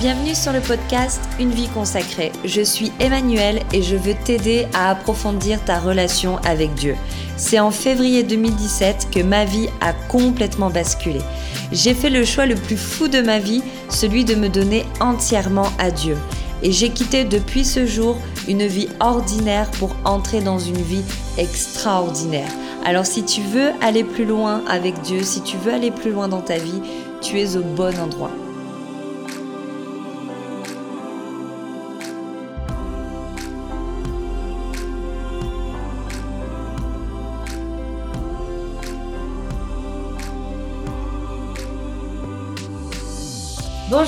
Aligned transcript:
Bienvenue 0.00 0.36
sur 0.36 0.52
le 0.52 0.60
podcast 0.60 1.20
Une 1.40 1.50
vie 1.50 1.66
consacrée. 1.66 2.30
Je 2.44 2.60
suis 2.60 2.92
Emmanuel 3.00 3.60
et 3.72 3.82
je 3.82 3.96
veux 3.96 4.14
t'aider 4.14 4.68
à 4.72 4.90
approfondir 4.90 5.64
ta 5.64 5.80
relation 5.80 6.36
avec 6.44 6.72
Dieu. 6.74 6.94
C'est 7.36 7.58
en 7.58 7.72
février 7.72 8.22
2017 8.22 9.08
que 9.12 9.20
ma 9.24 9.44
vie 9.44 9.68
a 9.80 9.92
complètement 9.92 10.70
basculé. 10.70 11.18
J'ai 11.72 11.94
fait 11.94 12.10
le 12.10 12.24
choix 12.24 12.46
le 12.46 12.54
plus 12.54 12.76
fou 12.76 13.08
de 13.08 13.20
ma 13.20 13.40
vie, 13.40 13.64
celui 13.88 14.24
de 14.24 14.36
me 14.36 14.48
donner 14.48 14.84
entièrement 15.00 15.66
à 15.80 15.90
Dieu. 15.90 16.16
Et 16.62 16.70
j'ai 16.70 16.90
quitté 16.90 17.24
depuis 17.24 17.64
ce 17.64 17.84
jour 17.84 18.18
une 18.46 18.68
vie 18.68 18.88
ordinaire 19.00 19.68
pour 19.80 19.96
entrer 20.04 20.40
dans 20.40 20.60
une 20.60 20.80
vie 20.80 21.04
extraordinaire. 21.38 22.50
Alors 22.84 23.04
si 23.04 23.24
tu 23.24 23.40
veux 23.40 23.70
aller 23.80 24.04
plus 24.04 24.26
loin 24.26 24.62
avec 24.68 25.02
Dieu, 25.02 25.24
si 25.24 25.42
tu 25.42 25.56
veux 25.56 25.72
aller 25.72 25.90
plus 25.90 26.12
loin 26.12 26.28
dans 26.28 26.42
ta 26.42 26.58
vie, 26.58 26.82
tu 27.20 27.40
es 27.40 27.56
au 27.56 27.62
bon 27.62 27.98
endroit. 27.98 28.30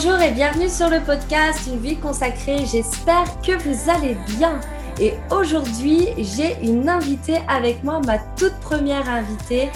Bonjour 0.03 0.19
et 0.23 0.31
bienvenue 0.31 0.71
sur 0.71 0.89
le 0.89 0.99
podcast 1.01 1.61
Une 1.67 1.79
vie 1.79 1.97
consacrée. 1.97 2.65
J'espère 2.65 3.27
que 3.43 3.53
vous 3.53 3.91
allez 3.91 4.17
bien. 4.39 4.59
Et 4.99 5.13
aujourd'hui, 5.31 6.09
j'ai 6.17 6.57
une 6.63 6.89
invitée 6.89 7.41
avec 7.49 7.85
moi, 7.85 8.01
ma 8.07 8.17
toute 8.35 8.59
première 8.63 9.07
invitée, 9.11 9.69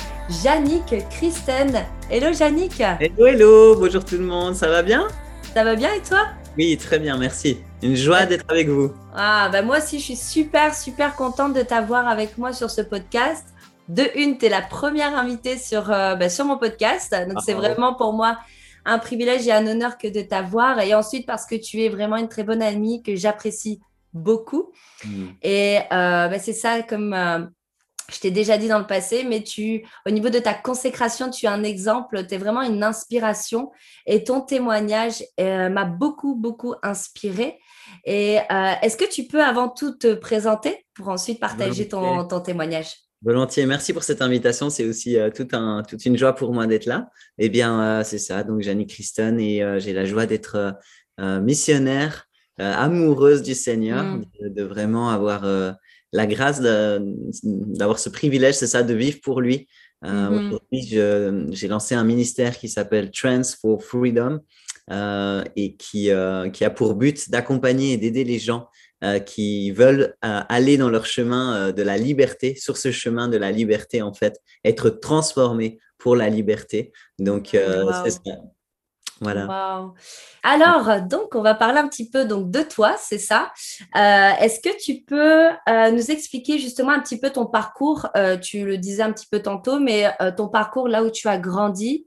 Yannick 0.43 1.07
Christen. 1.11 1.85
Hello 2.11 2.31
Yannick. 2.31 2.81
Hello, 2.81 3.27
hello. 3.27 3.77
Bonjour 3.77 4.03
tout 4.03 4.17
le 4.17 4.25
monde. 4.25 4.55
Ça 4.55 4.69
va 4.69 4.83
bien? 4.83 5.09
Ça 5.53 5.63
va 5.63 5.77
bien 5.77 5.93
et 5.93 6.01
toi? 6.01 6.21
Oui, 6.57 6.75
très 6.79 6.99
bien, 6.99 7.19
merci. 7.19 7.59
Une 7.83 7.95
joie 7.95 8.25
d'être 8.25 8.47
avec 8.49 8.71
vous. 8.71 8.95
Ah, 9.15 9.51
bah 9.53 9.61
moi 9.61 9.77
aussi, 9.77 9.99
je 9.99 10.05
suis 10.05 10.17
super, 10.17 10.75
super 10.75 11.17
contente 11.17 11.53
de 11.53 11.61
t'avoir 11.61 12.09
avec 12.09 12.39
moi 12.39 12.55
sur 12.55 12.71
ce 12.71 12.81
podcast. 12.81 13.45
De 13.91 14.05
une, 14.15 14.39
tu 14.39 14.47
es 14.47 14.49
la 14.49 14.63
première 14.63 15.15
invitée 15.19 15.59
sur, 15.59 15.93
euh, 15.93 16.15
bah, 16.15 16.31
sur 16.31 16.47
mon 16.47 16.57
podcast. 16.57 17.15
Donc, 17.29 17.43
c'est 17.45 17.53
ah, 17.53 17.57
vraiment 17.57 17.93
pour 17.93 18.15
moi 18.15 18.39
un 18.85 18.99
privilège 18.99 19.47
et 19.47 19.53
un 19.53 19.67
honneur 19.67 19.99
que 19.99 20.09
de 20.09 20.21
t'avoir. 20.21 20.81
Et 20.81 20.95
ensuite, 20.95 21.27
parce 21.27 21.47
que 21.47 21.55
tu 21.55 21.83
es 21.83 21.89
vraiment 21.89 22.17
une 22.17 22.29
très 22.29 22.45
bonne 22.45 22.63
amie 22.63 23.03
que 23.03 23.17
j'apprécie 23.17 23.81
beaucoup. 24.13 24.73
Mm. 25.05 25.27
Et 25.43 25.79
euh, 25.93 26.29
bah, 26.29 26.39
c'est 26.39 26.53
ça, 26.53 26.83
comme 26.83 27.13
euh, 27.13 27.41
je 28.13 28.21
t'ai 28.21 28.31
déjà 28.31 28.57
dit 28.57 28.69
dans 28.69 28.79
le 28.79 28.87
passé, 28.87 29.25
mais 29.25 29.43
tu, 29.43 29.85
au 30.07 30.11
niveau 30.11 30.31
de 30.31 30.39
ta 30.39 30.55
consécration, 30.55 31.31
tu 31.31 31.47
es 31.47 31.49
un 31.49 31.65
exemple, 31.65 32.27
tu 32.27 32.35
es 32.35 32.39
vraiment 32.39 32.63
une 32.63 32.83
inspiration. 32.83 33.73
Et 34.07 34.25
ton 34.25 34.41
témoignage 34.41 35.25
euh, 35.41 35.69
m'a 35.69 35.85
beaucoup, 35.85 36.35
beaucoup 36.35 36.75
inspiré. 36.83 37.59
Et 38.07 38.39
est-ce 38.83 38.97
que 38.97 39.09
tu 39.09 39.25
peux 39.25 39.43
avant 39.43 39.69
tout 39.69 39.93
te 39.93 40.15
présenter 40.15 40.87
pour 40.95 41.09
ensuite 41.09 41.39
partager 41.39 41.87
ton, 41.87 42.27
ton 42.27 42.41
témoignage? 42.41 42.95
Volontiers, 43.25 43.65
merci 43.65 43.95
pour 43.95 44.03
cette 44.03 44.21
invitation. 44.21 44.69
C'est 44.69 44.85
aussi 44.85 45.19
euh, 45.19 45.31
tout 45.31 45.49
un, 45.53 45.83
toute 45.83 46.05
une 46.05 46.19
joie 46.19 46.35
pour 46.35 46.53
moi 46.53 46.67
d'être 46.67 46.85
là. 46.85 47.09
Eh 47.39 47.49
bien, 47.49 47.81
euh, 47.81 48.05
c'est 48.05 48.19
ça. 48.19 48.45
Donc, 48.45 48.61
Janine 48.61 48.87
Christon 48.87 49.39
et 49.39 49.63
euh, 49.63 49.81
j'ai 49.81 49.95
la 49.95 50.05
joie 50.05 50.27
d'être 50.27 50.77
missionnaire, 51.19 52.27
amoureuse 52.59 53.43
du 53.43 53.55
Seigneur, 53.55 54.03
mm. 54.03 54.25
de, 54.41 54.63
vraiment 54.63 55.11
avoir 55.11 55.45
la 56.13 56.27
grâce 56.27 56.61
d'avoir 56.61 58.01
ce 58.01 58.09
privilège, 58.09 58.57
c'est 58.57 58.67
ça, 58.67 58.83
de 58.83 58.95
vivre 58.95 59.19
pour 59.23 59.41
lui. 59.41 59.69
Mm-hmm. 60.03 60.47
Aujourd'hui, 60.47 61.53
j'ai 61.53 61.69
lancé 61.69 61.95
un 61.95 62.03
ministère 62.03 62.59
qui 62.59 62.69
s'appelle 62.69 63.13
Trans 63.13 63.43
for 63.61 63.81
Freedom 63.81 64.41
et 64.91 65.77
qui, 65.77 66.11
qui 66.53 66.65
a 66.65 66.71
pour 66.71 66.97
but 66.97 67.31
d'accompagner 67.31 67.93
et 67.93 67.97
d'aider 67.97 68.25
les 68.25 68.41
gens 68.41 68.67
qui 69.25 69.71
veulent 69.71 70.15
euh, 70.25 70.41
aller 70.49 70.77
dans 70.77 70.89
leur 70.89 71.07
chemin 71.07 71.57
euh, 71.57 71.73
de 71.73 71.83
la 71.83 71.99
liberté, 71.99 72.55
sur 72.57 72.77
ce 72.77 72.91
chemin 72.91 73.29
de 73.29 73.37
la 73.37 73.51
liberté, 73.51 74.03
en 74.03 74.13
fait, 74.13 74.41
être 74.65 74.89
transformés 74.91 75.79
pour 75.99 76.17
la 76.17 76.29
liberté. 76.29 76.93
Donc, 77.19 77.51
c'est 77.53 78.11
ça. 78.11 78.21
Voilà. 79.21 79.93
Alors, 80.43 81.01
donc, 81.03 81.35
on 81.35 81.41
va 81.41 81.55
parler 81.55 81.79
un 81.79 81.89
petit 81.89 82.11
peu 82.11 82.25
donc, 82.25 82.51
de 82.51 82.63
toi, 82.63 82.97
c'est 82.99 83.19
ça. 83.19 83.53
Est-ce 83.95 84.61
que 84.61 84.77
tu 84.77 85.03
peux 85.03 85.49
nous 85.93 86.11
expliquer 86.11 86.59
justement 86.59 86.91
un 86.91 87.01
petit 87.01 87.19
peu 87.19 87.31
ton 87.31 87.47
parcours 87.47 88.09
Tu 88.43 88.67
le 88.67 88.77
disais 88.77 89.03
un 89.03 89.13
petit 89.13 89.29
peu 89.31 89.41
tantôt, 89.41 89.79
mais 89.79 90.11
ton 90.37 90.49
parcours 90.49 90.89
là 90.89 91.05
où 91.05 91.11
tu 91.11 91.29
as 91.29 91.39
grandi, 91.39 92.07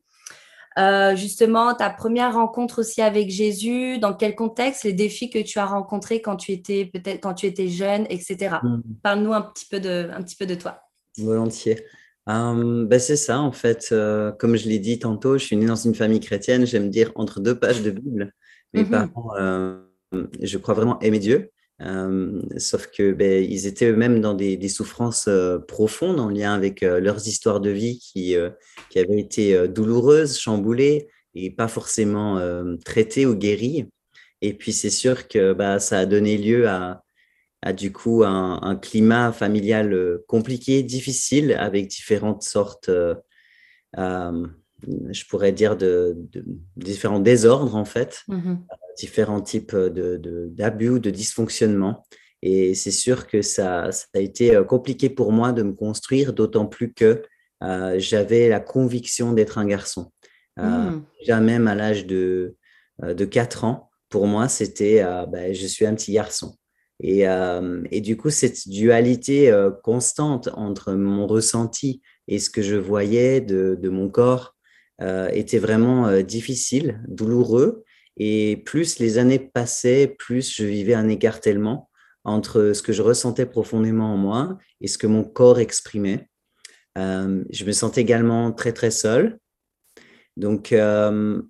euh, 0.77 1.15
justement 1.15 1.73
ta 1.73 1.89
première 1.89 2.33
rencontre 2.33 2.79
aussi 2.79 3.01
avec 3.01 3.29
Jésus, 3.29 3.97
dans 3.99 4.13
quel 4.13 4.35
contexte, 4.35 4.83
les 4.83 4.93
défis 4.93 5.29
que 5.29 5.39
tu 5.39 5.59
as 5.59 5.65
rencontrés 5.65 6.21
quand 6.21 6.35
tu 6.35 6.51
étais 6.51 6.85
peut-être 6.85 7.21
quand 7.21 7.33
tu 7.33 7.45
étais 7.47 7.67
jeune, 7.67 8.05
etc. 8.09 8.57
Hmm. 8.61 8.81
Parle-nous 9.01 9.33
un 9.33 9.41
petit 9.41 9.66
peu 9.69 9.79
de 9.79 10.09
un 10.13 10.21
petit 10.21 10.35
peu 10.35 10.45
de 10.45 10.55
toi. 10.55 10.81
Volontiers. 11.17 11.83
Euh, 12.29 12.85
ben 12.85 12.99
c'est 12.99 13.16
ça 13.16 13.39
en 13.39 13.51
fait. 13.51 13.89
Euh, 13.91 14.31
comme 14.31 14.55
je 14.55 14.67
l'ai 14.67 14.79
dit 14.79 14.99
tantôt, 14.99 15.37
je 15.37 15.45
suis 15.45 15.55
né 15.55 15.66
dans 15.66 15.75
une 15.75 15.95
famille 15.95 16.19
chrétienne. 16.19 16.66
J'aime 16.66 16.89
dire 16.89 17.11
entre 17.16 17.39
deux 17.39 17.57
pages 17.57 17.81
de 17.81 17.91
Bible. 17.91 18.33
Mes 18.73 18.83
mhm. 18.83 18.89
parents, 18.89 19.31
je 20.41 20.57
crois 20.57 20.73
vraiment 20.75 20.99
aimer 20.99 21.19
Dieu. 21.19 21.51
Euh, 21.81 22.41
sauf 22.57 22.88
que 22.88 23.11
ben, 23.11 23.43
ils 23.43 23.67
étaient 23.67 23.91
eux-mêmes 23.91 24.19
dans 24.19 24.33
des, 24.33 24.67
souffrances 24.67 25.27
euh, 25.27 25.59
profondes 25.59 26.19
en 26.19 26.29
lien 26.29 26.53
avec 26.53 26.81
euh, 26.81 26.99
leurs 26.99 27.27
histoires 27.27 27.59
de 27.59 27.69
vie 27.69 27.99
qui, 27.99 28.35
qui 28.89 28.99
avaient 28.99 29.19
été 29.19 29.67
douloureuses, 29.67 30.39
chamboulées 30.39 31.07
et 31.35 31.51
pas 31.51 31.67
forcément 31.67 32.41
traitées 32.83 33.25
ou 33.25 33.35
guéries. 33.35 33.89
Et 34.41 34.53
puis 34.53 34.73
c'est 34.73 34.89
sûr 34.89 35.27
que 35.27 35.53
bah, 35.53 35.79
ça 35.79 35.99
a 35.99 36.05
donné 36.05 36.37
lieu 36.37 36.67
à, 36.67 37.03
à 37.61 37.73
du 37.73 37.91
coup 37.91 38.23
un, 38.23 38.59
un, 38.61 38.75
climat 38.75 39.31
familial 39.31 40.19
compliqué, 40.27 40.83
difficile, 40.83 41.53
avec 41.53 41.87
différentes 41.87 42.43
sortes 42.43 42.89
je 44.85 45.25
pourrais 45.25 45.51
dire, 45.51 45.75
de, 45.75 46.17
différents 46.75 47.19
désordres, 47.19 47.75
en 47.75 47.85
fait, 47.85 48.23
mmh 48.27 48.55
différents 48.97 49.41
types 49.41 49.75
d'abus 49.75 50.89
ou 50.89 50.97
de 50.97 51.11
dysfonctionnement. 51.11 52.03
Et 52.41 52.73
c'est 52.73 52.91
sûr 52.91 53.27
que 53.27 53.41
ça, 53.41 53.91
ça, 53.91 54.07
a 54.16 54.19
été 54.19 54.55
euh, 54.55 54.63
compliqué 54.63 55.09
pour 55.09 55.31
moi 55.31 55.51
de 55.51 55.63
me 55.63 55.73
construire, 55.73 56.33
d'autant 56.33 56.66
plus 56.66 56.93
que 56.93 57.23
euh, 57.63 57.95
j'avais 57.99 58.49
la 58.49 58.59
conviction 58.59 59.33
d'être 59.33 59.57
un 59.57 59.66
garçon. 59.66 60.11
Euh, 60.59 60.63
mmh. 60.63 61.05
Déjà 61.19 61.39
même 61.39 61.67
à 61.67 61.75
l'âge 61.75 62.05
de, 62.05 62.55
de 63.03 63.25
4 63.25 63.63
ans, 63.63 63.89
pour 64.09 64.25
moi, 64.25 64.47
c'était 64.47 65.03
ben, 65.27 65.53
je 65.53 65.67
suis 65.67 65.85
un 65.85 65.93
petit 65.93 66.13
garçon. 66.13 66.55
Et, 66.99 67.25
et, 67.91 68.01
du 68.01 68.17
coup, 68.17 68.31
cette 68.31 68.67
dualité 68.67 69.53
constante 69.83 70.49
entre 70.53 70.93
mon 70.93 71.27
ressenti 71.27 72.01
et 72.27 72.39
ce 72.39 72.49
que 72.49 72.63
je 72.63 72.75
voyais 72.75 73.41
de, 73.41 73.77
de 73.79 73.89
mon 73.89 74.09
corps 74.09 74.56
euh, 74.56 74.56
était 75.00 75.59
vraiment 75.59 76.08
euh, 76.08 76.22
difficile, 76.22 77.02
douloureux. 77.08 77.84
Et 78.18 78.63
plus 78.66 79.00
les 79.00 79.18
années 79.19 79.40
passaient, 79.40 80.08
plus 80.08 80.56
je 80.56 80.63
vivais 80.63 80.96
un 80.96 81.08
écartèlement 81.08 81.90
entre 82.24 82.74
ce 82.74 82.81
que 82.81 82.91
je 82.91 83.02
ressentais 83.02 83.46
profondément 83.46 84.13
en 84.13 84.18
moi 84.18 84.58
et 84.81 84.88
ce 84.88 84.97
que 84.97 85.08
mon 85.08 85.24
corps 85.24 85.59
exprimait. 85.59 86.28
Euh, 86.97 87.44
je 87.52 87.63
me 87.63 87.72
sentais 87.72 88.02
également 88.02 88.52
très, 88.52 88.74
très 88.74 88.90
seule, 88.90 89.38
donc 90.35 90.74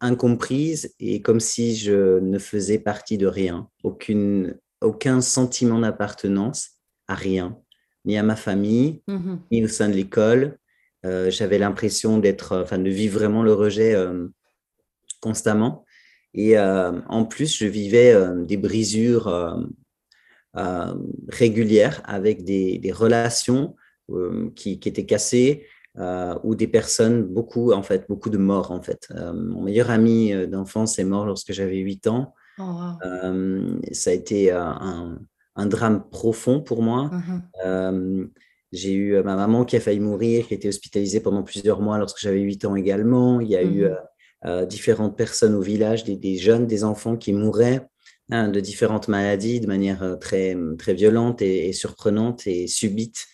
incomprise 0.01 0.93
et 0.99 1.21
comme 1.21 1.39
si 1.39 1.75
je 1.75 2.19
ne 2.19 2.37
faisais 2.37 2.79
partie 2.79 3.17
de 3.17 3.27
rien, 3.27 3.69
aucune, 3.83 4.57
aucun 4.81 5.21
sentiment 5.21 5.79
d'appartenance 5.79 6.71
à 7.07 7.15
rien, 7.15 7.57
ni 8.05 8.17
à 8.17 8.23
ma 8.23 8.35
famille, 8.35 9.01
mmh 9.07 9.35
ni 9.51 9.63
au 9.63 9.67
sein 9.67 9.89
de 9.89 9.93
l'école, 9.93 10.57
euh, 11.05 11.29
j'avais 11.29 11.57
l'impression 11.57 12.17
d'être, 12.17 12.53
euh, 12.53 12.63
enfin, 12.63 12.79
de 12.79 12.89
vivre 12.89 13.19
vraiment 13.19 13.43
le 13.43 13.53
rejet 13.53 13.93
euh, 13.93 14.27
constamment. 15.21 15.85
Et 16.33 16.59
en 16.59 17.25
plus, 17.25 17.57
je 17.57 17.65
vivais 17.65 18.13
des 18.45 18.57
brisures 18.57 19.57
régulières 21.29 22.03
avec 22.05 22.43
des, 22.43 22.91
relations 22.93 23.75
qui, 24.55 24.79
qui, 24.79 24.87
étaient 24.87 25.07
cassées 25.07 25.65
ou 26.43 26.53
des 26.53 26.67
personnes, 26.67 27.23
beaucoup, 27.23 27.71
en 27.71 27.81
fait, 27.81 28.05
beaucoup 28.07 28.29
de 28.29 28.37
morts, 28.37 28.69
en 28.69 28.83
fait. 28.83 29.11
mon 29.33 29.63
meilleur 29.63 29.89
ami 29.89 30.31
d'enfance 30.47 30.99
est 30.99 31.05
mort 31.05 31.25
lorsque 31.25 31.53
j'avais 31.53 31.77
8 31.77 32.05
ans. 32.05 32.35
Oh, 32.59 32.91
ça 33.91 34.11
a 34.11 34.13
été 34.13 34.51
un, 34.51 35.17
un, 35.55 35.65
drame 35.65 36.07
profond 36.07 36.61
pour 36.61 36.83
moi. 36.83 37.09
Mmh 37.65 38.27
j'ai 38.71 38.93
eu 38.93 39.15
euh, 39.15 39.23
ma 39.23 39.35
maman 39.35 39.65
qui 39.65 39.75
a 39.75 39.79
failli 39.79 39.99
mourir, 39.99 40.47
qui 40.47 40.53
a 40.53 40.57
été 40.57 40.67
hospitalisée 40.67 41.19
pendant 41.19 41.43
plusieurs 41.43 41.81
mois 41.81 41.97
lorsque 41.97 42.19
j'avais 42.19 42.41
8 42.41 42.65
ans 42.65 42.75
également. 42.75 43.39
Il 43.39 43.49
y 43.49 43.55
a 43.55 43.63
eu 43.63 43.83
mmh 43.83 43.85
euh, 43.85 43.95
euh, 44.45 44.65
différentes 44.67 45.17
personnes 45.17 45.55
au 45.55 45.61
village, 45.61 46.03
des, 46.03 46.37
jeunes, 46.37 46.67
des 46.67 46.83
enfants 46.83 47.17
qui 47.17 47.33
mouraient 47.33 47.87
hein, 48.29 48.49
de 48.49 48.59
différentes 48.59 49.07
maladies 49.07 49.59
de 49.59 49.65
manière 49.65 50.15
très, 50.21 50.55
très 50.77 50.93
violente 50.93 51.41
et, 51.41 51.73
surprenante 51.73 52.45
et 52.45 52.67
subite. 52.67 53.25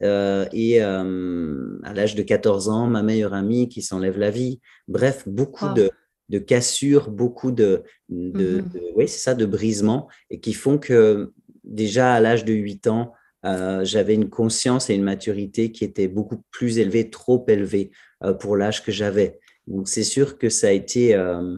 et 0.00 0.80
à 0.80 1.92
l'âge 1.92 2.14
de 2.14 2.22
14 2.22 2.70
ans, 2.70 2.86
ma 2.86 3.02
meilleure 3.02 3.34
amie 3.34 3.68
qui 3.68 3.82
s'enlève 3.82 4.18
la 4.18 4.30
vie. 4.30 4.60
Bref, 4.88 5.24
beaucoup 5.28 5.68
de, 5.74 5.90
de 6.30 6.38
cassures, 6.38 7.10
beaucoup 7.10 7.52
de, 7.52 7.82
de, 8.08 8.62
mm-hmm. 8.62 8.92
oui, 8.94 9.08
c'est 9.08 9.18
ça, 9.18 9.34
de 9.34 9.44
brisements, 9.44 10.08
et 10.30 10.40
qui 10.40 10.54
font 10.54 10.78
que 10.78 11.34
déjà 11.64 12.14
à 12.14 12.20
l'âge 12.20 12.46
de 12.46 12.54
8 12.54 12.86
ans, 12.86 13.12
euh, 13.46 13.84
j'avais 13.84 14.14
une 14.14 14.28
conscience 14.28 14.90
et 14.90 14.94
une 14.94 15.02
maturité 15.02 15.70
qui 15.70 15.84
étaient 15.84 16.08
beaucoup 16.08 16.42
plus 16.50 16.78
élevées, 16.78 17.10
trop 17.10 17.44
élevées 17.48 17.92
euh, 18.24 18.34
pour 18.34 18.56
l'âge 18.56 18.82
que 18.82 18.92
j'avais. 18.92 19.38
Donc 19.66 19.88
c'est 19.88 20.04
sûr 20.04 20.38
que 20.38 20.48
ça 20.48 20.68
a 20.68 20.72
été, 20.72 21.14
euh, 21.14 21.56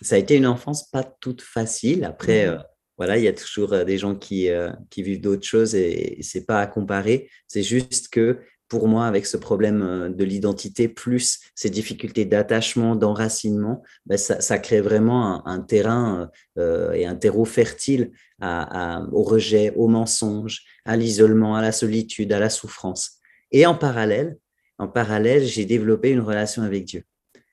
ça 0.00 0.16
a 0.16 0.18
été 0.18 0.36
une 0.36 0.46
enfance 0.46 0.90
pas 0.90 1.04
toute 1.04 1.42
facile. 1.42 2.04
Après, 2.04 2.46
mm-hmm. 2.46 2.64
voilà, 2.96 3.18
il 3.18 3.24
y 3.24 3.28
a 3.28 3.32
toujours 3.32 3.84
des 3.84 3.98
gens 3.98 4.16
qui, 4.16 4.48
qui 4.90 5.02
vivent 5.02 5.20
d'autres 5.20 5.46
choses 5.46 5.74
et, 5.74 6.18
et 6.18 6.22
c'est 6.22 6.44
pas 6.44 6.60
à 6.60 6.66
comparer. 6.66 7.30
C'est 7.46 7.62
juste 7.62 8.08
que 8.08 8.40
pour 8.72 8.88
moi, 8.88 9.04
avec 9.04 9.26
ce 9.26 9.36
problème 9.36 9.82
euh, 9.82 10.08
de 10.08 10.24
l'identité, 10.24 10.88
plus 10.88 11.40
ces 11.54 11.68
difficultés 11.68 12.24
d'attachement, 12.24 12.96
d'enracinement, 12.96 13.82
ben 14.06 14.16
ça, 14.16 14.58
crée 14.58 14.80
vraiment 14.80 15.46
un, 15.46 15.60
terrain 15.60 16.30
euh, 16.56 16.92
et 16.92 17.04
un 17.04 17.14
terreau 17.14 17.44
fertile 17.44 18.12
au 18.40 19.22
rejet, 19.22 19.74
au 19.76 19.88
mensonge, 19.88 20.62
à 20.86 20.96
l'isolement, 20.96 21.54
à 21.54 21.60
la 21.60 21.70
solitude, 21.70 22.32
à 22.32 22.40
la 22.40 22.48
souffrance. 22.48 23.18
Et 23.50 23.66
en 23.66 23.74
parallèle, 23.74 24.38
en 24.78 24.88
parallèle, 24.88 25.44
j'ai 25.44 25.66
développé 25.66 26.08
une 26.08 26.20
relation 26.20 26.62
avec 26.62 26.86
Dieu. 26.86 27.02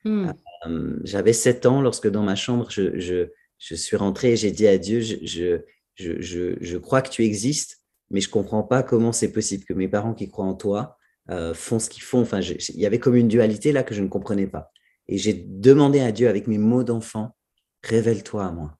Hmm. 0.06 0.30
Euh, 0.68 1.02
j'avais 1.04 1.34
sept 1.34 1.66
ans 1.66 1.82
lorsque 1.82 2.08
dans 2.08 2.24
ma 2.24 2.36
chambre, 2.36 2.68
je, 2.70 2.98
je, 2.98 3.76
suis 3.76 3.98
rentré 3.98 4.32
et 4.32 4.38
j'ai 4.38 4.52
dit 4.52 4.68
à 4.68 4.78
Dieu, 4.78 5.02
je, 5.02 5.60
je, 5.98 6.78
crois 6.78 7.02
que 7.02 7.10
tu 7.10 7.26
existes, 7.26 7.82
mais 8.10 8.22
je 8.22 8.30
comprends 8.30 8.64
pas 8.64 8.84
comment 8.84 9.12
c'est 9.12 9.34
possible 9.34 9.66
que 9.66 9.74
mes 9.74 9.90
parents 9.90 10.14
qui 10.14 10.30
croient 10.30 10.46
en 10.46 10.56
toi 10.56 10.96
euh, 11.30 11.54
font 11.54 11.80
ce 11.80 11.90
qu'ils 11.90 12.04
font. 12.04 12.22
Enfin, 12.22 12.40
il 12.42 12.80
y 12.80 12.86
avait 12.86 13.00
comme 13.00 13.16
une 13.16 13.28
dualité 13.28 13.72
là 13.72 13.84
que 13.84 13.94
je 13.94 14.02
ne 14.02 14.08
comprenais 14.08 14.48
pas. 14.48 14.72
Et 15.08 15.18
j'ai 15.18 15.34
demandé 15.34 16.00
à 16.00 16.12
Dieu 16.12 16.30
avec 16.30 16.48
mes 16.48 16.58
mots 16.58 16.84
d'enfant, 16.84 17.36
révèle-toi 17.84 18.46
à 18.46 18.52
moi. 18.52 18.78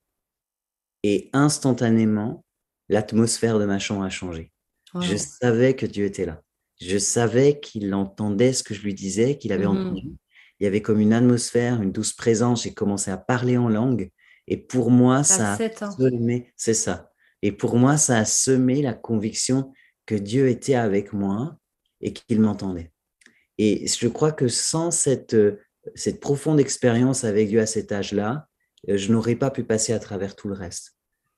Et 1.04 1.30
instantanément, 1.34 2.44
l'atmosphère 2.88 3.60
de 3.60 3.66
ma 3.66 3.80
chambre 3.80 4.04
a 4.04 4.10
changé. 4.10 4.52
Je 5.00 5.16
savais 5.16 5.76
que 5.76 5.86
Dieu 5.86 6.06
était 6.06 6.26
là. 6.26 6.42
Je 6.82 6.98
savais 6.98 7.60
qu'il 7.60 7.94
entendait 7.94 8.54
ce 8.54 8.64
que 8.64 8.74
je 8.74 8.82
lui 8.82 8.94
disais, 8.94 9.38
qu'il 9.38 9.54
avait 9.54 9.66
mm-hmm. 9.66 9.68
entendu. 9.68 10.12
Il 10.60 10.64
y 10.64 10.68
avait 10.68 10.82
comme 10.82 11.00
une 11.00 11.14
atmosphère, 11.14 11.82
une 11.82 11.92
douce 11.92 12.14
présence. 12.14 12.64
J'ai 12.64 12.74
commencé 12.74 13.12
à 13.12 13.18
parler 13.18 13.58
en 13.58 13.70
langue. 13.70 14.10
Et 14.48 14.58
pour 14.58 14.90
moi, 14.90 15.24
ça 15.24 15.54
a 15.54 15.92
semé, 15.92 16.52
c'est 16.56 16.74
ça. 16.74 17.12
Et 17.42 17.52
pour 17.52 17.78
moi, 17.78 17.98
ça 17.98 18.18
a 18.18 18.26
semé 18.26 18.82
la 18.82 18.94
conviction 18.94 19.72
que 20.06 20.16
Dieu 20.16 20.50
était 20.50 20.76
avec 20.76 21.14
moi 21.14 21.59
et 22.02 22.14
qu'il 22.14 22.40
m'entendait. 22.40 22.92
Et 23.60 23.86
je 23.88 24.08
crois 24.08 24.32
que 24.32 24.48
sans 24.48 24.90
cette, 24.90 25.34
euh, 25.34 25.60
cette 25.94 26.22
profonde 26.22 26.60
expérience 26.60 27.26
avec 27.26 27.50
Dieu 27.50 27.60
à 27.60 27.66
cet 27.66 27.92
âge-là, 27.92 28.48
euh, 28.90 28.98
je 28.98 29.12
n'aurais 29.12 29.36
pas 29.36 29.52
pu 29.52 29.66
passer 29.66 29.92
à 29.94 30.00
travers 30.00 30.36
tout 30.36 30.48
le 30.48 30.54
reste. 30.54 30.96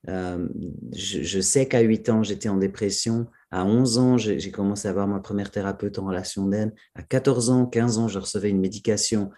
Euh, 0.08 0.48
je, 0.96 1.42
sais 1.42 1.68
qu'à 1.68 1.82
8 1.82 2.10
ans, 2.10 2.24
j'étais 2.24 2.50
en 2.50 2.58
dépression. 2.58 3.28
À 3.50 3.66
11 3.66 3.98
ans, 3.98 4.18
j'ai 4.18 4.52
commencé 4.52 4.88
à 4.88 4.92
avoir 4.92 5.08
ma 5.08 5.20
première 5.20 5.52
thérapeute 5.52 6.00
en 6.00 6.06
relation 6.06 6.48
d'aide. 6.48 6.74
À 6.96 7.04
14 7.04 7.50
ans, 7.50 7.66
15 7.66 7.98
ans, 7.98 8.08
je 8.08 8.20
recevais 8.20 8.50
une 8.50 8.62
médication 8.62 9.30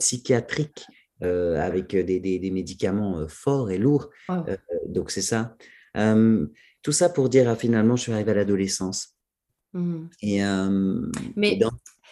psychiatrique 0.00 0.86
avec 1.20 1.94
des, 1.94 2.18
des, 2.18 2.50
médicaments 2.50 3.28
forts 3.28 3.70
et 3.70 3.78
lourds. 3.78 4.10
donc, 4.86 5.12
c'est 5.12 5.22
ça. 5.22 5.54
tout 5.94 6.92
ça 6.92 7.10
pour 7.10 7.28
dire, 7.28 7.48
ah, 7.48 7.54
finalement, 7.54 7.94
je 7.94 8.02
suis 8.02 8.12
arrivé 8.12 8.32
à 8.32 8.34
l'adolescence. 8.34 9.17
Mmh. 9.78 10.08
Et, 10.22 10.42
mais 11.36 11.58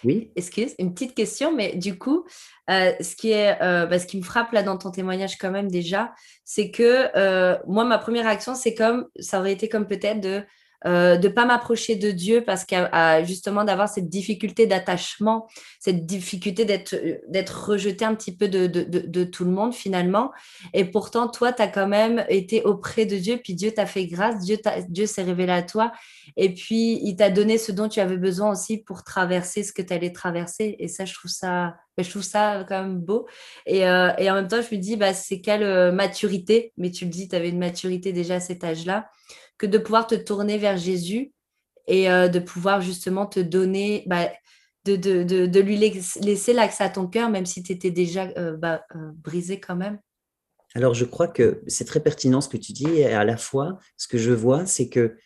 oui. 0.04 0.30
Excuse, 0.36 0.74
une 0.78 0.92
petite 0.92 1.14
question, 1.14 1.54
mais 1.54 1.74
du 1.74 1.98
coup, 1.98 2.26
ce, 2.68 3.16
qui 3.16 3.32
est, 3.32 3.58
bah, 3.58 3.98
ce 3.98 4.06
qui 4.06 4.18
me 4.18 4.22
frappe 4.22 4.52
là 4.52 4.62
dans 4.62 4.76
ton 4.76 4.90
témoignage 4.90 5.38
quand 5.38 5.50
même 5.50 5.70
déjà, 5.70 6.12
c'est 6.44 6.70
que 6.70 7.66
moi, 7.66 7.84
ma 7.84 7.98
première 7.98 8.24
réaction, 8.26 8.54
c'est 8.54 8.74
comme, 8.74 9.08
ça 9.18 9.40
aurait 9.40 9.52
été 9.52 9.68
comme 9.68 9.86
peut-être 9.86 10.20
de 10.20 10.44
euh, 10.84 11.16
de 11.16 11.28
pas 11.28 11.46
m'approcher 11.46 11.96
de 11.96 12.10
Dieu 12.10 12.44
parce 12.44 12.64
qu'à 12.64 13.24
justement 13.24 13.64
d'avoir 13.64 13.88
cette 13.88 14.08
difficulté 14.08 14.66
d'attachement, 14.66 15.46
cette 15.80 16.04
difficulté 16.04 16.64
d'être 16.64 16.94
euh, 16.94 17.64
rejeté 17.66 18.04
un 18.04 18.14
petit 18.14 18.36
peu 18.36 18.48
de, 18.48 18.66
de, 18.66 19.24
tout 19.24 19.44
le 19.44 19.50
monde 19.50 19.74
finalement. 19.74 20.32
Et 20.74 20.84
pourtant, 20.84 21.28
toi, 21.28 21.52
tu 21.52 21.62
as 21.62 21.68
quand 21.68 21.88
même 21.88 22.24
été 22.28 22.62
auprès 22.62 23.06
de 23.06 23.16
Dieu, 23.16 23.40
puis 23.42 23.54
Dieu 23.54 23.72
t'a 23.72 23.86
fait 23.86 24.06
grâce, 24.06 24.44
Dieu, 24.44 24.58
Dieu 24.88 25.06
s'est 25.06 25.22
révélé 25.22 25.52
à 25.52 25.62
toi, 25.62 25.92
et 26.36 26.52
puis 26.52 27.00
il 27.02 27.16
t'a 27.16 27.30
donné 27.30 27.56
ce 27.56 27.72
dont 27.72 27.88
tu 27.88 28.00
avais 28.00 28.18
besoin 28.18 28.50
aussi 28.50 28.78
pour 28.78 29.02
traverser 29.02 29.62
ce 29.62 29.72
que 29.72 29.82
tu 29.82 29.92
allais 29.92 30.12
traverser. 30.12 30.76
Et 30.78 30.88
ça, 30.88 31.04
je 31.06 31.14
trouve 31.14 31.30
ça, 31.30 31.74
je 31.96 32.08
trouve 32.08 32.22
ça 32.22 32.64
quand 32.68 32.82
même 32.82 32.98
beau. 32.98 33.26
Et, 33.64 33.86
euh, 33.86 34.12
et 34.18 34.30
en 34.30 34.34
même 34.34 34.48
temps, 34.48 34.60
je 34.60 34.74
me 34.74 34.80
dis, 34.80 34.96
bah, 34.96 35.14
c'est 35.14 35.40
quelle 35.40 35.92
maturité, 35.92 36.72
mais 36.76 36.90
tu 36.90 37.06
le 37.06 37.10
dis, 37.10 37.28
tu 37.28 37.34
avais 37.34 37.48
une 37.48 37.58
maturité 37.58 38.12
déjà 38.12 38.36
à 38.36 38.40
cet 38.40 38.62
âge-là 38.62 39.08
que 39.58 39.66
de 39.66 39.78
pouvoir 39.78 40.06
te 40.06 40.14
tourner 40.14 40.58
vers 40.58 40.76
Jésus 40.76 41.32
et 41.86 42.10
euh, 42.10 42.28
de 42.28 42.38
pouvoir 42.38 42.80
justement 42.80 43.26
te 43.26 43.40
donner, 43.40 44.04
bah, 44.06 44.30
de, 44.84 44.96
de, 44.96 45.46
de, 45.46 45.60
lui 45.60 45.76
laisser 45.76 46.52
l'accès 46.52 46.84
à 46.84 46.88
ton 46.88 47.06
cœur, 47.06 47.30
même 47.30 47.46
si 47.46 47.62
tu 47.62 47.72
étais 47.72 47.90
déjà 47.90 48.28
euh, 48.36 48.56
bah, 48.56 48.84
euh, 48.94 49.10
brisé 49.16 49.60
quand 49.60 49.76
même 49.76 49.98
Alors, 50.74 50.94
je 50.94 51.04
crois 51.04 51.28
que 51.28 51.62
c'est 51.66 51.84
très 51.84 52.00
pertinent 52.00 52.40
ce 52.40 52.48
que 52.48 52.56
tu 52.56 52.72
dis, 52.72 52.88
et 52.88 53.06
à 53.06 53.24
la 53.24 53.36
fois, 53.36 53.78
ce 53.96 54.08
que 54.08 54.18
je 54.18 54.32
vois, 54.32 54.66
c'est 54.66 54.88
que 54.88 55.16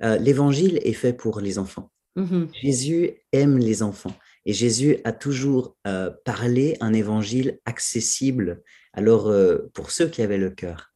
l'évangile 0.00 0.80
est 0.82 0.94
fait 0.94 1.12
pour 1.12 1.40
les 1.40 1.58
enfants. 1.58 1.92
Mmh 2.16 2.46
Jésus 2.60 3.12
aime 3.30 3.58
les 3.58 3.84
enfants. 3.84 4.14
Et 4.44 4.52
Jésus 4.52 4.98
a 5.04 5.12
toujours 5.12 5.76
parlé 6.24 6.76
un 6.80 6.92
évangile 6.92 7.60
accessible, 7.64 8.62
alors 8.92 9.32
pour 9.74 9.92
ceux 9.92 10.08
qui 10.08 10.22
avaient 10.22 10.38
le 10.38 10.50
cœur. 10.50 10.91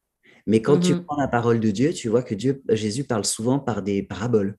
Mais 0.47 0.61
quand 0.61 0.79
tu 0.79 0.95
mmh 0.95 1.03
prends 1.03 1.19
la 1.19 1.27
parole 1.27 1.59
de 1.59 1.69
Dieu, 1.71 1.93
tu 1.93 2.07
vois 2.07 2.23
que 2.23 2.33
Dieu, 2.33 2.63
Jésus 2.69 3.03
parle 3.03 3.25
souvent 3.25 3.59
par 3.59 3.83
des 3.83 4.01
paraboles. 4.01 4.55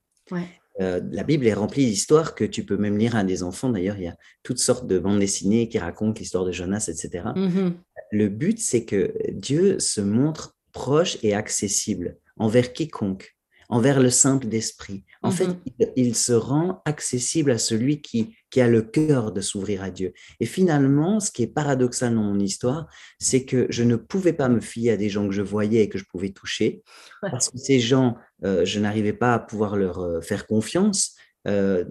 Euh, 0.79 1.01
la 1.11 1.23
Bible 1.23 1.47
est 1.47 1.53
remplie 1.53 1.85
d'histoires 1.85 2.35
que 2.35 2.45
tu 2.45 2.63
peux 2.63 2.77
même 2.77 2.97
lire 2.97 3.15
à 3.15 3.23
des 3.23 3.43
enfants. 3.43 3.69
D'ailleurs, 3.69 3.97
il 3.97 4.03
y 4.03 4.07
a 4.07 4.15
toutes 4.43 4.59
sortes 4.59 4.87
de 4.87 4.99
bandes 4.99 5.19
dessinées 5.19 5.67
qui 5.67 5.79
racontent 5.79 6.17
l'histoire 6.17 6.45
de 6.45 6.51
Jonas, 6.51 6.87
etc. 6.87 7.25
Mmh 7.35 7.71
Le 8.11 8.29
but, 8.29 8.59
c'est 8.59 8.85
que 8.85 9.13
Dieu 9.31 9.79
se 9.79 9.99
montre 9.99 10.55
proche 10.71 11.17
et 11.23 11.33
accessible 11.33 12.17
envers 12.37 12.71
quiconque 12.71 13.35
envers 13.69 13.99
le 13.99 14.09
simple 14.09 14.47
d'esprit. 14.47 15.03
En 15.21 15.29
fait, 15.29 15.47
mhm. 15.47 15.91
il, 15.95 16.15
se 16.15 16.33
rend 16.33 16.81
accessible 16.85 17.51
à 17.51 17.59
celui 17.59 18.01
qui, 18.01 18.35
qui 18.49 18.61
a 18.61 18.67
le 18.67 18.81
cœur 18.81 19.31
de 19.31 19.41
s'ouvrir 19.41 19.83
à 19.83 19.91
Dieu. 19.91 20.13
Et 20.39 20.47
finalement, 20.47 21.19
ce 21.19 21.31
qui 21.31 21.43
est 21.43 21.47
paradoxal 21.47 22.15
dans 22.15 22.23
mon 22.23 22.39
histoire, 22.39 22.87
c'est 23.19 23.45
que 23.45 23.67
je 23.69 23.83
ne 23.83 23.95
pouvais 23.95 24.33
pas 24.33 24.49
me 24.49 24.59
fier 24.59 24.91
à 24.91 24.97
des 24.97 25.09
gens 25.09 25.27
que 25.27 25.33
je 25.33 25.43
voyais 25.43 25.83
et 25.83 25.89
que 25.89 25.99
je 25.99 26.05
pouvais 26.05 26.29
toucher, 26.29 26.81
parce 27.21 27.49
que 27.49 27.59
ces 27.59 27.79
gens, 27.79 28.17
euh, 28.43 28.65
je 28.65 28.79
n'arrivais 28.79 29.13
pas 29.13 29.35
à 29.35 29.39
pouvoir 29.39 29.77
leur 29.77 29.99
euh, 29.99 30.21
faire 30.21 30.47
confiance. 30.47 31.15
Euh, 31.47 31.85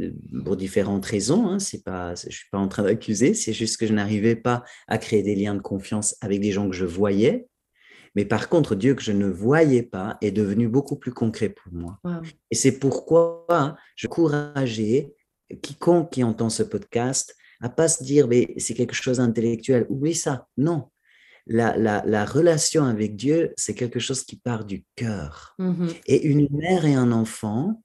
pour 0.44 0.56
différentes 0.56 1.06
raisons, 1.06 1.48
hein, 1.48 1.58
c'est 1.58 1.82
pas, 1.82 2.14
je 2.14 2.28
suis 2.36 2.50
pas 2.52 2.58
en 2.58 2.68
train 2.68 2.82
d'accuser, 2.84 3.32
c'est 3.32 3.54
juste 3.54 3.78
que 3.78 3.86
je 3.86 3.94
n'arrivais 3.94 4.36
pas 4.36 4.62
à 4.88 4.98
créer 4.98 5.22
des 5.22 5.34
liens 5.34 5.54
de 5.54 5.62
confiance 5.62 6.16
avec 6.20 6.40
des 6.40 6.52
gens 6.52 6.68
que 6.68 6.76
je 6.76 6.84
voyais, 6.84 7.46
mais 8.18 8.24
par 8.24 8.48
contre, 8.48 8.74
Dieu 8.74 8.96
que 8.96 9.02
je 9.02 9.12
ne 9.12 9.28
voyais 9.28 9.84
pas 9.84 10.18
est 10.22 10.32
devenu 10.32 10.66
beaucoup 10.66 10.96
plus 10.96 11.12
concret 11.12 11.50
pour 11.50 11.72
moi. 11.72 12.00
Et 12.50 12.56
c'est 12.56 12.80
pourquoi 12.80 13.76
je 13.94 14.08
encourageais 14.08 15.14
quiconque 15.62 16.10
qui 16.10 16.24
entend 16.24 16.50
ce 16.50 16.64
podcast 16.64 17.36
à 17.60 17.68
pas 17.68 17.86
se 17.86 18.02
dire, 18.02 18.26
mais 18.26 18.54
c'est 18.56 18.74
quelque 18.74 18.96
chose 18.96 19.18
d'intellectuel. 19.18 19.86
Oublie 19.88 20.16
ça. 20.16 20.48
Non. 20.56 20.90
La, 21.46 21.76
la, 21.76 22.24
relation 22.24 22.86
avec 22.86 23.14
Dieu, 23.14 23.54
c'est 23.56 23.76
quelque 23.76 24.00
chose 24.00 24.24
qui 24.24 24.34
part 24.34 24.64
du 24.64 24.84
cœur. 24.96 25.54
Mm-hmm. 25.60 25.94
Et 26.06 26.26
une 26.26 26.48
mère 26.50 26.86
et 26.86 26.94
un 26.94 27.12
enfant, 27.12 27.84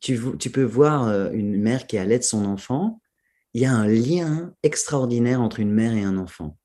tu, 0.00 0.16
tu 0.38 0.50
peux 0.50 0.62
voir 0.62 1.08
euh, 1.08 1.32
une 1.32 1.60
mère 1.60 1.88
qui 1.88 1.98
allait 1.98 2.20
de 2.20 2.24
son 2.24 2.44
enfant, 2.44 3.00
il 3.52 3.62
y 3.62 3.66
a 3.66 3.72
un 3.72 3.88
lien 3.88 4.54
extraordinaire 4.62 5.40
entre 5.40 5.58
une 5.58 5.72
mère 5.72 5.94
et 5.94 6.04
un 6.04 6.18
enfant. 6.18 6.56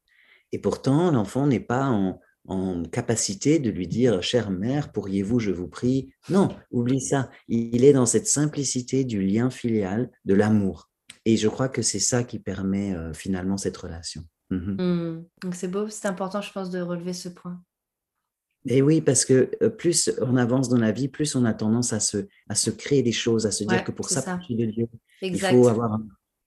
Et 0.51 0.59
pourtant, 0.59 1.09
l'enfant 1.09 1.47
n'est 1.47 1.59
pas 1.59 1.87
en, 1.87 2.21
en 2.47 2.83
capacité 2.83 3.59
de 3.59 3.69
lui 3.69 3.87
dire, 3.87 4.23
chère 4.23 4.49
mère, 4.49 4.91
pourriez-vous, 4.91 5.39
je 5.39 5.51
vous 5.51 5.67
prie? 5.67 6.09
Non, 6.29 6.49
oublie 6.71 7.01
ça. 7.01 7.29
Il 7.49 7.83
est 7.83 7.93
dans 7.93 8.05
cette 8.05 8.27
simplicité 8.27 9.03
du 9.03 9.21
lien 9.21 9.49
filial, 9.49 10.09
de 10.23 10.33
l'amour. 10.33 10.89
Et 11.25 11.35
je 11.35 11.49
crois 11.49 11.67
que 11.67 11.81
c'est 11.81 11.99
ça 11.99 12.23
qui 12.23 12.39
permet 12.39 12.95
euh, 12.95 13.13
finalement 13.13 13.57
cette 13.57 13.75
relation. 13.75 14.23
Mhm. 14.49 14.77
Mmh. 14.79 15.25
Donc 15.43 15.55
c'est 15.55 15.67
beau, 15.67 15.89
c'est 15.89 16.07
important, 16.07 16.39
je 16.41 16.51
pense, 16.53 16.69
de 16.69 16.79
relever 16.79 17.11
ce 17.11 17.27
point. 17.27 17.61
Et 18.65 18.81
oui, 18.81 19.01
parce 19.01 19.25
que 19.25 19.51
euh, 19.61 19.69
plus 19.69 20.09
on 20.21 20.37
avance 20.37 20.69
dans 20.69 20.77
la 20.77 20.93
vie, 20.93 21.09
plus 21.09 21.35
on 21.35 21.43
a 21.43 21.53
tendance 21.53 21.91
à 21.91 21.99
se, 21.99 22.27
à 22.47 22.55
se 22.55 22.69
créer 22.69 23.03
des 23.03 23.11
choses, 23.11 23.45
à 23.45 23.51
se 23.51 23.65
dire 23.65 23.83
que 23.83 23.91
pour 23.91 24.09
ça, 24.09 24.21
de 24.21 24.65
Dieu, 24.65 24.87
il 25.21 25.39
faut 25.39 25.67
avoir 25.67 25.99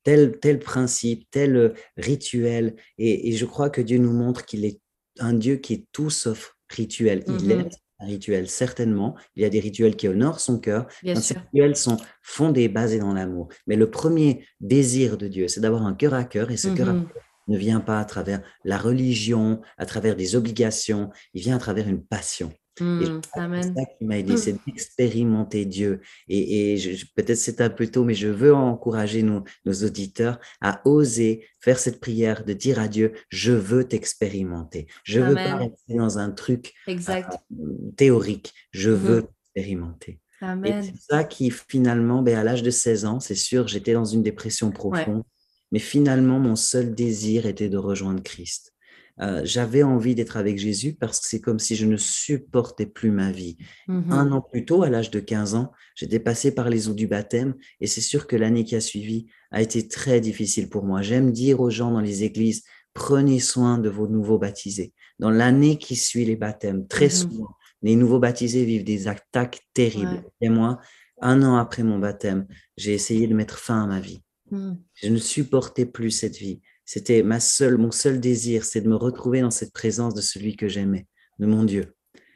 tel, 0.02 0.38
tel 0.38 0.58
principe, 0.58 1.30
tel 1.30 1.56
euh, 1.56 1.74
rituel. 1.98 2.76
et 2.96 3.32
je 3.32 3.44
crois 3.44 3.68
que 3.68 3.82
Dieu 3.82 3.98
nous 3.98 4.14
montre 4.14 4.46
qu'il 4.46 4.64
est 4.64 4.80
un 5.18 5.32
Dieu 5.34 5.56
qui 5.56 5.74
est 5.74 5.86
tout 5.92 6.10
sauf 6.10 6.56
rituel. 6.68 7.24
Il 7.26 7.34
mmh 7.34 7.50
est 7.50 7.70
un 8.00 8.06
rituel, 8.06 8.48
certainement. 8.48 9.16
Il 9.36 9.42
y 9.42 9.44
a 9.44 9.50
des 9.50 9.60
rituels 9.60 9.96
qui 9.96 10.08
honorent 10.08 10.40
son 10.40 10.58
cœur. 10.58 10.86
ces 11.02 11.34
rituels 11.34 11.76
sont 11.76 11.98
fondés, 12.22 12.68
basés 12.68 12.98
dans 12.98 13.12
l'amour. 13.12 13.48
Mais 13.66 13.76
le 13.76 13.90
premier 13.90 14.46
désir 14.60 15.18
de 15.18 15.28
Dieu, 15.28 15.48
c'est 15.48 15.60
d'avoir 15.60 15.84
un 15.84 15.94
cœur 15.94 16.14
à 16.14 16.24
cœur. 16.24 16.50
Et 16.50 16.56
ce 16.56 16.68
cœur 16.68 16.88
à 16.88 16.92
mmh 16.94 17.06
cœur 17.06 17.22
ne 17.48 17.58
vient 17.58 17.80
pas 17.80 17.98
à 17.98 18.04
travers 18.04 18.40
la 18.64 18.78
religion, 18.78 19.60
à 19.76 19.84
travers 19.84 20.16
des 20.16 20.36
obligations, 20.36 21.10
il 21.34 21.42
vient 21.42 21.56
à 21.56 21.58
travers 21.58 21.88
une 21.88 22.02
passion. 22.02 22.52
Mmh, 22.78 23.20
c'est 23.34 23.62
ça 23.62 23.84
qui 23.98 24.04
m'a 24.04 24.18
aidé, 24.18 24.36
c'est 24.36 24.56
d'expérimenter 24.66 25.66
Dieu. 25.66 26.00
Et, 26.28 26.76
peut-être 27.14 27.36
c'est 27.36 27.60
un 27.60 27.68
peu 27.68 27.86
tôt, 27.86 28.04
mais 28.04 28.14
je 28.14 28.28
veux 28.28 28.54
encourager 28.54 29.22
nos, 29.22 29.42
auditeurs 29.66 30.38
à 30.60 30.80
oser 30.84 31.46
faire 31.60 31.78
cette 31.78 32.00
prière, 32.00 32.44
de 32.44 32.52
dire 32.52 32.78
à 32.78 32.88
Dieu, 32.88 33.12
je 33.28 33.52
veux 33.52 33.84
t'expérimenter. 33.84 34.86
Je 35.04 35.20
ne 35.20 35.28
veux 35.28 35.34
pas 35.34 35.56
rester 35.56 35.94
dans 35.94 36.18
un 36.18 36.30
truc 36.30 36.72
exact. 36.86 37.34
Euh, 37.52 37.92
théorique, 37.96 38.54
je 38.72 38.90
mmh. 38.90 38.94
veux 38.94 39.22
t'expérimenter. 39.22 40.20
Et 40.64 40.82
c'est 40.82 40.96
ça 40.96 41.24
qui 41.24 41.50
finalement, 41.50 42.22
ben, 42.22 42.38
à 42.38 42.44
l'âge 42.44 42.62
de 42.62 42.70
16 42.70 43.04
ans, 43.04 43.20
c'est 43.20 43.34
sûr, 43.34 43.68
j'étais 43.68 43.92
dans 43.92 44.06
une 44.06 44.22
dépression 44.22 44.70
profonde, 44.70 45.22
mais 45.70 45.78
finalement, 45.78 46.38
mon 46.38 46.56
seul 46.56 46.94
désir 46.94 47.46
était 47.46 47.68
de 47.68 47.76
rejoindre 47.76 48.22
Christ. 48.22 48.72
Euh, 49.20 49.42
j'avais 49.44 49.82
envie 49.82 50.14
d'être 50.14 50.36
avec 50.36 50.58
Jésus 50.58 50.94
parce 50.94 51.20
que 51.20 51.26
c'est 51.26 51.40
comme 51.40 51.58
si 51.58 51.76
je 51.76 51.86
ne 51.86 51.96
supportais 51.96 52.86
plus 52.86 53.10
ma 53.10 53.32
vie. 53.32 53.58
Mmh 53.88 54.12
Un 54.12 54.32
an 54.32 54.40
plus 54.40 54.64
tôt, 54.64 54.82
à 54.82 54.90
l'âge 54.90 55.10
de 55.10 55.20
15 55.20 55.54
ans, 55.54 55.72
j'étais 55.94 56.20
passé 56.20 56.54
par 56.54 56.70
les 56.70 56.88
eaux 56.88 56.94
du 56.94 57.06
baptême 57.06 57.54
et 57.80 57.86
c'est 57.86 58.00
sûr 58.00 58.26
que 58.26 58.36
l'année 58.36 58.64
qui 58.64 58.76
a 58.76 58.80
suivi 58.80 59.26
a 59.50 59.60
été 59.60 59.88
très 59.88 60.20
difficile 60.20 60.68
pour 60.68 60.84
moi. 60.84 61.02
J'aime 61.02 61.32
dire 61.32 61.60
aux 61.60 61.70
gens 61.70 61.90
dans 61.90 62.00
les 62.00 62.24
églises, 62.24 62.62
prenez 62.94 63.40
soin 63.40 63.78
de 63.78 63.88
vos 63.88 64.08
nouveaux 64.08 64.38
baptisés. 64.38 64.94
Dans 65.18 65.30
l'année 65.30 65.76
qui 65.76 65.96
suit 65.96 66.24
les 66.24 66.36
baptêmes, 66.36 66.86
très 66.86 67.06
mmh 67.06 67.10
souvent, 67.10 67.48
les 67.82 67.96
nouveaux 67.96 68.18
baptisés 68.20 68.64
vivent 68.64 68.84
des 68.84 69.08
attaques 69.08 69.60
terribles. 69.74 70.22
Et 70.40 70.48
moi, 70.48 70.80
un 71.20 71.42
an 71.42 71.56
après 71.56 71.82
mon 71.82 71.98
baptême, 71.98 72.46
j'ai 72.76 72.94
essayé 72.94 73.26
de 73.26 73.34
mettre 73.34 73.58
fin 73.58 73.82
à 73.82 73.86
ma 73.86 74.00
vie. 74.00 74.22
Mmh. 74.50 74.72
Je 74.94 75.08
ne 75.08 75.18
supportais 75.18 75.86
plus 75.86 76.10
cette 76.10 76.36
vie. 76.36 76.60
C'était 76.92 77.22
ma 77.22 77.38
seule, 77.38 77.78
mon 77.78 77.92
seul 77.92 78.18
désir, 78.18 78.64
c'est 78.64 78.80
de 78.80 78.88
me 78.88 78.96
retrouver 78.96 79.42
dans 79.42 79.52
cette 79.52 79.72
présence 79.72 80.12
de 80.12 80.20
celui 80.20 80.56
que 80.56 80.66
j'aimais, 80.66 81.06
de 81.38 81.46
mon 81.46 81.62
Dieu. 81.62 81.94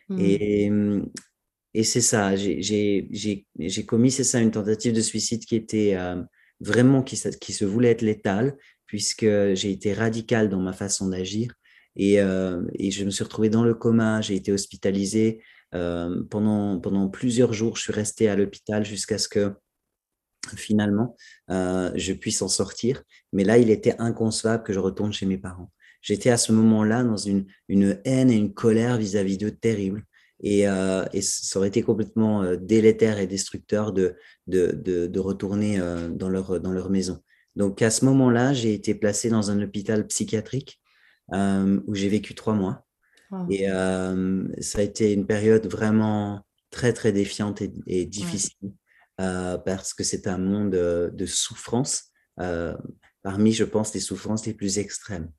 Mmh. 0.09 0.21
Et, 0.21 0.71
et 1.75 1.83
c'est 1.83 2.01
ça, 2.01 2.37
j'ai 2.37 3.47
commis, 3.85 4.13
c'est 4.13 4.23
ça, 4.23 4.39
une 4.39 4.53
tentative 4.53 4.93
de 4.93 5.01
suicide 5.01 5.45
qui 5.45 5.57
était 5.57 5.97
euh, 5.97 6.23
vraiment, 6.61 7.03
qui, 7.03 7.21
qui, 7.41 7.53
se 7.53 7.65
voulait 7.65 7.91
être 7.91 8.03
létale, 8.03 8.57
puisque 8.87 9.25
j'ai 9.25 9.73
été 9.73 9.93
radical 9.93 10.49
dans 10.49 10.61
ma 10.61 10.73
façon 10.73 11.09
d'agir. 11.09 11.53
Et, 11.97 12.21
euh, 12.21 12.63
et, 12.75 12.93
je 12.93 13.05
me 13.05 13.11
suis 13.11 13.25
retrouvé 13.25 13.49
dans 13.49 13.65
le 13.65 13.75
coma, 13.75 14.21
j'ai 14.21 14.37
été 14.37 14.53
hospitalisé. 14.53 15.43
Euh, 15.75 16.23
pendant, 16.31 16.79
pendant 16.79 17.09
plusieurs 17.09 17.55
jours, 17.55 17.77
je 17.77 17.83
suis 17.83 17.93
resté 17.93 18.29
à 18.29 18.37
l'hôpital 18.37 18.85
jusqu'à 18.85 19.19
ce 19.19 19.29
que 19.29 19.53
finalement, 20.57 21.17
euh, 21.51 21.91
je 21.95 22.13
puisse 22.13 22.43
en 22.43 22.49
sortir. 22.49 23.03
Mais 23.33 23.45
là, 23.45 23.59
il 23.59 23.71
était 23.71 23.95
inconcevable 23.99 24.63
que 24.63 24.73
je 24.73 24.79
retourne 24.79 25.13
chez 25.13 25.27
mes 25.27 25.39
parents. 25.39 25.71
J'étais 26.03 26.31
à 26.31 26.37
ce 26.37 26.53
moment-là 26.53 27.03
dans 27.03 27.17
une, 27.17 27.47
une, 27.69 27.99
haine 28.05 28.31
et 28.31 28.37
une 28.37 28.53
colère 28.53 28.99
vis-à-vis 28.99 29.39
d'eux 29.39 29.51
terrible. 29.51 30.05
Et, 30.43 30.69
euh, 30.69 31.05
et, 31.13 31.23
ça 31.23 31.59
aurait 31.59 31.69
été 31.69 31.83
complètement 31.83 32.43
euh, 32.43 32.57
délétère 32.57 33.19
et 33.19 33.27
destructeur 33.27 33.93
de, 33.93 34.17
de, 34.47 34.73
de, 34.73 35.07
de 35.07 35.21
retourner 35.21 35.81
dans, 36.11 36.29
leur, 36.29 36.61
dans 36.61 36.73
leur 36.73 36.91
maison. 36.91 37.21
Donc 37.57 37.81
à 37.83 37.91
ce 37.91 38.05
moment-là, 38.05 38.53
j'ai 38.53 38.75
été 38.75 38.95
placé 38.95 39.31
dans 39.31 39.51
un 39.51 39.63
hôpital 39.63 40.07
psychiatrique 40.07 40.81
où 41.33 41.95
j'ai 41.95 42.09
vécu 42.09 42.35
trois 42.35 42.55
mois. 42.55 42.85
Et 43.49 43.67
ça 44.61 44.79
a 44.81 44.83
été 44.83 45.13
une 45.13 45.27
période 45.27 45.67
vraiment 45.67 46.45
très, 46.75 46.93
très 46.93 47.13
défiante 47.13 47.63
et, 47.87 48.05
difficile. 48.05 48.57
Euh, 48.65 48.69
parce 49.17 49.95
que 49.95 50.05
c'est 50.05 50.27
un 50.27 50.39
monde 50.39 50.71
de 50.71 51.27
souffrance, 51.27 52.11
euh, 52.41 52.75
parmi, 53.23 53.53
je 53.53 53.65
pense, 53.65 53.95
les 53.95 54.01
souffrances 54.01 54.47
les 54.47 54.55
plus 54.55 54.79
extrêmes. 54.79 55.31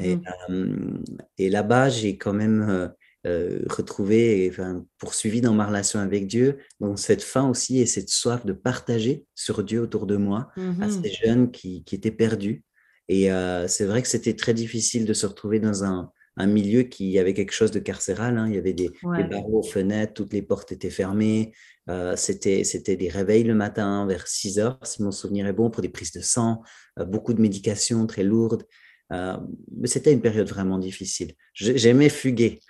Et, 0.00 0.16
mmh 0.16 1.02
et 1.38 1.50
là-bas, 1.50 1.88
j'ai 1.88 2.16
quand 2.16 2.32
même 2.32 2.92
euh, 3.26 3.64
retrouvé, 3.68 4.48
enfin, 4.52 4.84
poursuivi 4.98 5.40
dans 5.40 5.54
ma 5.54 5.66
relation 5.66 5.98
avec 5.98 6.28
Dieu, 6.28 6.58
donc 6.78 7.00
cette 7.00 7.22
faim 7.22 7.48
aussi 7.48 7.80
et 7.80 7.86
cette 7.86 8.08
soif 8.08 8.46
de 8.46 8.52
partager 8.52 9.24
sur 9.34 9.64
Dieu 9.64 9.80
autour 9.80 10.06
de 10.06 10.16
moi 10.16 10.50
à 10.56 10.60
mmh 10.60 11.02
ces 11.02 11.12
jeunes 11.12 11.50
qui, 11.50 11.82
qui 11.82 11.96
étaient 11.96 12.12
perdus. 12.12 12.62
Et 13.08 13.28
c'est 13.66 13.84
vrai 13.84 14.02
que 14.02 14.08
c'était 14.08 14.36
très 14.36 14.54
difficile 14.54 15.04
de 15.04 15.12
se 15.12 15.26
retrouver 15.26 15.58
dans 15.58 15.82
un, 15.82 16.12
un 16.36 16.46
milieu 16.46 16.82
qui 16.82 17.18
avait 17.18 17.34
quelque 17.34 17.52
chose 17.52 17.70
de 17.70 17.78
carcéral. 17.78 18.38
Hein. 18.38 18.46
Il 18.48 18.54
y 18.54 18.58
avait 18.58 18.72
des, 18.72 18.90
barreaux 19.02 19.60
aux 19.60 19.62
fenêtres, 19.62 20.14
toutes 20.14 20.32
les 20.32 20.42
portes 20.42 20.72
étaient 20.72 20.90
fermées. 20.90 21.52
Euh, 21.88 22.14
c'était, 22.16 22.62
des 22.96 23.08
réveils 23.08 23.44
le 23.44 23.54
matin 23.54 24.06
vers 24.06 24.26
6 24.26 24.58
heures, 24.58 24.78
si 24.82 25.02
mon 25.02 25.10
souvenir 25.10 25.46
est 25.46 25.52
bon, 25.52 25.70
pour 25.70 25.82
des 25.82 25.88
prises 25.88 26.12
de 26.12 26.20
sang, 26.20 26.62
euh, 26.98 27.04
beaucoup 27.04 27.34
de 27.34 27.40
médications 27.40 28.06
très 28.06 28.22
lourdes. 28.22 28.64
Euh, 29.12 29.36
mais 29.76 29.88
c'était 29.88 30.12
une 30.12 30.22
période 30.22 30.48
vraiment 30.48 30.78
difficile. 30.78 31.32
J'aimais 31.54 32.08
fuguer. 32.08 32.60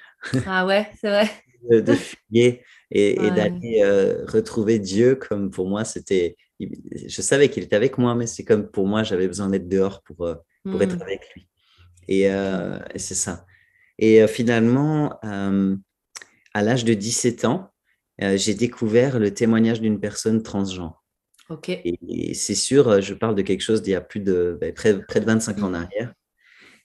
Ah 0.47 0.67
ouais, 0.67 0.89
c'est 1.01 1.09
vrai. 1.09 1.31
de, 1.71 1.95
fuguer 1.95 2.63
et, 2.91 3.15
d'aller 3.31 3.85
retrouver 4.27 4.81
Dieu, 4.81 5.15
comme 5.15 5.51
pour 5.51 5.69
moi, 5.69 5.85
c'était. 5.85 6.37
Je 6.59 7.23
savais 7.23 7.49
qu'il 7.49 7.65
était 7.65 7.77
avec 7.77 7.99
moi, 7.99 8.15
mais 8.15 8.27
c'est 8.27 8.45
comme 8.45 8.69
pour 8.69 8.87
moi, 8.87 9.03
j'avais 9.03 9.27
besoin 9.27 9.49
d'être 9.49 9.69
dehors 9.69 10.03
pour, 10.03 10.17
pour 10.65 10.83
être 10.83 10.97
mmh. 10.97 11.03
avec 11.03 11.21
lui. 11.35 11.49
Et, 12.09 12.23
et 12.23 12.99
c'est 12.99 13.15
ça. 13.15 13.47
Et 14.05 14.27
finalement, 14.27 15.21
à 15.23 16.63
l'âge 16.63 16.85
de 16.85 16.93
17 16.93 17.45
ans, 17.45 17.71
j'ai 18.19 18.55
découvert 18.55 19.21
le 19.21 19.33
témoignage 19.33 19.81
d'une 19.81 20.01
personne 20.01 20.43
transgenre. 20.43 21.05
Ok. 21.49 21.69
Et, 21.69 22.35
c'est 22.35 22.57
sûr, 22.57 23.01
je 23.01 23.15
parle 23.15 23.37
de 23.37 23.43
quelque 23.43 23.61
chose 23.61 23.81
d'il 23.81 23.93
y 23.93 23.95
a 23.95 24.01
plus 24.01 24.19
de 24.19 24.59
ben, 24.61 24.75
près, 24.75 25.01
près, 25.07 25.21
de 25.21 25.27
25 25.27 25.59
ans 25.61 25.67
en 25.67 25.71
mmh. 25.71 25.75
arrière. 25.77 26.15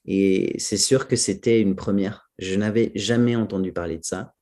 Et 0.05 0.59
c'est 0.59 0.77
sûr 0.77 1.07
que 1.07 1.15
c'était 1.15 1.59
une 1.59 1.75
première. 1.75 2.29
Je 2.37 2.53
n'avais 2.53 2.91
jamais 2.93 3.35
entendu 3.35 3.73
parler 3.73 3.97
de 3.97 4.05
ça, 4.05 4.35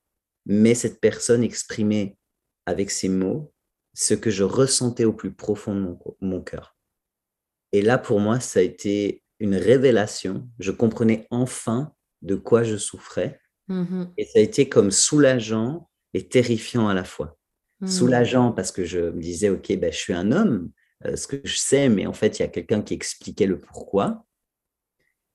mais 0.45 0.75
cette 0.75 0.99
personne 0.99 1.45
exprimait 1.45 2.17
avec 2.65 2.91
ses 2.91 3.07
mots 3.07 3.53
ce 3.93 4.15
que 4.15 4.31
je 4.31 4.43
ressentais 4.43 5.05
au 5.05 5.13
plus 5.13 5.31
profond 5.33 5.75
de 5.75 5.79
mon, 5.79 5.99
mon 6.19 6.41
cœur. 6.41 6.75
Et 7.71 7.81
là, 7.81 7.97
pour 7.97 8.19
moi, 8.19 8.41
ça 8.41 8.59
a 8.59 8.63
été 8.63 9.23
une 9.39 9.55
révélation. 9.55 10.49
Je 10.59 10.71
comprenais 10.71 11.25
enfin 11.31 11.94
de 12.25 12.35
quoi 12.35 12.63
je 12.63 12.77
souffrais. 12.77 13.39
Mmh 13.67 14.03
et 14.17 14.25
ça 14.25 14.37
a 14.37 14.41
été 14.41 14.69
comme 14.69 14.91
soulageant 14.91 15.89
et 16.13 16.27
terrifiant 16.27 16.87
à 16.87 16.93
la 16.93 17.03
fois. 17.03 17.37
Mmh. 17.81 17.87
Soulageant 17.87 18.51
parce 18.51 18.71
que 18.71 18.85
je 18.85 18.99
me 18.99 19.19
disais, 19.19 19.49
OK, 19.49 19.75
ben, 19.77 19.91
je 19.91 19.97
suis 19.97 20.13
un 20.13 20.31
homme, 20.31 20.71
euh, 21.05 21.15
ce 21.15 21.27
que 21.27 21.41
je 21.43 21.57
sais, 21.57 21.89
mais 21.89 22.05
en 22.05 22.13
fait, 22.13 22.39
il 22.39 22.43
y 22.43 22.45
a 22.45 22.47
quelqu'un 22.47 22.81
qui 22.81 22.93
expliquait 22.93 23.47
le 23.47 23.59
pourquoi. 23.59 24.25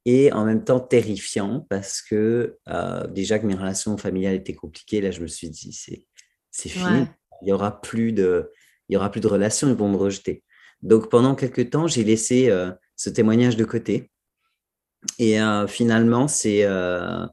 Et 0.06 0.32
en 0.32 0.44
même 0.46 0.64
temps 0.64 0.80
terrifiant 0.80 1.66
parce 1.68 2.00
que 2.00 2.58
euh, 2.68 3.06
déjà 3.08 3.38
que 3.38 3.46
mes 3.46 3.54
relations 3.54 3.98
familiales 3.98 4.36
étaient 4.36 4.54
compliquées, 4.54 5.00
là, 5.00 5.10
je 5.10 5.20
me 5.20 5.26
suis 5.26 5.50
dit, 5.50 5.72
c'est, 5.72 6.06
c'est 6.50 6.70
fini. 6.70 7.06
Il 7.42 7.46
n'y 7.46 7.52
aura, 7.52 7.80
plus 7.80 8.12
de, 8.12 8.50
il 8.88 8.94
y 8.94 8.96
aura 8.96 9.10
plus 9.10 9.20
de 9.20 9.28
relations, 9.28 9.68
ils 9.68 9.74
vont 9.74 9.90
me 9.90 9.96
rejeter. 9.96 10.42
Donc 10.82 11.10
pendant 11.10 11.34
quelques 11.34 11.70
temps, 11.70 11.86
j'ai 11.86 12.04
laissé 12.04 12.48
euh, 12.48 12.70
ce 12.96 13.10
témoignage 13.10 13.56
de 13.56 13.64
côté. 13.64 14.10
Et 15.18 15.40
euh, 15.40 15.66
finalement, 15.66 16.28
c'est 16.28 16.64
euh, 16.64 17.26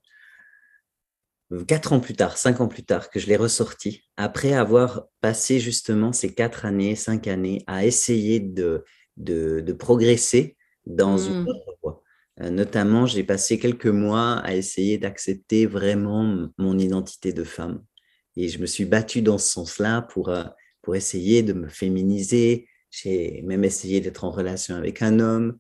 quatre 1.67 1.93
ans 1.93 1.99
plus 1.99 2.15
tard, 2.15 2.37
cinq 2.37 2.61
ans 2.61 2.67
plus 2.67 2.83
tard, 2.83 3.09
que 3.09 3.19
je 3.19 3.27
l'ai 3.27 3.35
ressorti, 3.35 4.03
après 4.15 4.53
avoir 4.53 5.07
passé 5.21 5.59
justement 5.59 6.13
ces 6.13 6.33
quatre 6.33 6.65
années, 6.65 6.95
cinq 6.95 7.27
années 7.27 7.63
à 7.67 7.85
essayer 7.85 8.39
de, 8.39 8.85
de, 9.17 9.73
progresser 9.73 10.55
dans 10.85 11.17
une 11.17 11.43
mmh. 11.43 11.47
autre 11.47 11.77
voie. 11.81 12.03
Euh, 12.41 12.49
notamment, 12.49 13.05
j'ai 13.05 13.23
passé 13.23 13.59
quelques 13.59 13.87
mois 13.87 14.37
à 14.39 14.53
essayer 14.55 14.97
d'accepter 14.97 15.65
vraiment 15.65 16.49
mon 16.57 16.77
identité 16.77 17.33
de 17.33 17.43
femme. 17.43 17.83
Et 18.37 18.49
je 18.49 18.59
me 18.59 18.65
suis 18.65 18.85
battu 18.85 19.21
dans 19.21 19.39
ce 19.39 19.49
sens-là 19.49 20.03
pour, 20.03 20.31
pour 20.83 20.95
essayer 20.95 21.41
de 21.41 21.53
me 21.53 21.67
féminiser. 21.67 22.69
J'ai 22.91 23.41
même 23.41 23.63
essayé 23.63 23.99
d'être 23.99 24.23
en 24.23 24.29
relation 24.29 24.75
avec 24.75 25.01
un 25.01 25.19
homme. 25.19 25.57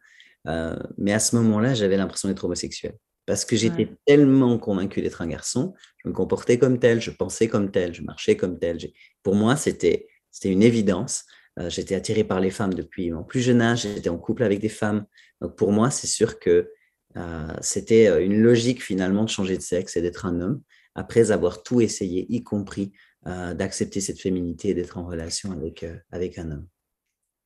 Euh, 0.47 0.75
mais 0.97 1.13
à 1.13 1.19
ce 1.19 1.35
moment-là, 1.35 1.73
j'avais 1.73 1.97
l'impression 1.97 2.29
d'être 2.29 2.43
homosexuel. 2.43 2.93
Parce 3.25 3.43
que 3.43 3.57
j'étais 3.57 3.89
tellement 4.05 4.57
convaincu 4.57 5.01
d'être 5.01 5.21
un 5.21 5.27
garçon, 5.27 5.73
je 5.97 6.07
me 6.07 6.13
comportais 6.13 6.57
comme 6.57 6.79
tel, 6.79 7.01
je 7.01 7.11
pensais 7.11 7.49
comme 7.49 7.71
tel, 7.71 7.93
je 7.93 8.01
marchais 8.01 8.37
comme 8.37 8.57
tel. 8.57 8.77
Pour 9.21 9.35
moi, 9.35 9.57
c'était 9.57 10.07
une 10.45 10.63
évidence. 10.63 11.25
Euh, 11.59 11.69
j'étais 11.69 11.95
attiré 11.95 12.23
par 12.23 12.39
les 12.39 12.51
femmes 12.51 12.73
depuis 12.73 13.11
mon 13.11 13.23
plus 13.23 13.41
jeune 13.41 13.61
âge, 13.61 13.81
j'étais 13.81 14.09
en 14.09 14.17
couple 14.17 14.43
avec 14.43 14.59
des 14.59 14.69
femmes. 14.69 15.05
Donc 15.41 15.57
pour 15.57 15.73
moi, 15.73 15.91
c'est 15.91 16.07
sûr 16.07 16.39
que 16.39 16.71
euh, 17.17 17.47
c'était 17.59 18.23
une 18.23 18.39
logique 18.41 18.81
finalement 18.81 19.25
de 19.25 19.29
changer 19.29 19.57
de 19.57 19.63
sexe 19.63 19.97
et 19.97 20.01
d'être 20.01 20.25
un 20.25 20.39
homme, 20.39 20.61
après 20.95 21.31
avoir 21.31 21.63
tout 21.63 21.81
essayé, 21.81 22.25
y 22.29 22.43
compris 22.43 22.93
d'accepter 23.25 23.99
cette 23.99 24.21
féminité 24.21 24.69
et 24.69 24.73
d'être 24.73 24.97
en 24.97 25.05
relation 25.05 25.51
avec, 25.51 25.85
avec 26.13 26.37
un 26.37 26.49
homme. 26.49 26.67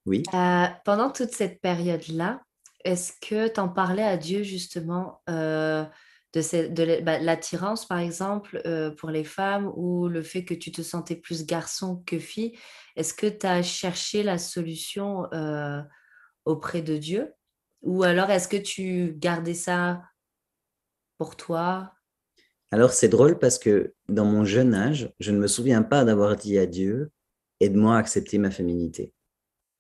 Oui. 0.06 0.22
pendant 0.86 1.10
toute 1.10 1.32
cette 1.32 1.60
période-là, 1.60 2.40
est-ce 2.84 3.14
que 3.22 3.48
tu 3.48 3.60
en 3.60 3.70
parlais 3.70 4.04
à 4.04 4.18
Dieu 4.18 4.44
justement 4.44 5.22
euh, 5.30 5.84
de, 6.34 7.02
bah, 7.02 7.20
l'attirance, 7.20 7.86
par 7.86 8.00
exemple, 8.00 8.62
euh, 8.66 8.92
pour 8.92 9.10
les 9.10 9.24
femmes 9.24 9.72
ou 9.76 10.08
le 10.08 10.24
fait 10.24 10.46
que 10.46 10.54
tu 10.54 10.72
te 10.72 10.82
sentais 10.82 11.16
plus 11.16 11.46
garçon 11.46 12.04
que 12.06 12.20
fille? 12.20 12.58
Est-ce 12.96 13.14
que 13.14 13.28
tu 13.28 13.46
as 13.46 13.64
cherché 13.64 14.24
la 14.24 14.38
solution 14.38 15.32
euh, 15.34 15.82
auprès 16.46 16.82
de 16.82 16.98
Dieu? 16.98 17.34
Ou 17.82 18.04
alors, 18.04 18.30
est-ce 18.30 18.48
que 18.48 18.58
tu 18.58 19.14
gardais 19.18 19.54
ça 19.54 20.02
pour 21.18 21.36
toi? 21.36 21.94
Alors, 22.72 22.92
c'est 22.92 23.10
drôle 23.10 23.38
parce 23.40 23.60
que 23.60 23.94
dans 24.08 24.26
mon 24.26 24.46
jeune 24.46 24.74
âge, 24.74 25.12
je 25.20 25.32
ne 25.32 25.40
me 25.40 25.48
souviens 25.48 25.84
pas 25.84 26.06
d'avoir 26.06 26.36
dit 26.36 26.58
à 26.58 26.66
Dieu 26.66 27.12
aide-moi 27.62 27.96
à 27.96 28.00
accepter 28.00 28.38
ma 28.38 28.52
féminité. 28.52 29.14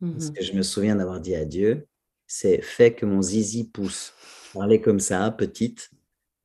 Ce 0.01 0.05
mmh 0.05 0.33
que 0.33 0.43
je 0.43 0.53
me 0.53 0.63
souviens 0.63 0.95
d'avoir 0.95 1.19
dit 1.19 1.35
à 1.35 1.45
Dieu, 1.45 1.87
c'est 2.31 2.61
fais 2.61 2.93
que 2.93 3.05
mon 3.05 3.21
zizi 3.21 3.65
pousse. 3.65 4.13
Je 4.47 4.53
parlais 4.53 4.79
comme 4.79 5.01
ça, 5.01 5.29
petite, 5.31 5.89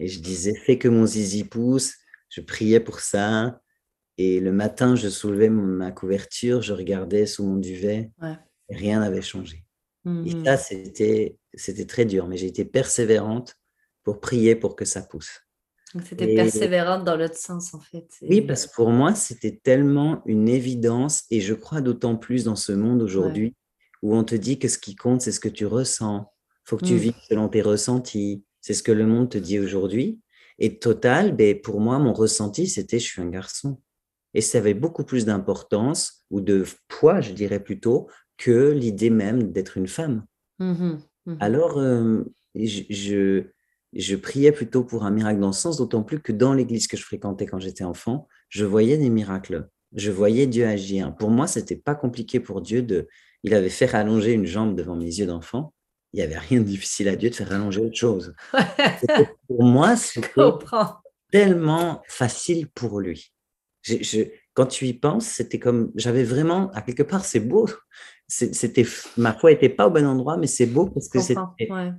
et 0.01 0.09
je 0.09 0.19
disais 0.19 0.55
fais 0.57 0.79
que 0.79 0.89
mon 0.89 1.07
zizi 1.07 1.45
pousse. 1.45 1.95
Je 2.29 2.41
priais 2.41 2.81
pour 2.81 2.99
ça. 2.99 3.61
Et 4.19 4.41
le 4.41 4.51
matin, 4.51 4.97
je 4.97 5.09
soulevais 5.09 5.49
ma 5.49 5.93
couverture, 5.93 6.61
je 6.61 6.73
regardais 6.73 7.25
sous 7.25 7.45
mon 7.47 7.57
duvet, 7.57 8.11
et 8.69 8.75
rien 8.75 8.99
n'avait 8.99 9.23
changé. 9.23 9.65
Et 10.07 10.09
mmh 10.09 10.45
ça, 10.45 10.57
c'était, 10.57 11.37
c'était 11.55 11.87
très 11.87 12.05
dur, 12.05 12.27
mais 12.27 12.37
j'ai 12.37 12.47
été 12.47 12.65
persévérante 12.65 13.55
pour 14.03 14.19
prier 14.21 14.57
pour 14.57 14.75
que 14.75 14.85
ça 14.85 15.03
pousse. 15.03 15.43
C'était 16.05 16.35
persévérante 16.35 17.05
dans 17.05 17.17
l'autre 17.17 17.37
sens, 17.37 17.75
en 17.75 17.81
fait. 17.81 18.09
Oui, 18.23 18.41
parce 18.41 18.67
que 18.67 18.75
pour 18.75 18.91
moi, 18.91 19.15
c'était 19.15 19.61
tellement 19.63 20.23
une 20.27 20.49
évidence, 20.49 21.25
et 21.31 21.41
je 21.41 21.55
crois 21.55 21.81
d'autant 21.81 22.17
plus 22.17 22.45
dans 22.45 22.57
ce 22.57 22.73
monde 22.73 23.03
aujourd'hui 23.03 23.55
où 24.03 24.15
on 24.15 24.25
te 24.25 24.35
dit 24.35 24.59
que 24.59 24.69
ce 24.69 24.79
qui 24.79 24.95
compte, 24.95 25.21
c'est 25.21 25.33
ce 25.33 25.41
que 25.41 25.49
tu 25.49 25.67
ressens. 25.67 26.33
Il 26.67 26.71
faut 26.71 26.77
que 26.77 26.85
tu 26.85 26.95
mmh. 26.95 26.99
vives 26.99 27.21
selon 27.29 27.49
tes 27.49 27.63
ressentis. 27.63 28.45
C'est 28.61 28.75
ce 28.75 28.83
que 28.83 28.93
le 28.93 29.07
monde 29.07 29.31
te 29.31 29.39
dit 29.39 29.59
aujourd'hui. 29.59 30.21
Et 30.59 30.79
total, 30.79 31.37
ben, 31.37 31.61
pour 31.61 31.81
moi, 31.81 31.99
mon 31.99 32.13
ressenti, 32.13 32.67
c'était 32.67 32.99
je 32.99 33.05
suis 33.05 33.23
un 33.23 33.29
garçon. 33.29 33.81
Et 34.35 34.41
ça 34.41 34.59
avait 34.59 34.75
beaucoup 34.75 35.05
plus 35.05 35.25
d'importance, 35.25 36.25
ou 36.31 36.41
de 36.41 36.65
poids, 36.89 37.21
je 37.21 37.33
dirais 37.33 37.63
plutôt, 37.63 38.09
que 38.37 38.71
l'idée 38.71 39.11
même 39.11 39.53
d'être 39.53 39.77
une 39.77 39.87
femme. 39.87 40.27
Mmh 40.59 40.97
mmh 41.27 41.37
Alors, 41.41 41.79
euh, 41.79 42.23
je, 42.55 43.45
je 43.93 44.17
priais 44.17 44.53
plutôt 44.53 44.85
pour 44.85 45.05
un 45.05 45.11
miracle 45.11 45.41
dans 45.41 45.53
ce 45.53 45.63
sens, 45.63 45.79
d'autant 45.79 46.03
plus 46.03 46.21
que 46.21 46.33
dans 46.33 46.53
l'église 46.53 46.87
que 46.87 46.97
je 46.97 47.03
fréquentais 47.03 47.47
quand 47.47 47.59
j'étais 47.59 47.85
enfant, 47.85 48.29
je 48.49 48.65
voyais 48.65 48.99
des 48.99 49.11
miracles. 49.11 49.69
Je 49.95 50.11
voyais 50.11 50.47
Dieu 50.47 50.67
agir. 50.67 51.15
Pour 51.17 51.31
moi, 51.31 51.47
c'était 51.47 51.77
pas 51.77 51.95
compliqué 51.95 52.41
pour 52.41 52.61
Dieu 52.61 52.83
de. 52.83 53.09
Il 53.43 53.55
avait 53.55 53.69
fait 53.69 53.87
rallonger 53.87 54.33
une 54.33 54.47
jambe 54.47 54.77
devant 54.77 54.97
mes 54.97 55.07
yeux 55.07 55.27
d'enfant. 55.27 55.73
Il 56.13 56.19
n'y 56.19 56.23
avait 56.23 56.39
rien 56.39 56.61
de 56.61 56.65
difficile 56.65 57.09
à 57.09 57.17
Dieu 57.17 57.31
de 57.31 57.35
faire 57.35 57.49
rallonger 57.49 57.81
autre 57.81 57.97
chose. 57.97 58.35
pour 59.49 59.63
moi, 59.63 59.97
c'était 59.97 60.29
tellement 61.31 62.03
facile 62.09 62.69
pour 62.69 63.01
lui. 63.01 63.33
Je, 63.83 64.25
quand 64.55 64.67
tu 64.67 64.87
y 64.87 64.95
penses, 64.95 65.27
c'était 65.27 65.59
comme. 65.59 65.93
J'avais 65.95 66.25
vraiment. 66.25 66.71
À 66.73 66.83
quelque 66.83 67.03
part, 67.03 67.25
c'est 67.25 67.41
beau 67.41 67.67
c'était 68.29 68.85
ma 69.17 69.33
foi 69.33 69.51
n'était 69.51 69.69
pas 69.69 69.87
au 69.87 69.91
bon 69.91 70.07
endroit, 70.07 70.37
mais 70.37 70.47
c'est 70.47 70.67
beau 70.67 70.87
parce 70.87 71.09
que 71.09 71.21
c'est 71.21 71.37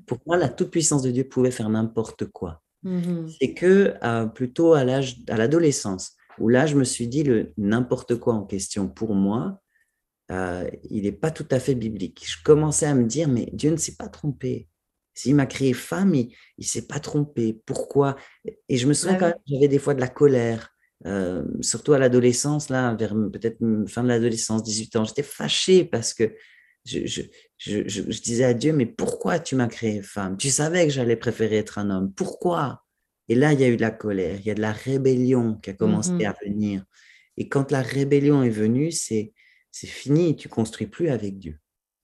pour 0.05 0.19
moi 0.25 0.37
la 0.37 0.49
toute 0.49 0.71
puissance 0.71 1.01
de 1.01 1.11
Dieu 1.11 1.23
pouvait 1.23 1.51
faire 1.51 1.69
n'importe 1.69 2.25
quoi. 2.25 2.61
Mmh 2.83 3.27
c'est 3.39 3.53
que 3.53 3.95
euh, 4.03 4.27
plutôt 4.27 4.73
à 4.73 4.83
l'âge 4.83 5.17
à 5.29 5.35
l'adolescence 5.35 6.15
où 6.37 6.47
là 6.47 6.67
je 6.67 6.75
me 6.75 6.83
suis 6.83 7.07
dit 7.07 7.23
le 7.23 7.51
n'importe 7.57 8.15
quoi 8.17 8.35
en 8.35 8.43
question 8.43 8.87
pour 8.87 9.15
moi, 9.15 9.61
euh, 10.31 10.69
il 10.89 11.03
n'est 11.03 11.11
pas 11.11 11.31
tout 11.31 11.47
à 11.51 11.59
fait 11.59 11.75
biblique. 11.75 12.23
Je 12.27 12.37
commençais 12.43 12.85
à 12.85 12.95
me 12.95 13.05
dire 13.05 13.27
mais 13.27 13.49
Dieu 13.53 13.71
ne 13.71 13.77
s'est 13.77 13.95
pas 13.95 14.07
trompé. 14.07 14.67
S'il 15.13 15.35
m'a 15.35 15.47
créé 15.47 15.73
femme, 15.73 16.13
il 16.13 16.31
ne 16.59 16.63
s'est 16.63 16.85
pas 16.85 16.99
trompé. 16.99 17.59
Pourquoi? 17.65 18.15
Et 18.69 18.77
je 18.77 18.87
me 18.87 18.93
souviens 18.93 19.15
quand 19.15 19.33
j'avais 19.47 19.67
des 19.67 19.79
fois 19.79 19.93
de 19.93 19.99
la 19.99 20.07
colère. 20.07 20.69
Euh, 21.05 21.43
surtout 21.61 21.93
à 21.93 21.99
l'adolescence, 21.99 22.69
là, 22.69 22.93
vers 22.95 23.13
peut-être 23.31 23.59
fin 23.87 24.03
de 24.03 24.07
l'adolescence, 24.07 24.63
18 24.63 24.95
ans, 24.95 25.03
j'étais 25.05 25.23
fâché 25.23 25.85
parce 25.85 26.13
que 26.13 26.35
je, 26.85 27.05
je, 27.05 27.21
je, 27.57 27.81
je, 27.87 28.21
disais 28.21 28.45
à 28.45 28.53
Dieu, 28.53 28.73
mais 28.73 28.85
pourquoi 28.85 29.39
tu 29.39 29.55
m'as 29.55 29.67
créé 29.67 30.01
femme? 30.01 30.37
Tu 30.37 30.49
savais 30.49 30.85
que 30.87 30.93
j'allais 30.93 31.15
préférer 31.15 31.57
être 31.57 31.77
un 31.77 31.89
homme. 31.89 32.13
Pourquoi? 32.13 32.83
Et 33.29 33.35
là, 33.35 33.53
il 33.53 33.59
y 33.59 33.63
a 33.63 33.67
eu 33.67 33.75
de 33.75 33.81
la 33.81 33.91
colère, 33.91 34.37
il 34.39 34.45
y 34.45 34.51
a 34.51 34.55
de 34.55 34.61
la 34.61 34.71
rébellion 34.71 35.55
qui 35.55 35.69
a 35.69 35.73
commencé 35.73 36.11
mmh 36.11 36.25
à 36.25 36.35
venir. 36.45 36.83
Et 37.35 37.49
quand 37.49 37.71
la 37.71 37.81
rébellion 37.81 38.41
est 38.41 38.49
venue, 38.49 38.91
c'est 38.91 39.33
fini, 39.71 40.35
tu 40.35 40.49
construis 40.49 40.87
plus 40.87 41.09
avec 41.09 41.37
Dieu. 41.37 41.59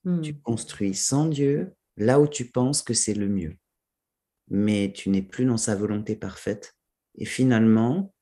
Tu 0.05 0.33
mmh. 0.33 0.41
construis 0.41 0.93
sans 0.93 1.27
Dieu 1.27 1.73
là 1.97 2.19
où 2.19 2.27
tu 2.27 2.45
penses 2.45 2.81
que 2.81 2.93
c'est 2.93 3.13
le 3.13 3.29
mieux. 3.29 3.55
Mais 4.49 4.91
tu 4.93 5.09
n'es 5.09 5.21
plus 5.21 5.45
dans 5.45 5.57
sa 5.57 5.75
volonté 5.75 6.15
parfaite. 6.15 6.75
Et 7.17 7.25
finalement, 7.25 8.13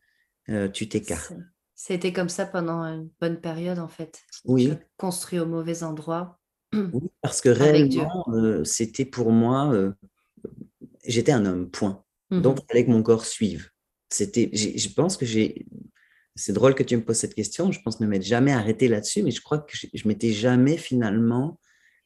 euh, 0.49 0.69
tu 0.69 0.87
t'écartes. 0.87 1.33
C'était 1.73 2.13
comme 2.13 2.29
ça 2.29 2.45
pendant 2.45 2.83
une 2.83 3.09
bonne 3.19 3.41
période, 3.41 3.79
en 3.79 3.87
fait. 3.87 4.21
Oui. 4.45 4.73
construit 4.97 5.39
au 5.39 5.45
mauvais 5.45 5.83
endroit. 5.83 6.37
Oui, 6.73 7.09
parce 7.21 7.41
que 7.41 7.49
réellement, 7.49 8.23
euh, 8.29 8.63
c'était 8.63 9.03
pour 9.03 9.31
moi, 9.31 9.73
euh, 9.73 9.91
j'étais 11.05 11.33
un 11.33 11.45
homme, 11.45 11.69
point. 11.69 12.05
Mmh 12.29 12.41
Donc, 12.41 12.59
il 12.61 12.65
fallait 12.67 12.85
que 12.85 12.91
mon 12.91 13.03
corps 13.03 13.25
suive. 13.25 13.71
C'était, 14.09 14.49
je 14.53 14.89
pense 14.93 15.17
que 15.17 15.25
j'ai, 15.25 15.65
c'est 16.35 16.53
drôle 16.53 16.75
que 16.75 16.83
tu 16.83 16.95
me 16.95 17.03
poses 17.03 17.17
cette 17.17 17.35
question. 17.35 17.71
Je 17.71 17.81
pense 17.81 17.99
ne 17.99 18.07
m'être 18.07 18.23
jamais 18.23 18.51
arrêté 18.51 18.87
là-dessus, 18.87 19.23
mais 19.23 19.31
je 19.31 19.41
crois 19.41 19.59
que 19.59 19.75
je, 19.75 19.87
je 19.93 20.07
m'étais 20.07 20.31
jamais 20.31 20.77
finalement 20.77 21.59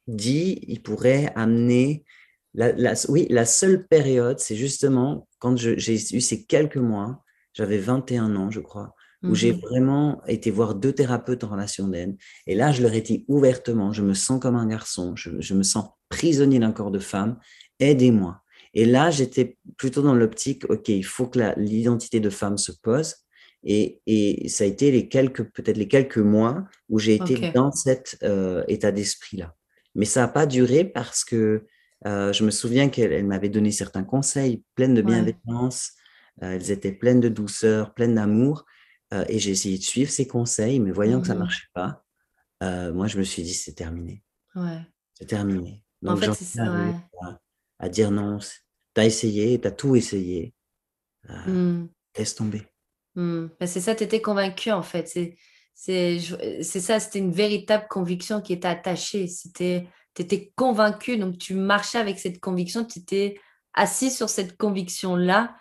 dit, 0.07 0.59
il 0.67 0.81
pourrait 0.81 1.31
amener. 1.35 2.03
La, 2.53 2.93
oui, 3.09 3.27
la 3.29 3.45
seule 3.45 3.85
période, 3.85 4.39
c'est 4.39 4.55
justement 4.55 5.27
quand 5.39 5.57
j'ai 5.57 6.15
eu 6.15 6.21
ces 6.21 6.45
quelques 6.45 6.77
mois 6.77 7.21
j'avais 7.55 7.77
21 7.77 8.35
ans, 8.35 8.51
je 8.51 8.59
crois, 8.59 8.93
où 9.23 9.33
j'ai 9.33 9.53
mmh 9.53 9.61
vraiment 9.61 10.21
été 10.27 10.51
voir 10.51 10.75
deux 10.75 10.91
thérapeutes 10.91 11.43
en 11.43 11.47
relation 11.47 11.87
d'aide. 11.87 12.17
Et 12.45 12.53
là, 12.53 12.71
je 12.71 12.83
leur 12.83 12.93
ai 12.93 13.01
dit 13.01 13.25
ouvertement, 13.27 13.91
je 13.93 14.03
me 14.03 14.13
sens 14.13 14.39
comme 14.39 14.55
un 14.55 14.67
garçon, 14.67 15.15
je, 15.15 15.53
me 15.53 15.63
sens 15.63 15.85
prisonnier 16.09 16.59
d'un 16.59 16.73
corps 16.73 16.91
de 16.91 16.99
femme, 16.99 17.39
aidez-moi. 17.79 18.41
Et 18.73 18.85
là, 18.85 19.09
j'étais 19.09 19.57
plutôt 19.77 20.01
dans 20.01 20.13
l'optique, 20.13 20.69
OK, 20.69 20.89
il 20.89 21.05
faut 21.05 21.27
que 21.27 21.39
l'identité 21.57 22.19
de 22.19 22.29
femme 22.29 22.57
se 22.57 22.73
pose. 22.73 23.15
Et, 23.65 23.99
et, 24.05 24.47
ça 24.47 24.63
a 24.63 24.67
été 24.67 24.91
les 24.91 25.09
quelques, 25.09 25.43
peut-être 25.51 25.77
les 25.77 25.87
quelques 25.87 26.19
mois 26.19 26.63
où 26.87 26.99
j'ai 26.99 27.15
été 27.15 27.51
dans 27.51 27.71
cet 27.71 28.17
euh, 28.23 28.63
état 28.67 28.91
d'esprit-là. 28.91 29.55
Mais 29.95 30.05
ça 30.05 30.21
n'a 30.21 30.27
pas 30.27 30.45
duré 30.45 30.85
parce 30.85 31.25
que 31.25 31.65
euh, 32.05 32.31
je 32.31 32.43
me 32.43 32.51
souviens 32.51 32.89
qu'elle 32.89 33.25
m'avait 33.25 33.49
donné 33.49 33.71
certains 33.71 34.03
conseils 34.03 34.63
pleins 34.75 34.89
de 34.89 35.01
bienveillance. 35.01 35.93
Euh, 36.43 36.51
elles 36.51 36.69
étaient 36.69 36.91
pleines 36.91 37.19
de 37.19 37.29
douceur, 37.29 37.93
pleines 37.93 38.15
d'amour. 38.15 38.65
Et 39.29 39.39
j'ai 39.39 39.51
essayé 39.51 39.77
de 39.77 39.83
suivre 39.83 40.11
ses 40.11 40.27
conseils, 40.27 40.81
mais 40.81 40.91
voyant 40.91 41.21
que 41.21 41.27
ça 41.27 41.35
ne 41.35 41.39
mmh 41.39 41.43
marchait 41.43 41.67
pas, 41.73 42.03
moi, 42.61 43.07
je 43.07 43.17
me 43.17 43.23
suis 43.23 43.43
dit, 43.43 43.53
c'est 43.53 43.73
terminé. 43.73 44.21
Ouais. 44.55 44.81
C'est 45.13 45.27
terminé. 45.27 45.83
Donc, 46.01 46.17
en 46.17 46.33
fait, 46.33 46.43
c'est 46.43 46.59
À, 47.79 47.87
dire 47.87 48.11
non. 48.11 48.39
Tu 48.39 49.01
as 49.01 49.05
essayé, 49.05 49.61
tu 49.61 49.67
as 49.67 49.71
tout 49.71 49.95
essayé. 49.95 50.53
Mmh. 51.29 51.85
Laisse 52.17 52.35
tomber. 52.35 52.67
Mmh. 53.15 53.47
Bah, 53.59 53.67
c'est 53.67 53.81
ça, 53.81 53.95
tu 53.95 54.03
étais 54.03 54.21
convaincu 54.21 54.71
en 54.71 54.81
fait. 54.81 55.07
C'est 55.73 56.19
ça, 56.19 56.99
c'était 56.99 57.19
une 57.19 57.31
véritable 57.31 57.87
conviction 57.89 58.41
qui 58.41 58.53
était 58.53 58.67
attachée. 58.67 59.27
Tu 59.55 59.83
étais 60.21 60.51
convaincu, 60.55 61.17
donc 61.17 61.37
tu 61.37 61.53
marchais 61.53 61.97
avec 61.97 62.19
cette 62.19 62.39
conviction, 62.39 62.85
tu 62.85 62.99
étais 62.99 63.39
assis 63.73 64.11
sur 64.11 64.29
cette 64.29 64.57
conviction-là 64.57 65.55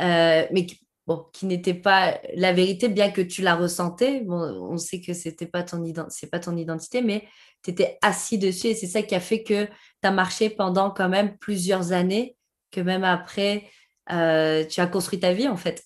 euh, 0.00 0.46
mais 0.50 0.66
qui, 0.66 0.80
bon, 1.06 1.26
qui 1.32 1.46
n'était 1.46 1.74
pas 1.74 2.18
la 2.34 2.52
vérité, 2.52 2.88
bien 2.88 3.10
que 3.10 3.20
tu 3.20 3.42
la 3.42 3.54
ressentais. 3.54 4.20
Bon, 4.20 4.40
on 4.70 4.78
sait 4.78 5.00
que 5.00 5.12
c'était 5.12 5.46
pas 5.46 5.64
c'est 6.08 6.30
pas 6.30 6.40
ton 6.40 6.56
identité, 6.56 7.02
mais 7.02 7.28
tu 7.62 7.70
étais 7.70 7.98
assis 8.02 8.38
dessus 8.38 8.68
et 8.68 8.74
c'est 8.74 8.86
ça 8.86 9.02
qui 9.02 9.14
a 9.14 9.20
fait 9.20 9.42
que 9.42 9.66
tu 9.66 9.72
as 10.02 10.10
marché 10.10 10.50
pendant 10.50 10.90
quand 10.90 11.08
même 11.08 11.36
plusieurs 11.38 11.92
années, 11.92 12.36
que 12.70 12.80
même 12.80 13.04
après, 13.04 13.68
euh, 14.10 14.64
tu 14.64 14.80
as 14.80 14.86
construit 14.86 15.20
ta 15.20 15.32
vie 15.32 15.48
en 15.48 15.56
fait. 15.56 15.84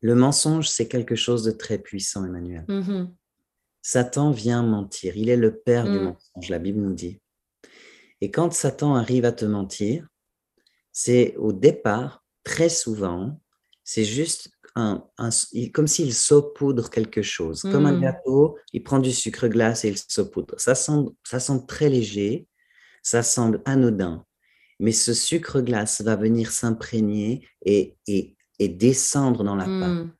Le 0.00 0.14
mensonge, 0.14 0.68
c'est 0.68 0.88
quelque 0.88 1.14
chose 1.14 1.44
de 1.44 1.50
très 1.50 1.78
puissant, 1.78 2.24
Emmanuel. 2.24 2.64
Mmh 2.68 3.06
Satan 3.82 4.30
vient 4.30 4.62
mentir. 4.62 5.16
Il 5.16 5.30
est 5.30 5.38
le 5.38 5.56
père 5.56 5.84
du 5.84 5.98
mmh. 5.98 6.02
mensonge, 6.02 6.50
la 6.50 6.58
Bible 6.58 6.80
nous 6.80 6.92
dit. 6.92 7.18
Et 8.20 8.30
quand 8.30 8.52
Satan 8.52 8.94
arrive 8.94 9.24
à 9.24 9.32
te 9.32 9.46
mentir, 9.46 10.06
c'est 10.92 11.34
au 11.38 11.54
départ 11.54 12.22
très 12.44 12.68
souvent, 12.68 13.40
c'est 13.82 14.04
juste 14.04 14.50
un, 14.74 15.02
comme 15.72 15.86
s'il 15.86 16.12
saupoudre 16.14 16.90
quelque 16.90 17.22
chose. 17.22 17.62
Comme 17.62 17.86
un 17.86 17.96
mmh. 17.96 18.02
gâteau, 18.02 18.58
il 18.72 18.82
prend 18.82 18.98
du 18.98 19.12
sucre 19.12 19.48
glace 19.48 19.84
et 19.84 19.88
il 19.88 19.96
saupoudre. 19.96 20.54
Ça 20.58 20.74
semble, 20.74 21.12
ça 21.24 21.40
semble 21.40 21.66
très 21.66 21.88
léger, 21.88 22.46
ça 23.02 23.22
semble 23.22 23.62
anodin, 23.64 24.24
mais 24.78 24.92
ce 24.92 25.14
sucre 25.14 25.60
glace 25.60 26.00
va 26.02 26.16
venir 26.16 26.50
s'imprégner 26.50 27.46
et, 27.64 27.96
et, 28.06 28.36
descendre 28.68 29.44
dans 29.44 29.56
la. 29.56 29.66
Mmh. 29.66 30.12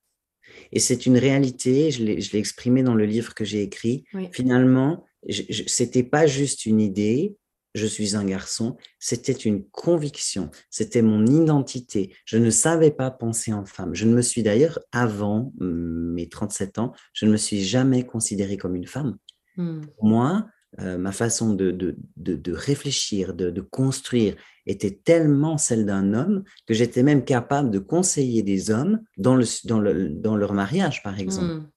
Et 0.72 0.81
c'est 0.81 1.07
une 1.07 1.18
réalité, 1.18 1.90
je 1.90 2.05
l'ai 2.05 2.38
exprimé 2.38 2.83
dans 2.83 2.94
le 2.94 3.05
livre 3.05 3.35
que 3.35 3.44
j'ai 3.44 3.62
écrit. 3.62 4.05
Finalement, 4.33 5.05
ce 5.29 5.83
n'était 5.83 6.03
pas 6.03 6.26
juste 6.26 6.66
une 6.66 6.81
idée, 6.81 7.37
je 7.74 7.87
suis 7.87 8.16
un 8.16 8.24
garçon, 8.24 8.76
c'était 8.98 9.33
une 9.33 9.64
conviction, 9.64 10.50
c'était 10.70 11.03
mon 11.03 11.26
identité. 11.26 12.14
Je 12.24 12.38
ne 12.38 12.50
savais 12.50 12.90
pas 12.90 13.11
penser 13.11 13.53
en 13.53 13.64
femme. 13.64 13.94
Je 13.94 14.07
ne 14.07 14.14
me 14.14 14.22
suis 14.22 14.42
d'ailleurs, 14.42 14.79
avant 14.92 15.53
mes 15.61 16.29
37 16.29 16.79
ans, 16.79 16.92
je 17.12 17.26
ne 17.26 17.33
me 17.33 17.37
suis 17.37 17.62
jamais 17.62 18.05
considérée 18.05 18.57
comme 18.57 18.74
une 18.74 18.87
femme. 18.87 19.16
Hmm. 19.57 19.83
Moi, 20.03 20.46
ma 20.80 21.12
façon 21.12 21.54
de, 21.54 21.70
de, 21.70 21.96
de, 22.16 22.52
réfléchir, 22.52 23.34
de, 23.34 23.60
construire 23.60 24.34
était 24.66 25.00
tellement 25.04 25.58
celle 25.58 25.86
d'un 25.86 26.14
homme 26.14 26.44
que 26.66 26.74
j'étais 26.74 27.02
même 27.02 27.24
capable 27.24 27.70
de 27.70 27.78
conseiller 27.78 28.42
des 28.42 28.70
hommes 28.70 29.00
dans, 29.16 29.36
le, 29.36 29.44
dans, 29.64 29.80
le, 29.80 30.08
dans 30.08 30.36
leur 30.36 30.52
mariage, 30.52 31.02
par 31.02 31.18
exemple. 31.18 31.54
Mmh. 31.54 31.70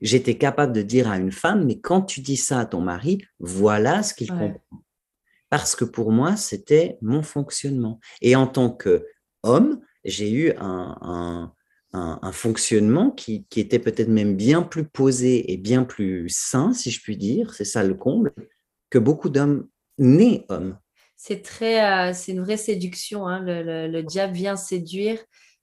J'étais 0.00 0.36
capable 0.36 0.72
de 0.72 0.82
dire 0.82 1.08
à 1.10 1.18
une 1.18 1.32
femme, 1.32 1.64
mais 1.64 1.78
quand 1.78 2.02
tu 2.02 2.20
dis 2.20 2.36
ça 2.36 2.60
à 2.60 2.66
ton 2.66 2.80
mari, 2.80 3.24
voilà 3.38 4.02
ce 4.02 4.14
qu'il 4.14 4.28
comprend. 4.28 4.60
Parce 5.50 5.76
que 5.76 5.84
pour 5.84 6.12
moi, 6.12 6.36
c'était 6.36 6.98
mon 7.00 7.22
fonctionnement. 7.22 8.00
Et 8.20 8.36
en 8.36 8.46
tant 8.46 8.70
qu'homme, 8.70 9.80
j'ai 10.04 10.30
eu 10.30 10.52
un, 10.58 10.98
un, 11.00 11.52
fonctionnement 12.32 13.10
qui, 13.10 13.46
qui 13.48 13.60
était 13.60 13.78
peut-être 13.78 14.08
même 14.08 14.36
bien 14.36 14.62
plus 14.62 14.84
posé 14.84 15.52
et 15.52 15.56
bien 15.56 15.84
plus 15.84 16.28
sain, 16.28 16.72
si 16.72 16.90
je 16.90 17.00
puis 17.00 17.16
dire, 17.16 17.54
c'est 17.54 17.64
ça 17.64 17.82
le 17.82 17.94
comble, 17.94 18.32
que 18.90 18.98
beaucoup 18.98 19.28
d'hommes 19.28 19.68
nés 19.98 20.44
hommes. 20.48 20.78
C'est 21.16 21.42
très, 21.42 21.84
euh, 21.84 22.12
c'est 22.14 22.32
une 22.32 22.42
vraie 22.42 22.56
séduction. 22.56 23.26
Hein. 23.26 23.40
Le, 23.40 23.88
le, 23.88 24.02
diable 24.02 24.34
vient 24.34 24.54
séduire 24.54 25.18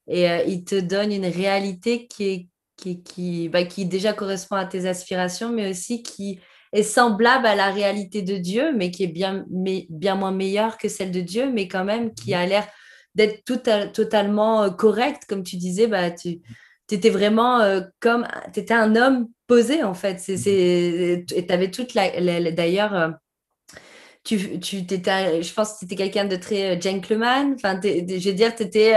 et 0.08 0.30
euh, 0.30 0.44
il 0.46 0.66
te 0.66 0.80
donne 0.80 1.12
une 1.14 1.26
réalité 1.26 2.08
qui 2.08 2.24
est, 2.26 2.48
qui, 2.76 3.02
qui, 3.04 3.48
bah, 3.48 3.64
qui 3.64 3.86
déjà 3.86 4.12
correspond 4.12 4.58
à 4.58 4.66
tes 4.66 4.86
aspirations, 4.86 5.50
mais 5.50 5.70
aussi 5.70 6.04
qui 6.04 6.40
est 6.74 6.84
semblable 6.84 7.46
à 7.46 7.56
la 7.56 7.72
réalité 7.72 8.22
de 8.22 8.36
Dieu, 8.36 8.74
mais 8.76 8.92
qui 8.92 9.04
est 9.04 9.08
bien, 9.08 9.46
mais, 9.50 9.88
bien 9.90 10.16
moins 10.16 10.34
meilleure 10.34 10.78
que 10.78 10.90
celle 10.90 11.12
de 11.12 11.22
Dieu, 11.22 11.50
mais 11.50 11.70
quand 11.70 11.86
même 11.86 12.14
qui 12.14 12.34
a 12.34 12.46
l'air 12.46 12.68
d'être 13.16 13.44
tout 13.46 13.60
totalement 13.94 14.64
euh, 14.64 14.70
correct, 14.70 15.24
comme 15.28 15.44
tu 15.44 15.56
disais, 15.56 15.88
bah, 15.88 16.12
tu 16.12 16.42
étais 16.92 17.10
vraiment 17.10 17.62
euh, 17.62 17.82
comme, 18.00 18.28
tu 18.54 18.60
étais 18.60 18.74
un 18.74 18.96
homme 18.96 19.28
posé 19.48 19.84
en 19.84 19.94
fait. 19.94 20.20
C'est, 20.20 20.36
et 20.38 21.26
tu 21.26 21.54
avais 21.54 21.72
toute 21.72 21.94
la, 21.94 22.10
d'ailleurs, 22.52 22.96
euh, 22.96 23.10
tu, 24.24 24.60
tu 24.60 24.78
étais, 24.78 25.42
je 25.42 25.54
pense 25.54 25.74
que 25.74 25.80
tu 25.80 25.86
étais 25.86 25.96
quelqu'un 25.96 26.26
de 26.26 26.36
très 26.36 26.80
gentleman. 26.80 27.54
Enfin, 27.56 27.80
je 27.82 28.30
veux 28.30 28.36
dire, 28.36 28.56
tu 28.56 28.64
étais 28.64 28.94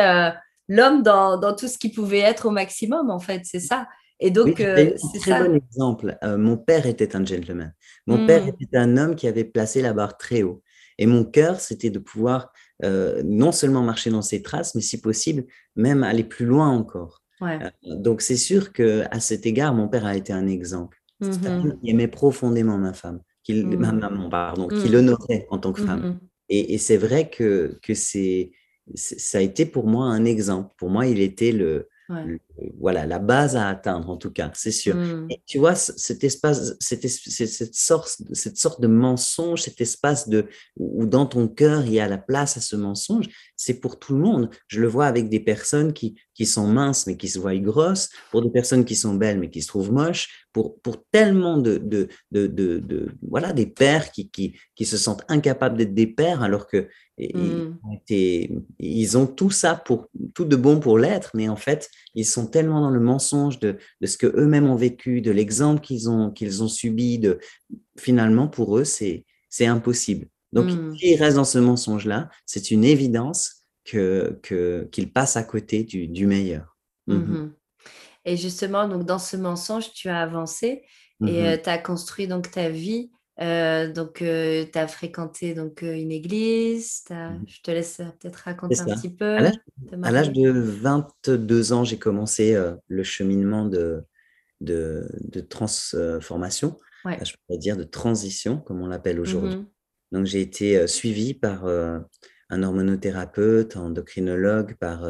l'homme 0.68 1.02
dans, 1.02 1.38
dans, 1.38 1.54
tout 1.54 1.68
ce 1.68 1.78
qui 1.78 1.90
pouvait 1.90 2.20
être 2.20 2.46
au 2.46 2.50
maximum 2.50 3.10
en 3.10 3.20
fait, 3.20 3.42
c'est 3.44 3.60
ça. 3.60 3.86
Et 4.20 4.32
donc, 4.32 4.56
c'est 4.56 4.96
un 4.96 5.20
très 5.20 5.48
bon 5.48 5.54
exemple. 5.54 6.18
mon 6.24 6.56
père 6.56 6.86
était 6.86 7.14
un 7.14 7.24
gentleman. 7.24 7.72
Mon 8.06 8.26
père 8.26 8.44
mmh. 8.44 8.48
était 8.48 8.76
un 8.76 8.96
homme 8.96 9.14
qui 9.14 9.28
avait 9.28 9.44
placé 9.44 9.80
la 9.80 9.92
barre 9.92 10.16
très 10.16 10.42
haut. 10.42 10.62
Et 10.98 11.06
mon 11.06 11.24
cœur, 11.24 11.60
c'était 11.60 11.90
de 11.90 12.00
pouvoir 12.00 12.50
euh, 12.84 13.22
non 13.24 13.52
seulement 13.52 13.82
marcher 13.82 14.10
dans 14.10 14.22
ses 14.22 14.42
traces, 14.42 14.74
mais 14.74 14.80
si 14.80 15.00
possible, 15.00 15.44
même 15.76 16.02
aller 16.02 16.24
plus 16.24 16.46
loin 16.46 16.68
encore. 16.68 17.22
Euh, 17.42 17.70
donc 17.84 18.20
c'est 18.20 18.36
sûr 18.36 18.72
que 18.72 19.04
à 19.10 19.20
cet 19.20 19.46
égard, 19.46 19.74
mon 19.74 19.88
père 19.88 20.06
a 20.06 20.16
été 20.16 20.32
un 20.32 20.46
exemple. 20.46 20.98
Mm 21.20 21.74
Il 21.82 21.90
aimait 21.90 22.08
profondément 22.08 22.78
ma 22.78 22.92
femme, 22.92 23.20
qu'il, 23.42 23.66
ma 23.66 23.92
mmh. 23.92 23.98
maman, 23.98 24.28
pardon, 24.28 24.68
qu'il 24.68 24.90
mmh. 24.90 24.92
l'honorait 24.92 25.46
en 25.50 25.58
tant 25.58 25.72
que 25.72 25.82
femme. 25.82 26.00
Mmh 26.00 26.20
et, 26.50 26.72
et 26.72 26.78
c'est 26.78 26.96
vrai 26.96 27.28
que, 27.28 27.78
que 27.82 27.92
c'est, 27.92 28.52
ça 28.94 29.36
a 29.36 29.40
été 29.42 29.66
pour 29.66 29.86
moi 29.86 30.06
un 30.06 30.24
exemple. 30.24 30.74
Pour 30.78 30.88
moi, 30.88 31.06
il 31.06 31.20
était 31.20 31.52
le, 31.52 31.88
voilà, 32.78 33.06
la 33.06 33.18
base 33.18 33.56
à 33.56 33.68
atteindre 33.68 34.08
en 34.10 34.16
tout 34.16 34.30
cas, 34.30 34.50
c'est 34.54 34.70
sûr. 34.70 34.96
Mmh. 34.96 35.26
Et 35.30 35.42
tu 35.46 35.58
vois, 35.58 35.74
cet 35.74 36.24
espace, 36.24 36.74
cette, 36.80 37.06
cette, 37.06 37.74
sorte, 37.74 38.22
cette 38.32 38.56
sorte 38.56 38.80
de 38.80 38.86
mensonge, 38.86 39.62
cet 39.62 39.80
espace 39.80 40.28
de, 40.28 40.46
où 40.78 41.06
dans 41.06 41.26
ton 41.26 41.48
cœur 41.48 41.84
il 41.84 41.92
y 41.92 42.00
a 42.00 42.08
la 42.08 42.18
place 42.18 42.56
à 42.56 42.60
ce 42.60 42.76
mensonge, 42.76 43.26
c'est 43.56 43.80
pour 43.80 43.98
tout 43.98 44.14
le 44.14 44.20
monde. 44.20 44.50
Je 44.68 44.80
le 44.80 44.88
vois 44.88 45.06
avec 45.06 45.28
des 45.28 45.40
personnes 45.40 45.92
qui, 45.92 46.18
qui 46.34 46.46
sont 46.46 46.66
minces 46.66 47.06
mais 47.06 47.16
qui 47.16 47.28
se 47.28 47.38
voient 47.38 47.56
grosses, 47.56 48.08
pour 48.30 48.42
des 48.42 48.50
personnes 48.50 48.84
qui 48.84 48.96
sont 48.96 49.14
belles 49.14 49.38
mais 49.38 49.50
qui 49.50 49.60
se 49.60 49.68
trouvent 49.68 49.92
moches, 49.92 50.46
pour, 50.58 50.80
pour 50.80 51.04
tellement 51.12 51.58
de, 51.58 51.78
de, 51.78 52.08
de, 52.32 52.46
de, 52.48 53.08
voilà, 53.28 53.52
des 53.52 53.66
pères 53.66 54.10
qui, 54.10 54.28
qui, 54.28 54.56
qui 54.74 54.84
se 54.84 54.96
sentent 54.96 55.22
incapables 55.28 55.76
d'être 55.76 55.94
des 55.94 56.08
pères 56.08 56.42
alors 56.42 56.66
que 56.66 56.88
Mmh. 57.18 58.60
ils 58.78 59.18
ont 59.18 59.26
tout 59.26 59.50
ça 59.50 59.74
pour 59.74 60.08
tout 60.34 60.44
de 60.44 60.54
bon 60.54 60.78
pour 60.78 60.98
l'être, 60.98 61.32
mais 61.34 61.48
en 61.48 61.56
fait, 61.56 61.90
ils 62.14 62.24
sont 62.24 62.46
tellement 62.46 62.80
dans 62.80 62.90
le 62.90 63.00
mensonge 63.00 63.58
de, 63.58 63.76
de 64.00 64.06
ce 64.06 64.16
que 64.16 64.26
eux-mêmes 64.26 64.68
ont 64.68 64.76
vécu, 64.76 65.20
de 65.20 65.32
l'exemple 65.32 65.80
qu'ils 65.80 66.08
ont 66.08 66.30
qu'ils 66.30 66.62
ont 66.62 66.68
subi. 66.68 67.18
De 67.18 67.38
finalement, 67.98 68.46
pour 68.46 68.78
eux, 68.78 68.84
c'est 68.84 69.24
c'est 69.48 69.66
impossible. 69.66 70.28
Donc, 70.52 70.66
mmh. 70.66 70.96
s'ils 70.96 71.18
restent 71.20 71.36
dans 71.36 71.44
ce 71.44 71.58
mensonge-là, 71.58 72.30
c'est 72.46 72.70
une 72.70 72.84
évidence 72.84 73.64
que 73.84 74.38
qu'ils 74.92 75.12
passent 75.12 75.36
à 75.36 75.42
côté 75.42 75.82
du, 75.82 76.06
du 76.06 76.26
meilleur. 76.26 76.76
Mmh 77.08 77.48
et 78.28 78.36
justement, 78.36 78.88
donc 78.88 79.04
dans 79.04 79.18
ce 79.18 79.36
mensonge, 79.36 79.92
tu 79.92 80.08
as 80.08 80.20
avancé 80.20 80.82
et 81.26 81.46
euh, 81.46 81.56
tu 81.56 81.68
as 81.68 81.78
construit 81.78 82.28
donc 82.28 82.50
ta 82.50 82.68
vie 82.68 83.10
euh, 83.40 83.92
donc, 83.92 84.20
euh, 84.20 84.64
tu 84.70 84.78
as 84.78 84.88
fréquenté 84.88 85.54
donc, 85.54 85.82
euh, 85.82 85.94
une 85.94 86.10
église. 86.10 87.04
Mmh 87.10 87.44
je 87.46 87.62
te 87.62 87.70
laisse 87.70 87.96
peut-être 88.20 88.36
raconter 88.36 88.80
un 88.80 88.86
petit 88.96 89.14
peu. 89.14 89.36
À 90.02 90.10
l'âge 90.10 90.32
de 90.32 90.50
22 90.50 91.72
ans, 91.72 91.84
j'ai 91.84 91.98
commencé 91.98 92.56
le 92.88 93.02
cheminement 93.02 93.64
de, 93.64 94.02
de, 94.60 95.08
de 95.20 95.40
transformation, 95.40 96.76
je 97.04 97.32
pourrais 97.46 97.58
dire 97.58 97.76
de 97.76 97.84
transition, 97.84 98.58
comme 98.58 98.82
on 98.82 98.86
l'appelle 98.86 99.20
aujourd'hui. 99.20 99.56
Mmh 99.56 99.66
donc, 100.10 100.24
j'ai 100.24 100.40
été 100.40 100.86
suivi 100.86 101.34
par 101.34 101.66
un 101.66 102.62
hormonothérapeute, 102.62 103.76
un 103.76 103.82
endocrinologue, 103.82 104.74
par 104.76 105.04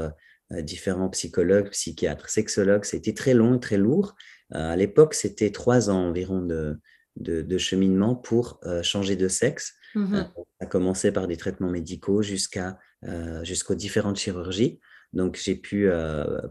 différents 0.50 1.11
psychologues, 1.11 1.70
psychiatres, 1.70 2.28
sexologues. 2.28 2.84
C'était 2.84 3.14
très 3.14 3.34
long 3.34 3.56
et 3.56 3.61
très 3.61 3.76
lourd. 3.76 4.16
à 4.50 4.76
l'époque, 4.76 5.14
c'était 5.14 5.50
trois 5.50 5.90
ans 5.90 6.08
environ 6.08 6.40
de, 6.40 6.78
de, 7.18 7.58
cheminement 7.58 8.14
pour 8.14 8.61
euh, 8.64 8.82
changer 8.82 9.16
de 9.16 9.28
sexe. 9.28 9.74
Mmh 9.94 10.14
euh, 10.14 10.22
a 10.61 10.66
commencé 10.66 11.12
par 11.12 11.28
des 11.28 11.37
traitements 11.37 11.70
médicaux 11.70 12.20
jusqu'à 12.20 12.78
euh, 13.04 13.44
jusqu'aux 13.44 13.76
différentes 13.76 14.18
chirurgies. 14.18 14.80
Donc, 15.12 15.40
j'ai 15.42 15.54
pu 15.54 15.88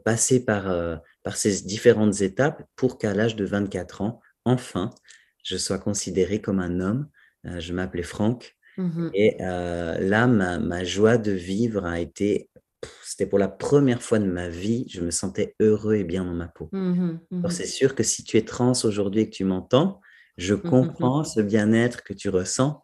passer 0.03 0.43
par, 0.43 0.99
par 1.21 1.38
ces 1.38 1.62
différentes 1.62 2.21
étapes 2.21 2.63
pour 2.75 2.97
qu'à 2.97 3.13
l'âge 3.13 3.36
de 3.36 3.45
24 3.45 4.01
ans, 4.01 4.19
enfin, 4.45 4.89
je 5.43 5.57
sois 5.57 5.77
considéré 5.77 6.41
comme 6.41 6.60
un 6.60 6.79
homme. 6.79 7.07
je 7.43 7.71
m'appelais 7.73 8.01
Franck. 8.01 8.55
Mmh 8.77 9.10
et 9.13 9.38
là, 9.39 10.25
ma, 10.25 10.83
joie 10.83 11.19
de 11.19 11.33
vivre 11.33 11.86
a 11.86 11.99
été 11.99 12.49
c'était 13.03 13.25
pour 13.25 13.39
la 13.39 13.47
première 13.47 14.01
fois 14.01 14.19
de 14.19 14.25
ma 14.25 14.49
vie, 14.49 14.85
je 14.89 15.01
me 15.01 15.11
sentais 15.11 15.55
heureux 15.59 15.95
et 15.95 16.03
bien 16.03 16.23
dans 16.23 16.33
ma 16.33 16.47
peau. 16.47 16.69
Mmh 16.71 17.17
Alors 17.31 17.51
c'est 17.51 17.65
sûr 17.65 17.95
que 17.95 18.03
si 18.03 18.23
tu 18.23 18.37
es 18.37 18.43
trans 18.43 18.73
aujourd'hui 18.83 19.21
et 19.21 19.29
que 19.29 19.35
tu 19.35 19.43
m'entends, 19.43 20.01
je 20.37 20.53
mmh, 20.53 20.57
mmh, 20.57 20.59
mmh. 20.59 20.69
comprends 20.69 21.23
ce 21.23 21.41
bien-être 21.41 22.03
que 22.03 22.13
tu 22.13 22.29
ressens 22.29 22.81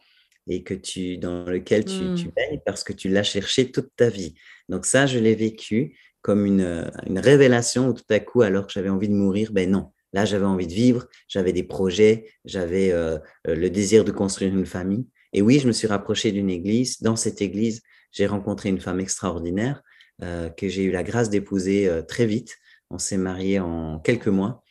et 0.47 0.63
que 0.63 0.73
tu, 0.73 1.17
dans 1.17 1.45
lequel 1.45 1.85
tu, 1.85 2.15
tu 2.15 2.31
baignes 2.31 2.59
parce 2.65 2.83
que 2.83 2.93
tu 2.93 3.09
l'as 3.09 3.23
cherché 3.23 3.71
toute 3.71 3.89
ta 3.95 4.09
vie. 4.09 4.33
Donc 4.69 4.85
ça, 4.85 5.05
je 5.05 5.19
l'ai 5.19 5.35
vécu 5.35 5.97
comme 6.21 6.45
une, 6.45 6.89
une, 7.05 7.19
révélation 7.19 7.89
où 7.89 7.93
tout 7.93 8.03
à 8.09 8.19
coup, 8.19 8.41
alors 8.41 8.65
que 8.65 8.73
j'avais 8.73 8.89
envie 8.89 9.09
de 9.09 9.13
mourir, 9.13 9.51
ben 9.51 9.69
non, 9.69 9.91
là 10.13 10.25
j'avais 10.25 10.45
envie 10.45 10.67
de 10.67 10.73
vivre, 10.73 11.07
j'avais 11.27 11.53
des 11.53 11.63
projets, 11.63 12.29
j'avais 12.45 12.91
euh, 12.91 13.19
le 13.45 13.69
désir 13.69 14.05
de 14.05 14.11
construire 14.11 14.53
une 14.53 14.65
famille. 14.65 15.05
Et 15.33 15.41
oui, 15.41 15.59
je 15.59 15.67
me 15.67 15.71
suis 15.71 15.87
rapproché 15.87 16.31
d'une 16.31 16.49
église. 16.49 17.01
Dans 17.01 17.15
cette 17.15 17.41
église, 17.41 17.81
j'ai 18.13 18.25
rencontré 18.25 18.69
une 18.69 18.79
femme 18.79 19.01
extraordinaire 19.01 19.81
euh, 20.21 20.49
que 20.49 20.69
j'ai 20.69 20.83
eu 20.83 20.91
la 20.91 21.03
grâce 21.03 21.29
d'épouser 21.29 21.89
très 22.07 22.25
vite. 22.25 22.55
On 22.89 22.97
s'est 22.97 23.17
mariés 23.17 23.59
en 23.59 23.99
quelques 23.99 24.27
mois. 24.27 24.63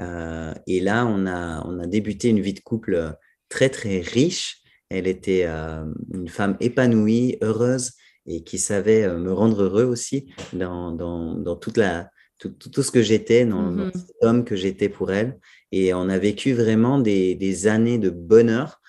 Euh, 0.00 0.54
et 0.66 0.80
là, 0.80 1.06
on 1.06 1.26
a, 1.26 1.64
on 1.66 1.78
a 1.78 1.86
débuté 1.86 2.28
une 2.28 2.40
vie 2.40 2.54
de 2.54 2.60
couple 2.60 3.14
très, 3.48 3.68
très 3.68 4.00
riche. 4.00 4.58
Elle 4.88 5.06
était 5.06 5.44
euh, 5.46 5.84
une 6.12 6.28
femme 6.28 6.56
épanouie, 6.60 7.36
heureuse 7.42 7.92
et 8.26 8.42
qui 8.42 8.58
savait 8.58 9.04
euh, 9.04 9.18
me 9.18 9.32
rendre 9.32 9.62
heureux 9.62 9.84
aussi 9.84 10.30
dans, 10.52 10.92
dans, 10.92 11.34
dans 11.34 11.56
toute 11.56 11.76
la, 11.76 12.10
tout, 12.38 12.50
tout, 12.50 12.82
ce 12.82 12.90
que 12.90 13.02
j'étais, 13.02 13.44
dans, 13.44 13.90
cet 13.92 14.16
homme 14.22 14.44
que 14.44 14.56
j'étais 14.56 14.88
pour 14.88 15.12
elle. 15.12 15.38
Et 15.72 15.94
on 15.94 16.08
a 16.08 16.18
vécu 16.18 16.52
vraiment 16.52 16.98
des, 16.98 17.34
des 17.34 17.66
années 17.66 17.98
de 17.98 18.10
bonheur 18.10 18.80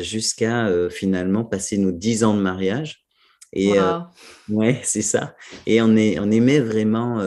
jusqu'à 0.00 0.70
finalement 0.88 1.44
passer 1.44 1.76
nos 1.76 1.92
dix 1.92 2.24
ans 2.24 2.34
de 2.34 2.40
mariage. 2.40 3.06
Et 3.52 3.74
ouais, 4.48 4.80
c'est 4.84 5.02
ça. 5.02 5.34
Et 5.66 5.80
on, 5.82 5.96
est, 5.96 6.18
on 6.18 6.30
aimait 6.30 6.60
vraiment 6.60 7.18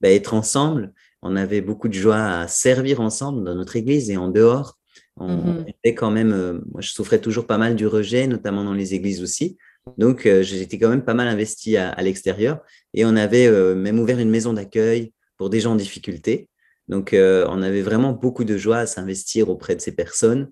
bah, 0.00 0.10
être 0.10 0.34
ensemble 0.34 0.92
on 1.22 1.36
avait 1.36 1.60
beaucoup 1.60 1.88
de 1.88 1.94
joie 1.94 2.40
à 2.40 2.48
servir 2.48 3.00
ensemble 3.00 3.44
dans 3.44 3.54
notre 3.54 3.76
église 3.76 4.10
et 4.10 4.16
en 4.16 4.28
dehors. 4.28 4.78
On, 5.16 5.36
mmh 5.36 5.64
était 5.68 5.94
quand 5.94 6.10
même, 6.10 6.32
euh, 6.32 6.60
moi 6.70 6.80
je 6.80 6.90
souffrais 6.90 7.20
toujours 7.20 7.46
pas 7.46 7.58
mal 7.58 7.74
du 7.74 7.86
rejet, 7.86 8.26
notamment 8.26 8.64
dans 8.64 8.74
les 8.74 8.94
églises 8.94 9.22
aussi. 9.22 9.58
Donc 9.96 10.26
euh, 10.26 10.42
j'étais 10.42 10.78
quand 10.78 10.88
même 10.88 11.04
pas 11.04 11.14
mal 11.14 11.26
investi 11.26 11.76
à, 11.76 12.00
l'extérieur 12.02 12.60
et 12.94 13.04
on 13.04 13.16
avait 13.16 13.46
euh, 13.46 13.74
même 13.74 13.98
ouvert 13.98 14.18
une 14.18 14.30
maison 14.30 14.52
d'accueil 14.52 15.12
pour 15.36 15.50
des 15.50 15.60
gens 15.60 15.72
en 15.72 15.76
difficulté. 15.76 16.48
Donc 16.88 17.10
on 17.12 17.62
avait 17.62 17.82
vraiment 17.82 18.12
beaucoup 18.12 18.44
de 18.44 18.56
joie 18.56 18.78
à 18.78 18.86
s'investir 18.86 19.50
auprès 19.50 19.76
de 19.76 19.80
ces 19.82 19.94
personnes. 19.94 20.50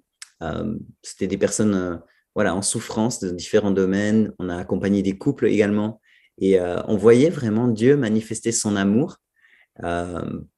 C'était 1.03 1.27
des 1.27 1.39
personnes 1.39 2.03
voilà, 2.37 2.55
en 2.55 2.63
souffrance 2.63 3.19
de 3.19 3.31
différents 3.31 3.73
domaines. 3.73 4.33
On 4.39 4.49
a 4.49 4.57
accompagné 4.57 5.03
des 5.03 5.19
couples 5.19 5.47
également 5.49 6.01
et 6.39 6.61
on 6.61 6.97
voyait 6.97 7.31
vraiment 7.31 7.67
Dieu 7.67 7.97
manifester 7.97 8.53
son 8.53 8.77
amour 8.77 9.17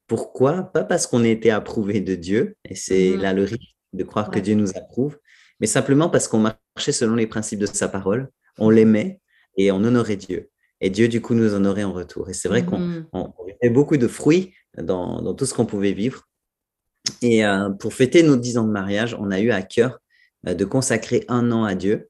pourquoi? 0.09 0.65
Pas 0.65 0.85
parce 0.85 1.07
qu'on 1.07 1.23
a 1.23 1.29
été 1.29 1.51
approuvé 1.51 2.01
de 2.01 2.17
Dieu, 2.17 2.57
et 2.65 2.75
c'est 2.75 3.11
mmh 3.11 3.21
là 3.21 3.33
le 3.35 3.45
risque 3.45 3.77
de 3.93 4.03
croire 4.03 4.31
que 4.31 4.39
Dieu 4.39 4.55
nous 4.55 4.71
approuve, 4.71 5.19
mais 5.61 5.67
simplement 5.67 6.09
parce 6.09 6.27
qu'on 6.27 6.41
marchait 6.41 6.93
selon 6.93 7.15
les 7.15 7.27
principes 7.27 7.61
de 7.61 7.67
sa 7.67 7.89
parole, 7.89 8.31
on 8.59 8.71
l'aimait 8.71 9.21
et 9.57 9.71
on 9.71 9.77
honorait 9.77 10.17
Dieu. 10.17 10.51
Et 10.81 10.91
Dieu, 10.91 11.09
du 11.09 11.21
coup, 11.21 11.35
nous 11.35 11.55
honorait 11.55 11.85
en 11.85 11.93
retour. 11.93 12.31
Et 12.31 12.33
c'est 12.33 12.49
vrai 12.49 12.65
qu'on 12.65 13.07
avait 13.63 13.71
beaucoup 13.71 13.97
de 13.97 14.07
fruits 14.09 14.55
dans, 14.81 15.35
tout 15.35 15.45
ce 15.45 15.53
qu'on 15.53 15.67
pouvait 15.67 15.93
vivre. 15.93 16.29
Et 17.21 17.45
euh, 17.45 17.71
pour 17.71 17.93
fêter 17.93 18.23
nos 18.23 18.37
dix 18.37 18.59
ans 18.59 18.65
de 18.65 18.71
mariage, 18.71 19.17
on 19.19 19.31
a 19.31 19.41
eu 19.41 19.51
à 19.51 19.63
cœur 19.63 19.93
euh, 19.93 19.97
de 20.45 20.65
consacrer 20.65 21.25
un 21.29 21.51
an 21.53 21.65
à 21.65 21.75
Dieu 21.75 22.09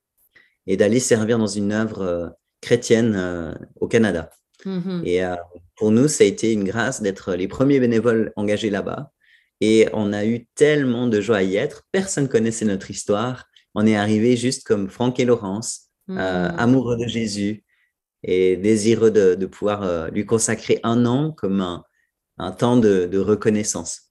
et 0.66 0.76
d'aller 0.76 1.00
servir 1.00 1.38
dans 1.38 1.46
une 1.46 1.72
œuvre 1.72 2.02
euh, 2.02 2.28
chrétienne 2.60 3.56
au 3.80 3.86
Canada. 3.86 4.30
Mmh 4.64 5.02
et 5.04 5.22
pour 5.76 5.92
nous, 5.92 6.08
ça 6.08 6.24
a 6.24 6.26
été 6.26 6.52
une 6.52 6.64
grâce 6.64 7.00
d'être 7.00 7.34
les 7.34 7.46
premiers 7.46 7.78
bénévoles 7.78 8.32
engagés 8.34 8.70
là-bas. 8.70 9.12
Et 9.60 9.86
on 9.92 10.12
a 10.12 10.26
eu 10.26 10.46
tellement 10.56 11.06
de 11.06 11.20
joie 11.20 11.36
à 11.36 11.42
y 11.44 11.54
être. 11.54 11.84
Personne 11.92 12.28
connaissait 12.28 12.64
notre 12.64 12.90
histoire. 12.90 13.46
On 13.76 13.86
est 13.86 13.94
arrivé 13.94 14.36
juste 14.36 14.66
comme 14.66 14.88
Franck 14.88 15.20
et 15.20 15.24
Laurence, 15.24 15.90
mmh. 16.08 16.18
amoureux 16.18 16.96
de 16.96 17.06
Jésus, 17.06 17.64
et 18.22 18.56
désireux 18.56 19.10
de, 19.10 19.46
pouvoir 19.46 19.82
euh, 19.82 20.08
lui 20.08 20.26
consacrer 20.26 20.80
un 20.82 21.06
an 21.06 21.32
comme 21.32 21.60
un, 21.60 22.52
temps 22.52 22.76
de, 22.76 23.18
reconnaissance. 23.18 24.07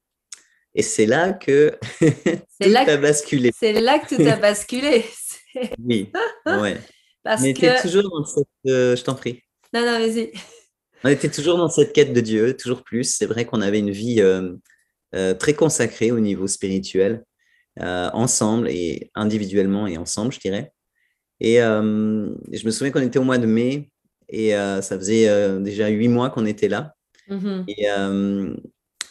Et 0.77 0.81
c'est 0.81 1.05
là 1.05 1.33
que 1.33 1.77
tout 1.99 2.75
a 2.75 2.97
basculé. 2.97 3.51
C'est 3.57 3.73
là 3.73 3.99
que 3.99 4.15
tout 4.15 4.21
a 4.21 4.37
basculé. 4.37 5.03
oui, 5.83 6.11
ouais. 6.45 6.77
Parce 7.23 7.41
On 7.41 7.45
était 7.45 7.81
toujours 7.81 8.03
dans 8.03 8.25
cette... 8.25 8.47
Euh, 8.67 8.95
je 8.95 9.03
t'en 9.03 9.15
prie. 9.15 9.41
Non, 9.73 9.81
non, 9.81 9.99
vas-y. 9.99 10.31
On 11.03 11.09
était 11.09 11.29
toujours 11.29 11.57
dans 11.57 11.69
cette 11.69 11.91
quête 11.91 12.13
de 12.13 12.21
Dieu, 12.21 12.55
toujours 12.55 12.83
plus. 12.83 13.03
C'est 13.03 13.25
vrai 13.25 13.43
qu'on 13.43 13.59
avait 13.59 13.79
une 13.79 13.91
vie 13.91 14.21
euh, 14.21 15.33
très 15.33 15.53
consacrée 15.53 16.11
au 16.11 16.21
niveau 16.21 16.47
spirituel, 16.47 17.25
ensemble 17.79 18.69
et 18.69 19.11
individuellement 19.13 19.87
et 19.87 19.97
ensemble, 19.97 20.31
je 20.31 20.39
dirais. 20.39 20.71
Et 21.41 21.57
je 21.57 22.65
me 22.65 22.71
souviens 22.71 22.91
qu'on 22.91 23.01
était 23.01 23.19
au 23.19 23.23
mois 23.23 23.37
de 23.37 23.45
mai 23.45 23.89
et 24.29 24.55
euh, 24.55 24.81
ça 24.81 24.97
faisait 24.97 25.27
euh, 25.29 25.59
déjà 25.59 25.87
huit 25.87 26.07
mois 26.07 26.29
qu'on 26.29 26.45
était 26.45 26.67
là. 26.67 26.93
Mm-hmm. 27.29 27.63
Et, 27.67 27.89
euh, 27.89 28.55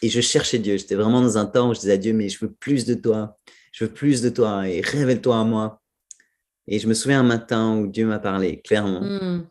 et, 0.03 0.09
je 0.09 0.21
cherchais 0.21 0.59
Dieu. 0.59 0.77
J'étais 0.77 0.95
vraiment 0.95 1.21
dans 1.21 1.39
un 1.39 1.47
temps 1.47 1.71
où 1.71 1.75
je 1.75 1.81
disais 1.81 1.93
à 1.93 1.97
Dieu, 1.97 2.13
mais 2.13 2.29
je 2.29 2.45
veux 2.45 2.53
plus 2.53 2.85
de 2.85 2.95
toi. 2.95 3.37
Je 3.73 3.85
veux 3.85 3.93
plus 3.93 4.23
de 4.23 4.29
toi 4.29 4.69
et 4.69 4.81
révèle-toi 4.81 5.39
à 5.39 5.45
moi. 5.45 5.83
Et 6.67 6.79
je 6.79 6.89
me 6.89 6.95
souviens 6.95 7.21
un 7.21 7.25
matin 7.25 7.77
où 7.77 7.87
Dieu 7.87 8.07
m'a 8.07 8.19
parlé 8.19 8.61
clairement. 8.61 9.03
Mm. 9.03 9.47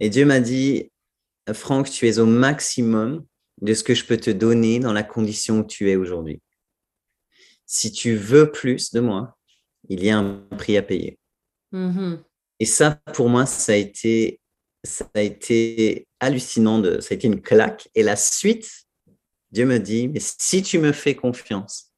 Et 0.00 0.10
Dieu 0.10 0.26
m'a 0.26 0.40
dit, 0.40 0.90
Franck, 1.52 1.90
tu 1.90 2.08
es 2.08 2.18
au 2.18 2.26
maximum 2.26 3.24
de 3.62 3.74
ce 3.74 3.84
que 3.84 3.94
je 3.94 4.04
peux 4.04 4.16
te 4.16 4.30
donner 4.30 4.80
dans 4.80 4.92
la 4.92 5.02
condition 5.02 5.60
où 5.60 5.64
tu 5.64 5.90
es 5.90 5.96
aujourd'hui. 5.96 6.40
Si 7.66 7.92
tu 7.92 8.16
veux 8.16 8.50
plus 8.50 8.92
de 8.92 9.00
moi, 9.00 9.38
il 9.88 10.04
y 10.04 10.10
a 10.10 10.18
un 10.18 10.46
prix 10.58 10.76
à 10.76 10.82
payer. 10.82 11.18
Mm-hmm. 11.72 12.18
Et 12.60 12.66
ça, 12.66 13.00
pour 13.14 13.28
moi, 13.28 13.46
ça 13.46 13.72
a 13.72 13.76
été 13.76 14.40
ça 14.84 15.10
a 15.14 15.20
été 15.20 16.06
hallucinant, 16.20 16.78
de, 16.78 17.00
ça 17.00 17.12
a 17.12 17.14
été 17.14 17.26
une 17.26 17.40
claque. 17.40 17.88
Et 17.94 18.02
la 18.02 18.16
suite, 18.16 18.83
Dieu 19.54 19.66
me 19.66 19.78
dit, 19.78 20.08
mais 20.08 20.20
si 20.20 20.62
tu 20.62 20.80
me 20.80 20.90
fais 20.90 21.14
confiance, 21.14 21.92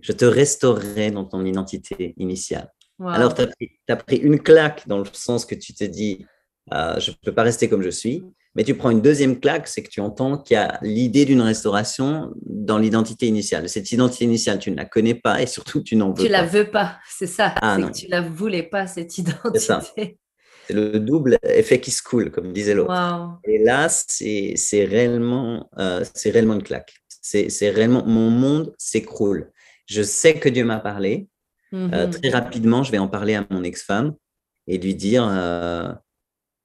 je 0.00 0.12
te 0.12 0.24
restaurerai 0.24 1.10
dans 1.10 1.24
ton 1.24 1.44
identité 1.44 2.14
initiale. 2.18 2.72
Alors, 3.04 3.34
tu 3.34 3.42
as, 3.88 3.96
pris 3.96 4.16
une 4.16 4.38
claque 4.38 4.86
dans 4.86 4.98
le 4.98 5.04
sens 5.12 5.44
que 5.44 5.56
tu 5.56 5.74
te 5.74 5.82
dis, 5.82 6.24
euh, 6.72 7.00
je 7.00 7.10
ne 7.10 7.16
peux 7.20 7.34
pas 7.34 7.42
rester 7.42 7.68
comme 7.68 7.82
je 7.82 7.90
suis. 7.90 8.24
Mais 8.54 8.62
tu 8.62 8.76
prends 8.76 8.90
une 8.90 9.02
deuxième 9.02 9.40
claque, 9.40 9.66
c'est 9.66 9.82
que 9.82 9.88
tu 9.88 10.00
entends 10.00 10.38
qu'il 10.38 10.54
y 10.54 10.58
a 10.58 10.78
l'idée 10.82 11.24
d'une 11.24 11.40
restauration 11.40 12.32
dans 12.46 12.78
l'identité 12.78 13.26
initiale. 13.26 13.68
Cette 13.68 13.90
identité 13.90 14.24
initiale, 14.24 14.60
tu 14.60 14.70
ne 14.70 14.76
la 14.76 14.84
connais 14.84 15.16
pas 15.16 15.42
et 15.42 15.46
surtout, 15.46 15.82
tu 15.82 15.96
n'en 15.96 16.10
veux 16.10 16.14
pas. 16.14 16.22
Tu 16.22 16.28
la 16.28 16.46
veux 16.46 16.70
pas, 16.70 17.00
c'est 17.08 17.26
ça. 17.26 17.56
Ah, 17.60 17.76
que 17.76 17.90
tu 17.90 18.06
la 18.06 18.20
voulais 18.20 18.62
pas, 18.62 18.86
cette 18.86 19.18
identité. 19.18 20.18
C'est 20.66 20.74
le 20.74 20.98
double 20.98 21.38
effet 21.42 21.80
qui 21.80 21.90
se 21.90 22.02
coule, 22.02 22.30
comme 22.30 22.52
disait 22.52 22.74
l'autre. 22.74 23.38
Et 23.44 23.58
là, 23.58 23.88
c'est 23.88 24.84
réellement, 24.84 25.68
euh, 25.78 26.04
réellement 26.24 26.54
une 26.54 26.62
claque. 26.62 26.94
C'est 27.08 27.70
réellement, 27.70 28.04
mon 28.06 28.30
monde 28.30 28.74
s'écroule. 28.78 29.50
Je 29.86 30.02
sais 30.02 30.34
que 30.34 30.48
Dieu 30.48 30.64
m'a 30.64 30.80
parlé. 30.80 31.28
Euh, 31.72 32.06
mhm. 32.06 32.10
très 32.10 32.30
rapidement, 32.30 32.82
je 32.82 32.92
vais 32.92 32.98
en 32.98 33.08
parler 33.08 33.34
à 33.34 33.44
mon 33.50 33.64
ex-femme 33.64 34.14
et 34.68 34.78
lui 34.78 34.94
dire, 34.94 35.26
euh, 35.28 35.92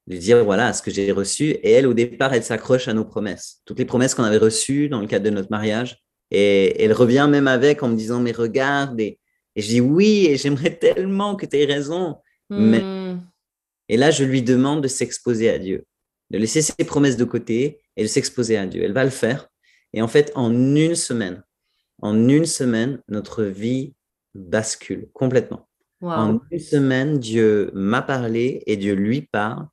lui 0.06 0.18
dire 0.18 0.44
voilà 0.44 0.72
ce 0.72 0.82
que 0.82 0.90
j'ai 0.90 1.10
reçu. 1.12 1.50
Et 1.50 1.72
elle, 1.72 1.86
au 1.86 1.94
départ, 1.94 2.32
elle 2.32 2.44
s'accroche 2.44 2.88
à 2.88 2.94
nos 2.94 3.04
promesses. 3.04 3.60
Toutes 3.64 3.78
les 3.78 3.84
promesses 3.84 4.14
qu'on 4.14 4.24
avait 4.24 4.38
reçues 4.38 4.88
dans 4.88 5.00
le 5.00 5.06
cadre 5.06 5.24
de 5.24 5.30
notre 5.30 5.50
mariage. 5.50 5.98
Et 6.30 6.82
elle 6.82 6.92
revient 6.92 7.26
même 7.28 7.48
avec 7.48 7.82
en 7.82 7.88
me 7.88 7.96
disant, 7.96 8.20
mais 8.20 8.32
regarde. 8.32 9.00
Et, 9.00 9.18
je 9.56 9.66
dis 9.66 9.80
oui, 9.80 10.26
et 10.30 10.36
j'aimerais 10.36 10.76
tellement 10.76 11.34
que 11.34 11.44
tu 11.44 11.58
aies 11.58 11.64
raison. 11.64 12.18
Mais 12.50 12.80
hmm. 12.80 13.20
Et 13.90 13.96
là, 13.96 14.12
je 14.12 14.22
lui 14.22 14.40
demande 14.40 14.84
de 14.84 14.88
s'exposer 14.88 15.50
à 15.50 15.58
Dieu, 15.58 15.84
de 16.30 16.38
laisser 16.38 16.62
ses 16.62 16.84
promesses 16.84 17.16
de 17.16 17.24
côté 17.24 17.80
et 17.96 18.02
de 18.02 18.06
s'exposer 18.06 18.56
à 18.56 18.64
Dieu. 18.64 18.84
Elle 18.84 18.92
va 18.92 19.02
le 19.02 19.10
faire. 19.10 19.48
Et 19.92 20.00
en 20.00 20.06
fait, 20.06 20.30
en 20.36 20.52
une 20.76 20.94
semaine, 20.94 21.42
en 22.00 22.28
une 22.28 22.46
semaine, 22.46 23.02
notre 23.08 23.42
vie 23.42 23.94
bascule 24.36 25.08
complètement. 25.12 25.68
En 26.02 26.40
une 26.52 26.60
semaine, 26.60 27.18
Dieu 27.18 27.72
m'a 27.74 28.00
parlé 28.00 28.62
et 28.66 28.76
Dieu 28.76 28.94
lui 28.94 29.22
parle. 29.22 29.66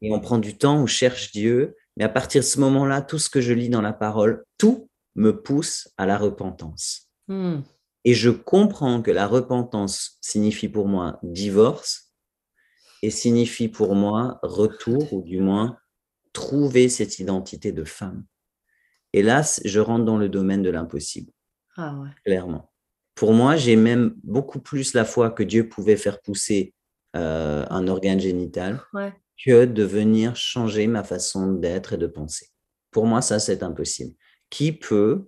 Et 0.00 0.10
on 0.10 0.20
prend 0.20 0.38
du 0.38 0.56
temps, 0.56 0.78
on 0.78 0.86
cherche 0.86 1.30
Dieu. 1.30 1.76
Mais 1.98 2.04
à 2.04 2.08
partir 2.08 2.40
de 2.40 2.46
ce 2.46 2.58
moment-là, 2.60 3.02
tout 3.02 3.18
ce 3.18 3.28
que 3.28 3.42
je 3.42 3.52
lis 3.52 3.68
dans 3.68 3.82
la 3.82 3.92
parole, 3.92 4.42
tout 4.56 4.88
me 5.16 5.38
pousse 5.42 5.90
à 5.98 6.06
la 6.06 6.16
repentance. 6.16 7.10
Hmm. 7.28 7.60
Et 8.04 8.14
je 8.14 8.30
comprends 8.30 9.02
que 9.02 9.10
la 9.10 9.26
repentance 9.26 10.16
signifie 10.22 10.70
pour 10.70 10.88
moi 10.88 11.18
divorce, 11.22 12.03
et 13.04 13.10
signifie 13.10 13.68
pour 13.68 13.94
moi 13.94 14.38
retour, 14.42 15.12
ou 15.12 15.20
du 15.20 15.38
moins 15.38 15.76
trouver 16.32 16.88
cette 16.88 17.18
identité 17.18 17.70
de 17.70 17.84
femme. 17.84 18.24
Et 19.12 19.22
là, 19.22 19.42
je 19.62 19.78
rentre 19.78 20.06
dans 20.06 20.16
le 20.16 20.30
domaine 20.30 20.62
de 20.62 20.70
l'impossible. 20.70 21.30
Ah 21.76 21.94
Clairement. 22.24 22.72
Pour 23.14 23.34
moi, 23.34 23.56
j'ai 23.56 23.76
même 23.76 24.14
beaucoup 24.24 24.58
plus 24.58 24.94
la 24.94 25.04
foi 25.04 25.30
que 25.30 25.42
Dieu 25.42 25.68
pouvait 25.68 25.98
faire 25.98 26.22
pousser 26.22 26.72
euh, 27.14 27.66
un 27.68 27.86
organe 27.88 28.18
génital 28.18 28.80
que 29.44 29.66
de 29.66 29.82
venir 29.82 30.34
changer 30.34 30.86
ma 30.86 31.04
façon 31.04 31.52
d'être 31.52 31.92
et 31.92 31.98
de 31.98 32.06
penser. 32.06 32.48
Pour 32.90 33.04
moi, 33.04 33.20
ça, 33.20 33.38
c'est 33.38 33.62
impossible. 33.62 34.14
Qui 34.48 34.72
peut 34.72 35.26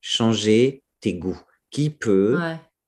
changer 0.00 0.84
tes 1.00 1.14
goûts? 1.14 1.42
Qui 1.70 1.90
peut 1.90 2.38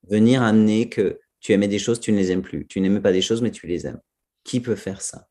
venir 0.09 0.43
amener 0.43 0.89
que 0.89 1.19
tu 1.41 1.53
aimais 1.53 1.69
des 1.69 1.81
choses, 1.81 1.99
tu 1.99 2.13
ne 2.13 2.17
les 2.19 2.31
aimes 2.31 2.43
plus? 2.43 2.67
Tu 2.69 2.81
n'aimais 2.81 3.01
pas 3.01 3.13
des 3.13 3.23
choses, 3.23 3.43
mais 3.43 3.51
tu 3.51 3.67
les 3.67 3.89
aimes 3.89 4.01
qui 4.45 4.61
peut 4.61 4.77
faire 4.77 5.03
ça. 5.03 5.29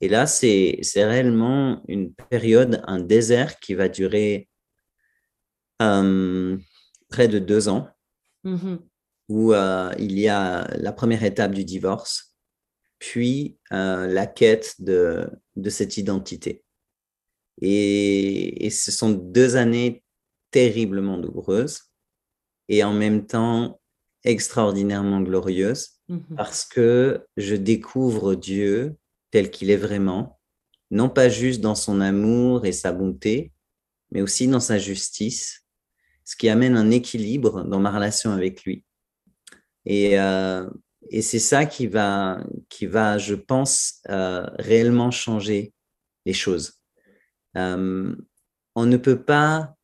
Et 0.00 0.08
là, 0.08 0.26
c'est 0.26 0.80
réellement 0.96 1.82
une 1.88 2.14
période, 2.14 2.82
un 2.86 3.00
désert 3.00 3.58
qui 3.60 3.74
va 3.74 3.88
durer 3.88 4.48
euh, 5.82 6.56
près 7.08 7.28
de 7.28 7.38
deux 7.38 7.68
ans, 7.68 7.88
mmh 8.44 8.76
où 9.28 9.52
euh, 9.54 9.94
il 9.96 10.18
y 10.18 10.28
a 10.28 10.66
la 10.76 10.92
première 10.92 11.22
étape 11.22 11.54
du 11.54 11.64
divorce, 11.64 12.34
puis 12.98 13.56
euh, 13.72 14.08
la 14.08 14.26
quête 14.26 14.74
de, 14.80 15.30
de 15.54 15.70
cette 15.70 15.96
identité. 15.96 16.64
Et, 17.62 18.66
et, 18.66 18.70
ce 18.70 18.90
sont 18.90 19.10
deux 19.10 19.54
années 19.54 20.02
terriblement 20.50 21.16
douloureuses. 21.16 21.82
Et 22.68 22.82
en 22.82 22.92
même 22.92 23.24
temps 23.24 23.79
extraordinairement 24.24 25.20
glorieuses 25.20 26.00
Mmh 26.10 26.18
parce 26.36 26.64
que 26.64 27.24
je 27.36 27.54
découvre 27.54 28.34
Dieu 28.34 28.96
tel 29.30 29.48
qu'il 29.48 29.70
est 29.70 29.76
vraiment, 29.76 30.40
non 30.90 31.08
pas 31.08 31.28
juste 31.28 31.60
dans 31.60 31.76
son 31.76 32.00
amour 32.00 32.66
et 32.66 32.72
sa 32.72 32.90
bonté, 32.92 33.52
mais 34.10 34.20
aussi 34.20 34.48
dans 34.48 34.58
sa 34.58 34.76
justice, 34.76 35.64
ce 36.24 36.34
qui 36.34 36.48
amène 36.48 36.76
un 36.76 36.90
équilibre 36.90 37.62
dans 37.62 37.78
ma 37.78 37.92
relation 37.92 38.32
avec 38.32 38.64
lui. 38.64 38.84
Et, 39.86 40.18
euh, 40.18 40.68
c'est 41.20 41.38
ça 41.38 41.64
qui 41.64 41.86
va, 41.86 42.44
qui 42.68 42.86
va, 42.86 43.16
je 43.16 43.36
pense, 43.36 44.00
euh, 44.08 44.46
réellement 44.58 45.12
changer 45.12 45.72
les 46.26 46.32
choses. 46.32 46.80
Euh, 47.56 48.16
on 48.74 48.86
ne 48.86 48.96
peut 48.96 49.22
pas 49.22 49.76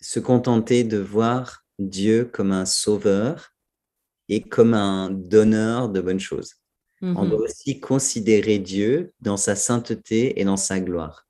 se 0.00 0.20
contenter 0.20 0.84
de 0.84 0.98
voir 0.98 1.66
Dieu 1.78 2.24
comme 2.24 2.52
un 2.52 2.66
sauveur 2.66 3.55
et 4.28 4.40
comme 4.40 4.74
un 4.74 5.10
donneur 5.10 5.88
de 5.88 6.00
bonnes 6.00 6.20
choses. 6.20 6.54
On 7.02 7.24
mmh 7.24 7.30
doit 7.30 7.40
aussi 7.40 7.78
considérer 7.78 8.58
Dieu 8.58 9.12
dans 9.20 9.36
sa 9.36 9.54
sainteté 9.54 10.40
et 10.40 10.44
dans 10.44 10.56
sa 10.56 10.80
gloire. 10.80 11.26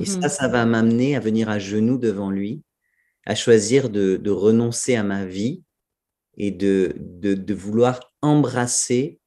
Et 0.00 0.06
ça, 0.06 0.18
mmh 0.18 0.28
ça 0.28 0.48
va 0.48 0.64
m'amener 0.64 1.14
à 1.14 1.20
venir 1.20 1.48
à 1.48 1.58
genoux 1.58 1.98
devant 1.98 2.30
lui, 2.30 2.62
à 3.26 3.34
choisir 3.34 3.90
de, 3.90 4.30
renoncer 4.30 4.96
à 4.96 5.04
ma 5.04 5.24
vie 5.24 5.62
et 6.36 6.50
de, 6.50 6.94
de, 6.98 7.54
vouloir 7.54 8.12
embrasser 8.22 9.20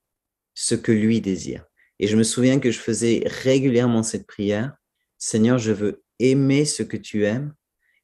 ce 0.56 0.76
que 0.76 0.92
lui 0.92 1.22
désire. 1.22 1.66
Et 2.00 2.08
je 2.08 2.18
me 2.18 2.24
souviens 2.24 2.60
que 2.60 2.72
je 2.72 2.80
faisais 2.80 3.24
régulièrement 3.26 4.04
cette 4.04 4.28
prière, 4.28 4.76
Seigneur, 5.18 5.58
je 5.58 5.72
veux 5.72 6.04
aimer 6.20 6.66
ce 6.66 6.84
que 6.84 6.98
tu 6.98 7.26
aimes 7.26 7.54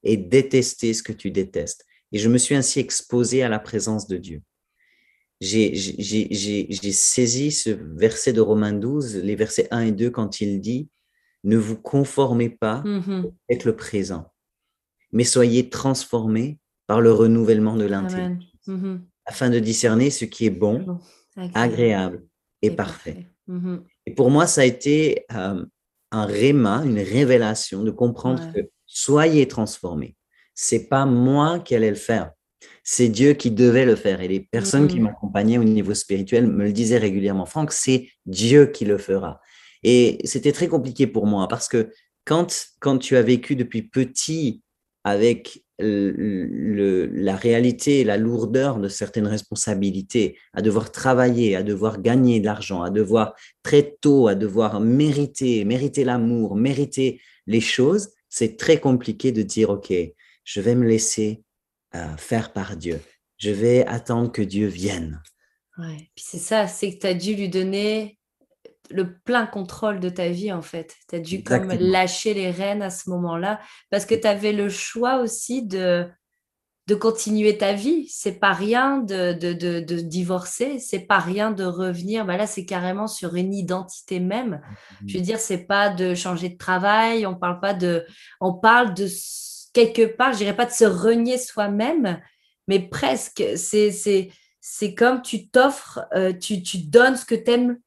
et 0.03 0.15
détester 0.15 0.93
ce 0.93 1.03
que 1.03 1.13
tu 1.13 1.31
détestes. 1.31 1.85
Et 2.11 2.17
je 2.17 2.29
me 2.29 2.37
suis 2.37 2.55
ainsi 2.55 2.79
exposé 2.79 3.43
à 3.43 3.49
la 3.49 3.59
présence 3.59 4.07
de 4.07 4.17
Dieu 4.17 4.41
j'ai 5.43 6.91
saisi 6.91 7.51
ce 7.51 7.69
verset 7.69 8.33
de 8.33 8.41
Romains 8.41 8.73
12, 8.73 9.17
les 9.17 9.35
versets 9.35 9.67
1 9.71 9.81
et 9.81 9.91
2, 9.91 10.09
quand 10.09 10.41
il 10.41 10.61
dit 10.61 10.89
Ne 11.43 11.57
vous 11.57 11.75
conformez 11.75 12.49
pas 12.49 12.81
mmh 12.85 13.31
avec 13.49 13.65
le 13.65 13.75
présent, 13.75 14.31
mais 15.11 15.23
soyez 15.23 15.69
transformés 15.69 16.59
par 16.87 17.01
le 17.01 17.11
renouvellement 17.11 17.75
de 17.75 17.85
l'intelligence, 17.85 18.43
mmh 18.67 18.95
afin 19.25 19.49
de 19.49 19.59
discerner 19.59 20.09
ce 20.09 20.25
qui 20.25 20.45
est 20.45 20.49
bon, 20.49 20.99
agréable. 21.53 22.25
et, 22.61 22.71
parfait. 22.71 23.27
Mmh 23.47 23.77
et 24.05 24.13
pour 24.13 24.31
moi, 24.31 24.47
ça 24.47 24.61
a 24.61 24.65
été 24.65 25.25
euh, 25.33 25.65
un 26.11 26.25
réma, 26.25 26.83
une 26.85 26.99
révélation 26.99 27.83
de 27.83 27.91
comprendre 27.91 28.51
que 28.53 28.69
soyez 28.85 29.47
transformés. 29.47 30.15
C'est 30.53 30.87
pas 30.87 31.05
moi 31.05 31.59
qui 31.59 31.73
allais 31.73 31.89
le 31.89 31.95
faire 31.95 32.31
c'est 32.83 33.09
Dieu 33.09 33.33
qui 33.33 33.51
devait 33.51 33.85
le 33.85 33.95
faire. 33.95 34.21
Et 34.21 34.27
les 34.27 34.39
personnes 34.39 34.87
qui 34.87 34.99
mm. 34.99 35.03
m'accompagnaient 35.03 35.57
au 35.57 35.63
niveau 35.63 35.93
spirituel 35.93 36.47
me 36.47 36.65
le 36.65 36.73
disaient 36.73 36.97
régulièrement, 36.97 37.45
Franck, 37.45 37.71
c'est 37.71 38.09
Dieu 38.25 38.67
qui 38.67 38.85
le 38.85 38.97
fera. 38.97 39.41
Et 39.83 40.19
c'était 40.23 40.51
très 40.51 40.67
compliqué 40.67 41.07
pour 41.07 41.27
moi 41.27 41.47
parce 41.47 41.67
que 41.67 41.89
quand, 42.25 42.67
quand 42.79 42.97
tu 42.97 43.17
as 43.17 43.21
vécu 43.21 43.55
depuis 43.55 43.81
petit 43.81 44.61
avec 45.03 45.63
la 45.79 47.35
réalité, 47.35 48.03
la 48.03 48.17
lourdeur 48.17 48.79
de 48.79 48.87
certaines 48.87 49.27
responsabilités, 49.27 50.37
à 50.53 50.61
devoir 50.61 50.91
travailler, 50.91 51.55
à 51.55 51.63
devoir 51.63 52.01
gagner 52.01 52.39
de 52.39 52.45
l'argent, 52.45 52.83
à 52.83 52.89
devoir 52.89 53.33
très 53.63 53.97
tôt, 53.99 54.27
à 54.27 54.35
devoir 54.35 54.79
mériter, 54.79 55.65
mériter 55.65 56.03
l'amour, 56.03 56.55
mériter 56.55 57.19
les 57.47 57.59
choses, 57.59 58.09
c'est 58.29 58.55
très 58.57 58.79
compliqué 58.79 59.31
de 59.31 59.41
dire, 59.41 59.71
OK, 59.71 59.93
je 60.43 60.61
vais 60.61 60.75
me 60.75 60.87
laisser 60.87 61.43
faire 62.17 62.53
par 62.53 62.75
Dieu. 62.75 62.99
Je 63.37 63.51
vais 63.51 63.85
attendre 63.87 64.31
que 64.31 64.41
Dieu 64.41 64.67
vienne. 64.67 65.21
Ouais. 65.77 66.09
Puis 66.15 66.25
c'est 66.27 66.39
ça, 66.39 66.67
c'est 66.67 66.93
que 66.95 66.99
tu 66.99 67.07
as 67.07 67.13
dû 67.13 67.35
lui 67.35 67.49
donner 67.49 68.19
le 68.89 69.17
plein 69.19 69.45
contrôle 69.45 69.99
de 69.99 70.09
ta 70.09 70.29
vie 70.29 70.51
en 70.51 70.61
fait. 70.61 70.95
Tu 71.09 71.15
as 71.15 71.19
dû 71.19 71.43
comme 71.43 71.71
lâcher 71.71 72.33
les 72.33 72.51
rênes 72.51 72.81
à 72.81 72.89
ce 72.89 73.09
moment-là 73.09 73.59
parce 73.89 74.05
que 74.05 74.15
tu 74.15 74.27
avais 74.27 74.53
le 74.53 74.69
choix 74.69 75.17
aussi 75.17 75.65
de 75.65 76.07
de 76.87 76.95
continuer 76.95 77.57
ta 77.57 77.73
vie. 77.73 78.09
C'est 78.09 78.39
pas 78.39 78.51
rien 78.51 78.97
de, 78.97 79.31
de, 79.31 79.53
de, 79.53 79.79
de 79.79 79.99
divorcer, 80.01 80.79
c'est 80.79 81.07
pas 81.07 81.19
rien 81.19 81.51
de 81.51 81.63
revenir. 81.63 82.25
Bah 82.25 82.35
là, 82.35 82.45
c'est 82.45 82.65
carrément 82.65 83.07
sur 83.07 83.35
une 83.35 83.53
identité 83.53 84.19
même. 84.19 84.61
Mmh 85.01 85.07
Je 85.07 85.17
veux 85.17 85.23
dire, 85.23 85.39
c'est 85.39 85.65
pas 85.65 85.89
de 85.89 86.13
changer 86.13 86.49
de 86.49 86.57
travail, 86.57 87.25
on 87.25 87.35
parle 87.35 87.61
pas 87.61 87.73
de, 87.73 88.05
on 88.41 88.53
parle 88.53 88.93
de 88.93 89.07
quelque 89.73 90.05
part, 90.05 90.33
je 90.33 90.39
dirais 90.39 90.55
pas 90.55 90.65
de 90.65 90.71
se 90.71 90.85
renier 90.85 91.37
soi-même, 91.37 92.21
mais 92.67 92.79
presque. 92.79 93.43
C'est 93.55 94.95
comme 94.95 95.21
tu 95.21 95.49
t'offres, 95.49 96.05
euh, 96.15 96.31
tu, 96.31 96.63
tu, 96.63 96.77
donnes 96.77 97.17
ce 97.17 97.25
que 97.25 97.35
tu 97.35 97.51
aimes 97.51 97.77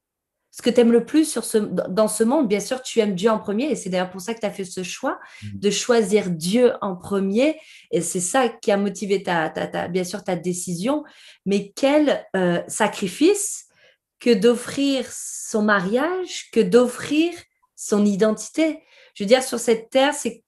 ce 0.57 0.63
que 0.63 0.71
tu 0.71 0.81
aimes 0.81 0.91
le 0.91 1.05
plus 1.05 1.25
sur 1.25 1.43
ce, 1.43 1.59
dans 1.59 2.07
ce 2.07 2.23
monde. 2.23 2.47
Bien 2.47 2.59
sûr, 2.59 2.81
tu 2.81 2.99
aimes 2.99 3.13
Dieu 3.13 3.29
en 3.29 3.37
premier, 3.37 3.65
et 3.65 3.75
c'est 3.75 3.89
d'ailleurs 3.89 4.09
pour 4.09 4.21
ça 4.21 4.33
que 4.33 4.39
tu 4.39 4.45
as 4.47 4.51
fait 4.51 4.65
ce 4.65 4.81
choix 4.81 5.19
mmh. 5.43 5.47
de 5.53 5.69
choisir 5.69 6.31
Dieu 6.31 6.73
en 6.81 6.95
premier. 6.95 7.59
Et 7.91 8.01
c'est 8.01 8.19
ça 8.19 8.49
qui 8.49 8.71
a 8.71 8.77
motivé 8.77 9.21
ta, 9.21 9.49
ta, 9.49 9.87
bien 9.87 10.03
sûr 10.03 10.23
ta 10.23 10.35
décision. 10.35 11.03
Mais 11.45 11.71
quel 11.75 12.25
euh, 12.35 12.63
sacrifice 12.67 13.65
que 14.19 14.33
d'offrir 14.33 15.05
son 15.11 15.61
mariage, 15.61 16.49
que 16.51 16.59
d'offrir 16.59 17.33
son 17.75 18.03
identité? 18.03 18.81
Je 19.13 19.23
veux 19.23 19.27
dire, 19.27 19.43
sur 19.43 19.59
cette 19.59 19.91
terre, 19.91 20.15
c'est 20.15 20.43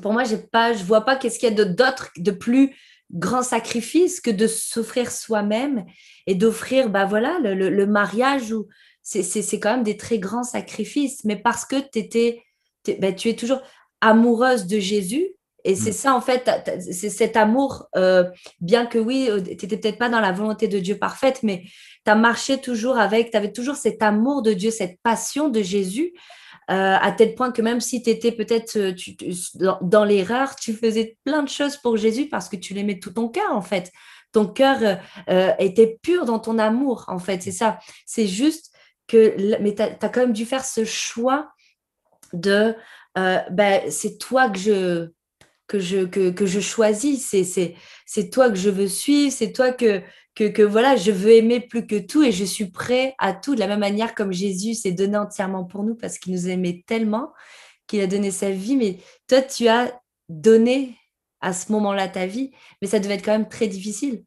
pour 0.00 0.12
moi, 0.12 0.24
j'ai 0.24 0.38
pas, 0.38 0.72
je 0.72 0.84
vois 0.84 1.02
pas 1.02 1.16
qu'est-ce 1.16 1.38
qu'il 1.38 1.48
y 1.48 1.60
a 1.60 1.64
d'autre, 1.64 2.10
de 2.16 2.30
plus 2.30 2.74
grand 3.12 3.42
sacrifice 3.42 4.20
que 4.20 4.30
de 4.30 4.46
s'offrir 4.46 5.10
soi-même 5.10 5.84
et 6.26 6.34
d'offrir, 6.34 6.88
bah 6.88 7.04
voilà, 7.04 7.38
le, 7.40 7.86
mariage 7.86 8.54
c'est 9.02 9.58
quand 9.60 9.72
même 9.72 9.82
des 9.82 9.96
très 9.96 10.18
grands 10.18 10.44
sacrifices, 10.44 11.24
mais 11.24 11.36
parce 11.36 11.64
que 11.64 11.76
étais, 11.94 12.42
bah, 13.00 13.12
tu 13.12 13.28
es 13.28 13.36
toujours 13.36 13.60
amoureuse 14.00 14.66
de 14.66 14.78
Jésus. 14.78 15.28
Et 15.64 15.76
c'est 15.76 15.90
mm. 15.90 15.94
ça, 15.94 16.14
en 16.14 16.20
fait, 16.20 16.50
c'est 16.80 17.10
cet 17.10 17.36
amour, 17.36 17.86
euh, 17.96 18.24
bien 18.60 18.86
que 18.86 18.98
oui, 18.98 19.28
euh, 19.28 19.40
tu 19.40 19.50
n'étais 19.50 19.76
peut-être 19.76 19.98
pas 19.98 20.08
dans 20.08 20.20
la 20.20 20.32
volonté 20.32 20.66
de 20.66 20.78
Dieu 20.78 20.98
parfaite, 20.98 21.40
mais 21.42 21.62
tu 22.04 22.10
as 22.10 22.16
marché 22.16 22.60
toujours 22.60 22.98
avec, 22.98 23.30
tu 23.30 23.36
avais 23.36 23.52
toujours 23.52 23.76
cet 23.76 24.02
amour 24.02 24.42
de 24.42 24.52
Dieu, 24.52 24.70
cette 24.70 24.98
passion 25.02 25.48
de 25.48 25.62
Jésus. 25.62 26.14
Euh, 26.70 26.96
à 27.00 27.10
tel 27.12 27.34
point 27.34 27.50
que 27.50 27.60
même 27.60 27.80
si 27.80 28.02
tu 28.02 28.10
étais 28.10 28.32
peut-être 28.32 28.76
euh, 28.76 28.94
dans, 29.80 30.04
l'erreur, 30.04 30.54
tu 30.56 30.72
faisais 30.74 31.18
plein 31.24 31.42
de 31.42 31.48
choses 31.48 31.76
pour 31.76 31.96
Jésus 31.96 32.28
parce 32.28 32.48
que 32.48 32.56
tu 32.56 32.72
l'aimais 32.72 32.98
tout 32.98 33.10
ton 33.10 33.28
cœur, 33.28 33.52
en 33.52 33.62
fait. 33.62 33.90
Ton 34.32 34.46
cœur 34.46 34.98
euh, 35.28 35.52
était 35.58 35.98
pur 36.02 36.24
dans 36.24 36.38
ton 36.38 36.58
amour, 36.58 37.04
en 37.08 37.18
fait. 37.18 37.42
C'est 37.42 37.52
ça. 37.52 37.78
C'est 38.06 38.28
juste 38.28 38.72
que, 39.08 39.34
mais 39.60 39.74
tu 39.74 39.82
as, 39.82 40.08
quand 40.08 40.20
même 40.20 40.32
dû 40.32 40.46
faire 40.46 40.64
ce 40.64 40.84
choix 40.84 41.52
de, 42.32 42.74
ben, 43.16 43.82
c'est 43.90 44.18
toi 44.18 44.48
que 44.48 44.58
je, 44.58 45.08
que 45.72 45.78
je, 45.78 46.04
que, 46.04 46.28
que 46.28 46.44
je 46.44 46.60
choisis, 46.60 47.34
c'est 48.06 48.30
toi 48.30 48.50
que 48.50 48.56
je 48.56 48.68
veux 48.68 48.88
suivre, 48.88 49.32
c'est 49.32 49.52
toi 49.52 49.72
que, 49.72 50.02
que, 50.34 50.62
voilà, 50.62 50.96
je 50.96 51.10
veux 51.10 51.30
aimer 51.30 51.60
plus 51.60 51.86
que 51.86 51.98
tout 51.98 52.22
et 52.22 52.30
je 52.30 52.44
suis 52.44 52.66
prêt 52.66 53.14
à 53.18 53.32
tout 53.32 53.54
de 53.54 53.60
la 53.60 53.66
même 53.66 53.80
manière 53.80 54.14
comme 54.14 54.34
Jésus 54.34 54.74
s'est 54.74 54.92
donné 54.92 55.16
entièrement 55.16 55.64
pour 55.64 55.82
nous 55.82 55.94
parce 55.94 56.18
qu'il 56.18 56.34
nous 56.34 56.46
aimait 56.50 56.84
tellement 56.86 57.32
qu'il 57.86 58.02
a 58.02 58.06
donné 58.06 58.30
sa 58.30 58.50
vie. 58.50 58.76
Mais 58.76 58.98
toi, 59.28 59.40
tu 59.40 59.66
as 59.66 59.98
donné 60.28 60.94
à 61.40 61.54
ce 61.54 61.72
moment-là 61.72 62.06
ta 62.08 62.26
vie, 62.26 62.50
mais 62.82 62.88
ça 62.88 62.98
devait 63.00 63.14
être 63.14 63.24
quand 63.24 63.32
même 63.32 63.48
très 63.48 63.66
difficile. 63.66 64.24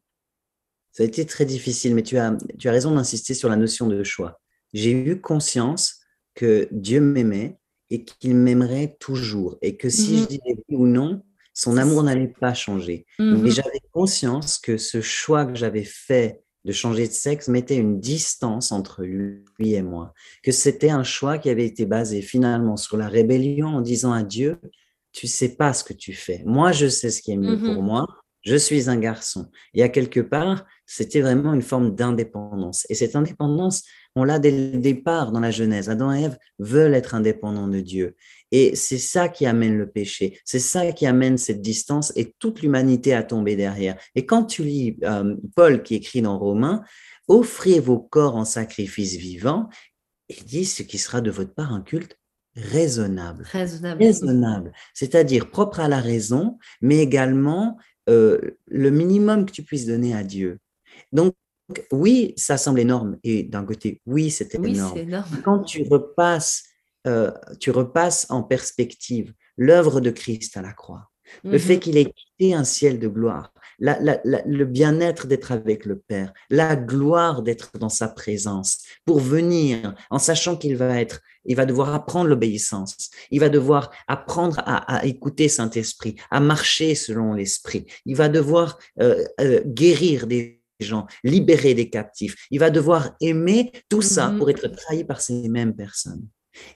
Ça 0.90 1.04
a 1.04 1.06
été 1.06 1.24
très 1.26 1.44
difficile, 1.44 1.94
mais 1.94 2.02
tu 2.02 2.18
as, 2.18 2.36
tu 2.58 2.68
as 2.68 2.72
raison 2.72 2.92
d'insister 2.92 3.34
sur 3.34 3.48
la 3.48 3.56
notion 3.56 3.86
de 3.86 4.02
choix. 4.02 4.40
J'ai 4.74 4.90
eu 4.90 5.20
conscience 5.20 6.00
que 6.34 6.66
Dieu 6.72 7.00
m'aimait 7.00 7.56
et 7.90 8.04
qu'il 8.04 8.34
m'aimerait 8.34 8.96
toujours 8.98 9.58
et 9.62 9.76
que 9.76 9.88
si 9.88 10.16
je 10.16 10.20
mhm. 10.22 10.26
disais 10.26 10.56
oui 10.68 10.76
ou 10.76 10.86
non, 10.86 11.22
son 11.56 11.78
amour 11.78 12.02
n'allait 12.02 12.32
pas 12.38 12.54
changer. 12.54 13.06
Mais 13.18 13.24
mmh 13.24 13.50
j'avais 13.50 13.80
conscience 13.90 14.58
que 14.58 14.76
ce 14.76 15.00
choix 15.00 15.46
que 15.46 15.54
j'avais 15.54 15.84
fait 15.84 16.42
de 16.66 16.72
changer 16.72 17.08
de 17.08 17.12
sexe 17.12 17.48
mettait 17.48 17.76
une 17.76 17.98
distance 17.98 18.72
entre 18.72 19.02
lui 19.04 19.72
et 19.72 19.82
moi, 19.82 20.12
que 20.42 20.52
c'était 20.52 20.90
un 20.90 21.02
choix 21.02 21.38
qui 21.38 21.48
avait 21.48 21.64
été 21.64 21.86
basé 21.86 22.20
finalement 22.20 22.76
sur 22.76 22.98
la 22.98 23.08
rébellion 23.08 23.68
en 23.68 23.80
disant 23.80 24.12
à 24.12 24.22
Dieu, 24.22 24.58
tu 25.12 25.26
sais 25.26 25.56
pas 25.56 25.72
ce 25.72 25.82
que 25.82 25.94
tu 25.94 26.12
fais. 26.12 26.42
Moi, 26.44 26.72
je 26.72 26.88
sais 26.88 27.10
ce 27.10 27.22
qui 27.22 27.32
est 27.32 27.36
mieux 27.38 27.58
pour 27.58 27.82
mmh 27.82 27.86
moi. 27.86 28.06
Je 28.42 28.56
suis 28.56 28.90
un 28.90 28.96
garçon. 28.96 29.50
Et 29.74 29.82
à 29.82 29.88
quelque 29.88 30.20
part, 30.20 30.66
c'était 30.84 31.22
vraiment 31.22 31.54
une 31.54 31.62
forme 31.62 31.94
d'indépendance. 31.94 32.86
Et 32.90 32.94
cette 32.94 33.16
indépendance, 33.16 33.82
on 34.16 34.24
l'a 34.24 34.38
dès 34.38 34.50
le 34.50 34.78
départ 34.78 35.30
dans 35.30 35.40
la 35.40 35.50
Genèse. 35.50 35.88
Adam 35.88 36.12
et 36.12 36.22
Ève 36.22 36.38
veulent 36.58 36.94
être 36.94 37.14
indépendants 37.14 37.68
de 37.68 37.80
Dieu. 37.80 38.16
Et 38.50 38.74
c'est 38.74 38.98
ça 38.98 39.28
qui 39.28 39.44
amène 39.46 39.76
le 39.76 39.88
péché, 39.88 40.40
c'est 40.44 40.60
ça 40.60 40.92
qui 40.92 41.06
amène 41.06 41.36
cette 41.36 41.60
distance 41.60 42.12
et 42.16 42.34
toute 42.38 42.62
l'humanité 42.62 43.12
à 43.12 43.22
tomber 43.22 43.56
derrière. 43.56 43.96
Et 44.14 44.24
quand 44.24 44.44
tu 44.44 44.62
lis 44.62 44.96
euh, 45.02 45.36
Paul 45.54 45.82
qui 45.82 45.96
écrit 45.96 46.22
dans 46.22 46.38
Romains, 46.38 46.82
offrez 47.28 47.80
vos 47.80 47.98
corps 47.98 48.36
en 48.36 48.44
sacrifice 48.44 49.16
vivant, 49.16 49.68
il 50.28 50.44
dit 50.44 50.64
ce 50.64 50.82
qui 50.82 50.98
sera 50.98 51.20
de 51.20 51.30
votre 51.30 51.54
part 51.54 51.72
un 51.72 51.82
culte 51.82 52.18
raisonnable. 52.54 53.44
Raisonnable. 53.50 54.02
Raisonnable. 54.02 54.72
C'est-à-dire 54.94 55.50
propre 55.50 55.80
à 55.80 55.88
la 55.88 56.00
raison, 56.00 56.58
mais 56.80 56.98
également 56.98 57.76
euh, 58.08 58.56
le 58.66 58.90
minimum 58.90 59.44
que 59.44 59.52
tu 59.52 59.62
puisses 59.62 59.86
donner 59.86 60.14
à 60.14 60.22
Dieu. 60.22 60.58
Donc, 61.12 61.34
oui, 61.92 62.32
ça 62.36 62.56
semble 62.56 62.80
énorme. 62.80 63.18
Et 63.24 63.42
d'un 63.42 63.64
côté, 63.64 64.00
oui, 64.06 64.30
c'était 64.30 64.58
énorme. 64.58 64.98
énorme. 64.98 65.42
Quand 65.44 65.62
tu 65.62 65.86
repasses 65.88 66.64
euh, 67.06 67.30
tu 67.60 67.70
repasses 67.70 68.26
en 68.30 68.42
perspective 68.42 69.32
l'œuvre 69.56 70.00
de 70.00 70.10
Christ 70.10 70.56
à 70.56 70.62
la 70.62 70.72
croix, 70.72 71.08
le 71.44 71.58
fait 71.58 71.74
mhm. 71.74 71.80
qu'il 71.80 71.96
ait 71.96 72.12
quitté 72.12 72.54
un 72.54 72.64
ciel 72.64 72.98
de 72.98 73.08
gloire, 73.08 73.52
le 73.78 74.64
bien-être 74.64 75.26
d'être 75.26 75.52
avec 75.52 75.84
le 75.84 75.98
Père, 75.98 76.32
la 76.50 76.76
gloire 76.76 77.42
d'être 77.42 77.78
dans 77.78 77.88
sa 77.88 78.08
présence, 78.08 78.78
pour 79.04 79.20
venir 79.20 79.94
en 80.10 80.18
sachant 80.18 80.56
qu'il 80.56 80.76
va 80.76 81.00
être, 81.00 81.20
il 81.44 81.56
va 81.56 81.66
devoir 81.66 81.94
apprendre 81.94 82.28
l'obéissance, 82.28 83.10
il 83.30 83.40
va 83.40 83.48
devoir 83.48 83.90
apprendre 84.08 84.60
à, 84.66 85.04
écouter 85.06 85.48
Saint-Esprit, 85.48 86.16
à 86.30 86.40
marcher 86.40 86.94
selon 86.94 87.34
l'Esprit, 87.34 87.86
il 88.04 88.16
va 88.16 88.28
devoir 88.28 88.78
euh, 89.00 89.24
euh, 89.40 89.62
guérir 89.64 90.26
des 90.26 90.60
gens, 90.80 91.06
libérer 91.24 91.74
des 91.74 91.90
captifs, 91.90 92.46
il 92.50 92.58
va 92.58 92.70
devoir 92.70 93.14
aimer 93.20 93.72
tout 93.88 94.02
ça 94.02 94.30
mhm. 94.30 94.38
pour 94.38 94.50
être 94.50 94.68
trahi 94.68 95.04
par 95.04 95.20
ces 95.20 95.48
mêmes 95.48 95.74
personnes. 95.74 96.26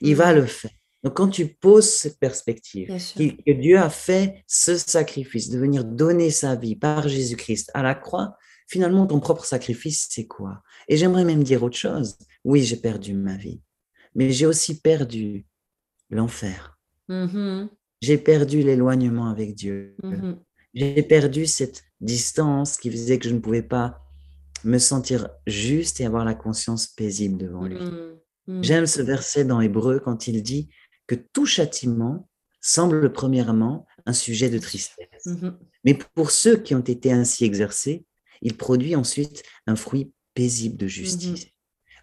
Il 0.01 0.15
va 0.15 0.31
mmh. 0.31 0.35
le 0.35 0.45
faire. 0.45 0.71
Donc, 1.03 1.15
quand 1.15 1.29
tu 1.29 1.47
poses 1.47 1.89
cette 1.89 2.19
perspective, 2.19 2.87
que 3.17 3.51
Dieu 3.51 3.79
a 3.79 3.89
fait 3.89 4.43
ce 4.45 4.77
sacrifice, 4.77 5.49
de 5.49 5.57
venir 5.57 5.83
donner 5.83 6.29
sa 6.29 6.55
vie 6.55 6.75
par 6.75 7.07
Jésus-Christ 7.07 7.71
à 7.73 7.81
la 7.81 7.95
croix, 7.95 8.37
finalement, 8.67 9.07
ton 9.07 9.19
propre 9.19 9.43
sacrifice, 9.43 10.07
c'est 10.11 10.27
quoi? 10.27 10.61
Et 10.87 10.97
j'aimerais 10.97 11.25
même 11.25 11.43
dire 11.43 11.63
autre 11.63 11.75
chose. 11.75 12.17
Oui, 12.43 12.61
j'ai 12.61 12.75
perdu 12.75 13.15
ma 13.15 13.35
vie, 13.35 13.61
mais 14.13 14.31
j'ai 14.31 14.45
aussi 14.45 14.79
perdu 14.79 15.47
l'enfer. 16.11 16.77
Mmh 17.07 17.67
j'ai 18.01 18.17
perdu 18.17 18.63
l'éloignement 18.63 19.29
avec 19.29 19.53
Dieu. 19.53 19.95
J'ai 20.73 21.03
perdu 21.03 21.45
cette 21.45 21.83
distance 22.01 22.77
qui 22.77 22.91
faisait 22.91 23.19
que 23.19 23.29
je 23.29 23.33
ne 23.33 23.39
pouvais 23.39 23.61
pas 23.61 24.01
me 24.63 24.77
sentir 24.77 25.29
juste 25.47 26.01
et 26.01 26.05
avoir 26.05 26.25
la 26.25 26.35
conscience 26.35 26.87
paisible 26.87 27.37
devant 27.37 27.65
lui. 27.65 27.79
Mmh. 27.79 28.19
Mmh. 28.47 28.63
J'aime 28.63 28.85
ce 28.85 29.01
verset 29.01 29.45
dans 29.45 29.61
Hébreu 29.61 29.99
quand 29.99 30.27
il 30.27 30.43
dit 30.43 30.69
que 31.07 31.15
tout 31.15 31.45
châtiment 31.45 32.27
semble 32.59 33.11
premièrement 33.11 33.85
un 34.05 34.13
sujet 34.13 34.49
de 34.49 34.59
tristesse. 34.59 35.25
Mmh 35.25 35.49
Mais 35.83 35.97
pour 36.15 36.31
ceux 36.31 36.57
qui 36.57 36.75
ont 36.75 36.81
été 36.81 37.11
ainsi 37.11 37.45
exercés, 37.45 38.05
il 38.41 38.57
produit 38.57 38.95
ensuite 38.95 39.43
un 39.67 39.75
fruit 39.75 40.11
paisible 40.33 40.77
de 40.77 40.87
justice. 40.87 41.47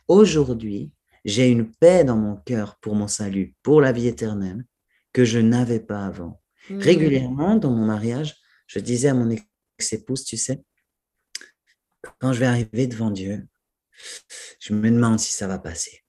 Aujourd'hui, 0.07 0.92
j'ai 1.24 1.49
une 1.49 1.70
paix 1.70 2.05
dans 2.05 2.16
mon 2.16 2.36
cœur 2.36 2.76
pour 2.80 2.94
mon 2.94 3.09
salut, 3.09 3.55
pour 3.62 3.80
la 3.80 3.92
vie 3.92 4.07
éternelle, 4.07 4.64
que 5.12 5.24
je 5.24 5.38
n'avais 5.38 5.80
pas 5.80 6.07
avant. 6.07 6.40
Régulièrement, 6.70 7.57
dans 7.57 7.70
mon 7.70 7.84
mariage, 7.84 8.36
je 8.66 8.78
disais 8.78 9.09
à 9.09 9.14
mon 9.14 9.30
ex-épouse, 9.79 10.24
tu 10.24 10.37
sais, 10.37 10.62
quand 12.20 12.33
je 12.33 12.41
vais 12.41 12.47
arriver 12.47 12.87
devant 12.87 13.11
Dieu, 13.11 13.47
je 14.61 14.72
me 14.72 14.91
demande 14.91 15.18
si 15.18 15.33
ça 15.33 15.47
va 15.47 15.59
passer. 15.59 16.05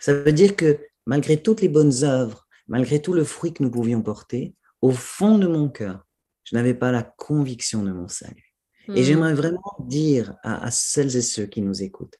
Ça 0.00 0.14
veut 0.14 0.32
dire 0.32 0.56
que 0.56 0.78
malgré 1.06 1.40
toutes 1.42 1.60
les 1.60 1.68
bonnes 1.68 2.04
œuvres, 2.04 2.46
malgré 2.66 3.00
tout 3.00 3.12
le 3.12 3.24
fruit 3.24 3.52
que 3.52 3.62
nous 3.62 3.70
pouvions 3.70 4.02
porter, 4.02 4.54
au 4.82 4.90
fond 4.90 5.38
de 5.38 5.46
mon 5.46 5.68
cœur, 5.68 6.06
je 6.44 6.56
n'avais 6.56 6.74
pas 6.74 6.92
la 6.92 7.02
conviction 7.02 7.82
de 7.82 7.92
mon 7.92 8.08
salut. 8.08 8.54
Et 8.88 9.02
hmm. 9.02 9.04
j'aimerais 9.04 9.34
vraiment 9.34 9.76
dire 9.80 10.34
à, 10.42 10.70
celles 10.70 11.16
et 11.16 11.22
ceux 11.22 11.46
qui 11.46 11.60
nous 11.60 11.82
écoutent, 11.82 12.16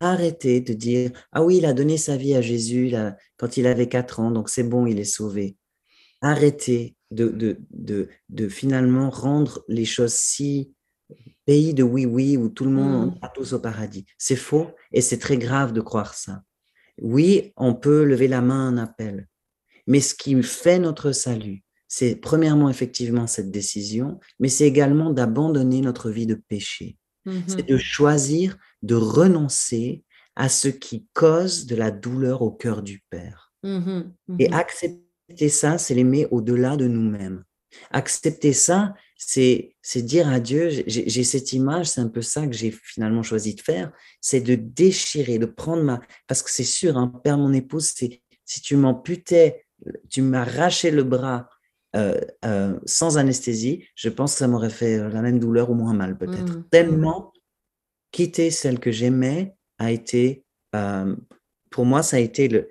arrêtez 0.00 0.60
de 0.60 0.72
dire, 0.72 1.10
ah 1.32 1.42
oui, 1.42 1.58
il 1.58 1.66
a 1.66 1.72
donné 1.72 1.98
sa 1.98 2.16
vie 2.16 2.34
à 2.34 2.40
Jésus 2.40 2.94
quand 3.36 3.56
il 3.56 3.66
avait 3.66 3.88
4 3.88 4.20
ans, 4.20 4.30
donc 4.30 4.48
c'est 4.48 4.62
bon, 4.62 4.86
il 4.86 4.98
est 4.98 5.04
sauvé. 5.04 5.56
Arrêtez 6.22 6.95
de, 7.10 7.28
de, 7.28 7.58
de, 7.70 8.08
de 8.28 8.48
finalement 8.48 9.10
rendre 9.10 9.64
les 9.68 9.84
choses 9.84 10.14
si 10.14 10.72
pays 11.44 11.74
de 11.74 11.82
oui-oui 11.82 12.36
où 12.36 12.48
tout 12.48 12.64
le 12.64 12.70
monde 12.70 13.12
mmh. 13.12 13.18
a 13.22 13.28
tous 13.28 13.52
au 13.52 13.60
paradis. 13.60 14.04
C'est 14.18 14.36
faux 14.36 14.68
et 14.92 15.00
c'est 15.00 15.18
très 15.18 15.38
grave 15.38 15.72
de 15.72 15.80
croire 15.80 16.14
ça. 16.14 16.42
Oui, 17.00 17.52
on 17.56 17.74
peut 17.74 18.04
lever 18.04 18.26
la 18.26 18.40
main 18.40 18.70
en 18.70 18.76
appel, 18.78 19.28
mais 19.86 20.00
ce 20.00 20.14
qui 20.14 20.42
fait 20.42 20.78
notre 20.78 21.12
salut, 21.12 21.62
c'est 21.88 22.16
premièrement 22.16 22.68
effectivement 22.68 23.26
cette 23.26 23.50
décision, 23.50 24.18
mais 24.40 24.48
c'est 24.48 24.66
également 24.66 25.10
d'abandonner 25.10 25.80
notre 25.80 26.10
vie 26.10 26.26
de 26.26 26.34
péché. 26.34 26.98
Mmh 27.24 27.40
c'est 27.48 27.66
de 27.66 27.76
choisir 27.76 28.56
de 28.82 28.94
renoncer 28.94 30.04
à 30.36 30.48
ce 30.48 30.68
qui 30.68 31.08
cause 31.12 31.66
de 31.66 31.74
la 31.74 31.90
douleur 31.90 32.42
au 32.42 32.52
cœur 32.52 32.82
du 32.82 33.02
Père. 33.10 33.52
Mmh 33.62 34.02
et 34.38 34.52
accepter 34.52 35.05
ça, 35.48 35.78
c'est 35.78 35.94
l'aimer 35.94 36.26
au-delà 36.30 36.76
de 36.76 36.86
nous-mêmes. 36.86 37.44
Accepter 37.90 38.52
ça, 38.52 38.94
c'est 39.16 39.74
dire 39.96 40.28
à 40.28 40.40
Dieu, 40.40 40.70
j'ai 40.86 41.24
cette 41.24 41.52
image, 41.52 41.86
c'est 41.86 42.00
un 42.00 42.08
peu 42.08 42.22
ça 42.22 42.46
que 42.46 42.52
j'ai 42.52 42.70
finalement 42.70 43.22
choisi 43.22 43.54
de 43.54 43.60
faire, 43.60 43.92
c'est 44.20 44.40
de 44.40 44.54
déchirer, 44.54 45.38
de 45.38 45.46
prendre 45.46 45.82
ma... 45.82 46.00
Parce 46.26 46.42
que 46.42 46.50
c'est 46.50 46.64
sûr, 46.64 46.96
hein, 46.96 47.12
Père, 47.24 47.38
mon 47.38 47.52
épouse, 47.52 47.92
si 48.44 48.60
tu 48.60 48.76
m'amputais, 48.76 49.66
tu 50.10 50.22
m'arrachais 50.22 50.90
le 50.90 51.02
bras 51.02 51.48
euh, 51.96 52.20
euh, 52.44 52.78
sans 52.84 53.16
anesthésie, 53.16 53.84
je 53.94 54.08
pense 54.08 54.34
que 54.34 54.38
ça 54.38 54.48
m'aurait 54.48 54.70
fait 54.70 54.98
la 54.98 55.22
même 55.22 55.38
douleur 55.38 55.70
ou 55.70 55.74
moins 55.74 55.94
mal 55.94 56.18
peut-être. 56.18 56.58
Mmh. 56.58 56.64
Tellement 56.70 57.32
quitter 58.10 58.50
celle 58.50 58.78
que 58.78 58.90
j'aimais 58.90 59.54
a 59.78 59.90
été, 59.90 60.44
euh, 60.74 61.16
pour 61.70 61.86
moi, 61.86 62.02
ça 62.02 62.16
a 62.16 62.20
été 62.20 62.48
le, 62.48 62.68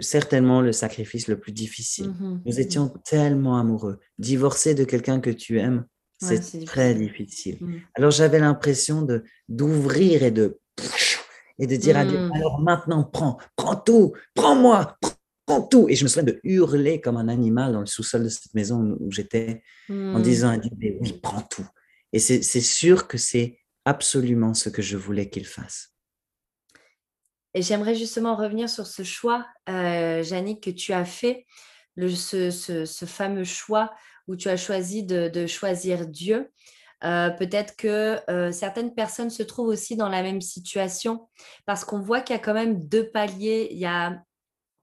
certainement 0.00 0.60
le 0.60 0.72
sacrifice 0.72 1.28
le 1.28 1.38
plus 1.38 1.52
difficile. 1.52 2.08
Mmh 2.08 2.40
Nous 2.44 2.54
mmh 2.54 2.60
étions 2.60 2.88
tellement 3.04 3.58
amoureux. 3.58 3.98
Divorcer 4.18 4.74
de 4.74 4.84
quelqu'un 4.84 5.20
que 5.20 5.30
tu 5.30 5.58
aimes, 5.58 5.84
c'est 6.20 6.64
très 6.66 6.94
difficile. 6.94 7.58
Mmh. 7.60 7.74
Alors 7.94 8.10
j'avais 8.10 8.38
l'impression 8.38 9.02
de 9.02 9.24
d'ouvrir 9.48 10.22
et 10.22 10.30
de 10.30 10.58
et 11.58 11.66
de 11.66 11.76
dire 11.76 11.96
à 11.96 12.04
Dieu 12.04 12.18
alors 12.34 12.60
maintenant 12.60 13.04
prends, 13.04 13.38
prends 13.56 13.76
tout, 13.76 14.12
prends-moi, 14.34 14.96
prends 15.46 15.62
tout. 15.62 15.86
Et 15.88 15.94
je 15.94 16.04
me 16.04 16.08
souviens 16.08 16.32
de 16.32 16.40
hurler 16.44 17.00
comme 17.00 17.16
un 17.16 17.28
animal 17.28 17.72
dans 17.72 17.80
le 17.80 17.86
sous-sol 17.86 18.24
de 18.24 18.28
cette 18.28 18.54
maison 18.54 18.96
où 19.00 19.10
j'étais 19.10 19.62
en 19.88 20.18
disant 20.18 20.50
à 20.50 20.58
Dieu 20.58 20.70
oui, 21.00 21.18
prends 21.22 21.42
tout. 21.42 21.66
Et 22.12 22.18
c'est 22.18 22.42
sûr 22.60 23.06
que 23.06 23.18
c'est 23.18 23.58
absolument 23.84 24.54
ce 24.54 24.68
que 24.68 24.82
je 24.82 24.96
voulais 24.96 25.28
qu'il 25.28 25.46
fasse. 25.46 25.94
Et 27.54 27.62
j'aimerais 27.62 27.94
justement 27.94 28.36
revenir 28.36 28.68
sur 28.68 28.86
ce 28.86 29.02
choix, 29.02 29.46
euh, 29.68 30.22
que 30.22 30.70
tu 30.70 30.92
as 30.92 31.04
fait, 31.04 31.46
ce, 31.96 33.04
fameux 33.06 33.44
choix 33.44 33.92
où 34.28 34.36
tu 34.36 34.48
as 34.48 34.56
choisi 34.56 35.02
de, 35.04 35.46
choisir 35.46 36.06
Dieu. 36.06 36.50
Euh, 37.02 37.30
peut-être 37.30 37.76
que 37.76 38.18
euh, 38.30 38.52
certaines 38.52 38.94
personnes 38.94 39.30
se 39.30 39.42
trouvent 39.42 39.68
aussi 39.68 39.96
dans 39.96 40.10
la 40.10 40.22
même 40.22 40.42
situation 40.42 41.28
parce 41.64 41.82
qu'on 41.84 41.98
voit 41.98 42.20
qu'il 42.20 42.36
y 42.36 42.38
a 42.38 42.42
quand 42.42 42.54
même 42.54 42.86
deux 42.86 43.10
paliers. 43.10 43.68
Il 43.70 43.78
y 43.78 43.86
a, 43.86 44.22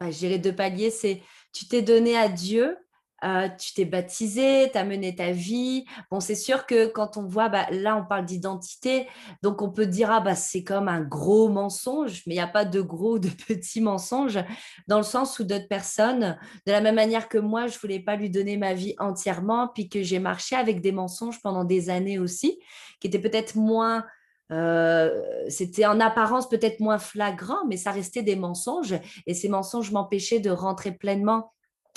je 0.01 0.17
dirais 0.17 0.39
deux 0.39 0.55
paliers, 0.55 0.89
c'est 0.89 1.21
tu 1.53 1.67
t'es 1.67 1.83
donné 1.83 2.17
à 2.17 2.27
Dieu 2.27 2.75
euh, 3.23 3.49
tu 3.59 3.73
t'es 3.73 3.85
baptisé, 3.85 4.69
tu 4.71 4.77
as 4.77 4.83
mené 4.83 5.15
ta 5.15 5.31
vie. 5.31 5.85
Bon, 6.11 6.19
c'est 6.19 6.35
sûr 6.35 6.67
que 6.67 6.85
quand 6.87 7.17
on 7.17 7.25
voit, 7.25 7.49
bah, 7.49 7.65
là, 7.71 7.97
on 7.97 8.05
parle 8.05 8.25
d'identité, 8.25 9.07
donc 9.41 9.61
on 9.63 9.71
peut 9.71 9.87
dire, 9.87 10.11
ah, 10.11 10.19
bah, 10.19 10.35
c'est 10.35 10.63
comme 10.63 10.87
un 10.87 11.01
gros 11.01 11.49
mensonge, 11.49 12.21
mais 12.27 12.35
il 12.35 12.37
n'y 12.37 12.43
a 12.43 12.47
pas 12.47 12.65
de 12.65 12.79
gros 12.79 13.15
ou 13.15 13.19
de 13.19 13.29
petits 13.47 13.81
mensonges, 13.81 14.39
dans 14.87 14.97
le 14.97 15.03
sens 15.03 15.39
où 15.39 15.43
d'autres 15.43 15.67
personnes, 15.67 16.37
de 16.67 16.71
la 16.71 16.79
même 16.79 16.95
manière 16.95 17.27
que 17.27 17.39
moi, 17.39 17.65
je 17.67 17.75
ne 17.75 17.79
voulais 17.79 17.99
pas 17.99 18.15
lui 18.15 18.29
donner 18.29 18.55
ma 18.55 18.73
vie 18.73 18.93
entièrement, 18.99 19.67
puis 19.67 19.89
que 19.89 20.03
j'ai 20.03 20.19
marché 20.19 20.55
avec 20.55 20.81
des 20.81 20.91
mensonges 20.91 21.41
pendant 21.41 21.63
des 21.63 21.89
années 21.89 22.19
aussi, 22.19 22.59
qui 22.99 23.07
étaient 23.07 23.19
peut-être 23.19 23.55
moins... 23.55 24.05
Euh, 24.49 25.11
c'était 25.49 25.85
en 25.85 25.99
apparence 25.99 26.47
peut-être 26.47 26.79
moins 26.79 26.99
flagrant, 26.99 27.65
mais 27.67 27.75
ça 27.75 27.91
restait 27.91 28.23
des 28.23 28.37
mensonges. 28.37 28.95
Et 29.25 29.33
ces 29.33 29.49
mensonges 29.49 29.91
m'empêchaient 29.91 30.39
de 30.39 30.49
rentrer 30.49 30.93
pleinement 30.93 31.51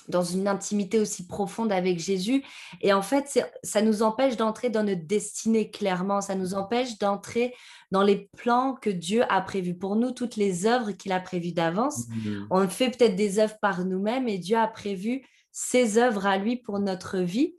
dans 0.08 0.22
une 0.22 0.48
intimité 0.48 0.98
aussi 0.98 1.26
profonde 1.26 1.72
avec 1.72 1.98
Jésus. 1.98 2.44
Et 2.80 2.92
en 2.92 3.02
fait, 3.02 3.46
ça 3.62 3.82
nous 3.82 4.02
empêche 4.02 4.36
d'entrer 4.36 4.70
dans 4.70 4.82
notre 4.82 5.06
destinée 5.06 5.70
clairement, 5.70 6.20
ça 6.20 6.34
nous 6.34 6.54
empêche 6.54 6.98
d'entrer 6.98 7.54
dans 7.90 8.02
les 8.02 8.28
plans 8.36 8.74
que 8.74 8.90
Dieu 8.90 9.24
a 9.28 9.40
prévus 9.40 9.74
pour 9.74 9.96
nous, 9.96 10.10
toutes 10.12 10.36
les 10.36 10.66
œuvres 10.66 10.92
qu'il 10.92 11.12
a 11.12 11.20
prévues 11.20 11.52
d'avance. 11.52 12.08
Mmh. 12.08 12.46
On 12.50 12.68
fait 12.68 12.90
peut-être 12.90 13.16
des 13.16 13.38
œuvres 13.38 13.58
par 13.60 13.84
nous-mêmes 13.84 14.28
et 14.28 14.38
Dieu 14.38 14.56
a 14.56 14.66
prévu 14.66 15.26
ses 15.52 15.98
œuvres 15.98 16.26
à 16.26 16.38
lui 16.38 16.56
pour 16.56 16.78
notre 16.78 17.18
vie. 17.18 17.54